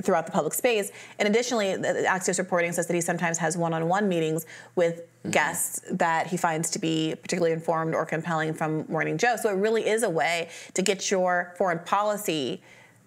[0.02, 0.90] throughout the public space.
[1.18, 4.44] And additionally, Axios reporting says that he sometimes has one-on-one meetings
[4.74, 9.36] with guests that he finds to be particularly informed or compelling from Morning Joe.
[9.40, 12.62] So it really is a way to get your foreign policy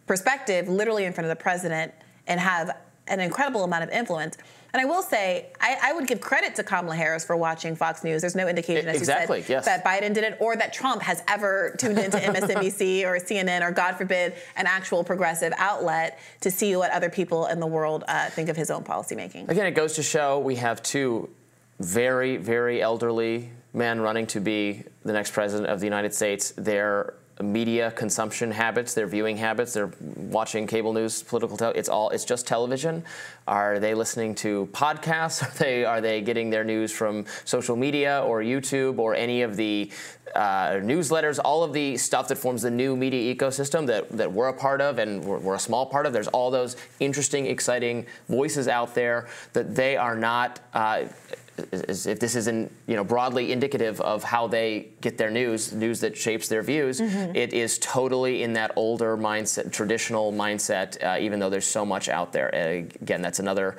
[0.07, 1.93] perspective literally in front of the president
[2.27, 2.75] and have
[3.07, 4.37] an incredible amount of influence.
[4.73, 8.03] And I will say, I, I would give credit to Kamala Harris for watching Fox
[8.03, 8.21] News.
[8.21, 9.65] There's no indication, as Exactly, you said, yes.
[9.65, 13.71] that Biden did it or that Trump has ever tuned into MSNBC or CNN or,
[13.71, 18.29] God forbid, an actual progressive outlet to see what other people in the world uh,
[18.29, 19.49] think of his own policymaking.
[19.49, 21.29] Again, it goes to show we have two
[21.79, 26.51] very, very elderly men running to be the next president of the United States.
[26.51, 32.25] Their media consumption habits, their viewing habits, they're watching cable news, political it's all it's
[32.25, 33.03] just television.
[33.47, 35.43] Are they listening to podcasts?
[35.47, 39.55] Are they are they getting their news from social media or YouTube or any of
[39.55, 39.91] the
[40.35, 44.49] uh, newsletters, all of the stuff that forms the new media ecosystem that, that we're
[44.49, 46.13] a part of and we're, we're a small part of.
[46.13, 50.59] There's all those interesting, exciting voices out there that they are not.
[50.73, 51.05] Uh,
[51.71, 55.99] is- if this isn't you know broadly indicative of how they get their news, news
[56.01, 57.35] that shapes their views, Mhm.
[57.35, 61.01] it is totally in that older mindset, traditional mindset.
[61.03, 63.75] Uh, even though there's so much out there, Uh, again, that's another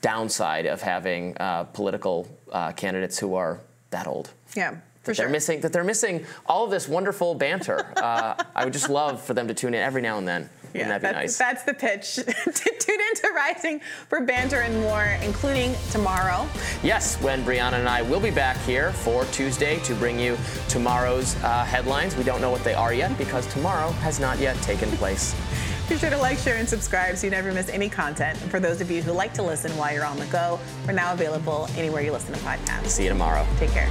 [0.00, 3.58] downside of having uh, political uh, candidates who are
[3.90, 4.30] that old.
[4.54, 4.76] Yeah, for
[5.10, 5.24] That sure.
[5.24, 7.86] they're missing that they're missing all of this wonderful banter.
[7.96, 10.48] uh, I would just love for them to tune in every now and then.
[10.72, 11.38] Wouldn't that be that's, nice?
[11.38, 12.14] that's the pitch.
[12.78, 16.46] Tune into Rising for banter and more, including tomorrow.
[16.82, 20.36] Yes, when Brianna and I will be back here for Tuesday to bring you
[20.68, 22.16] tomorrow's uh, headlines.
[22.16, 25.34] We don't know what they are yet because tomorrow has not yet taken place.
[25.88, 28.38] Be sure to like, share, and subscribe so you never miss any content.
[28.42, 30.92] And for those of you who like to listen while you're on the go, we're
[30.92, 32.88] now available anywhere you listen to podcasts.
[32.88, 33.46] See you tomorrow.
[33.56, 33.88] Take care.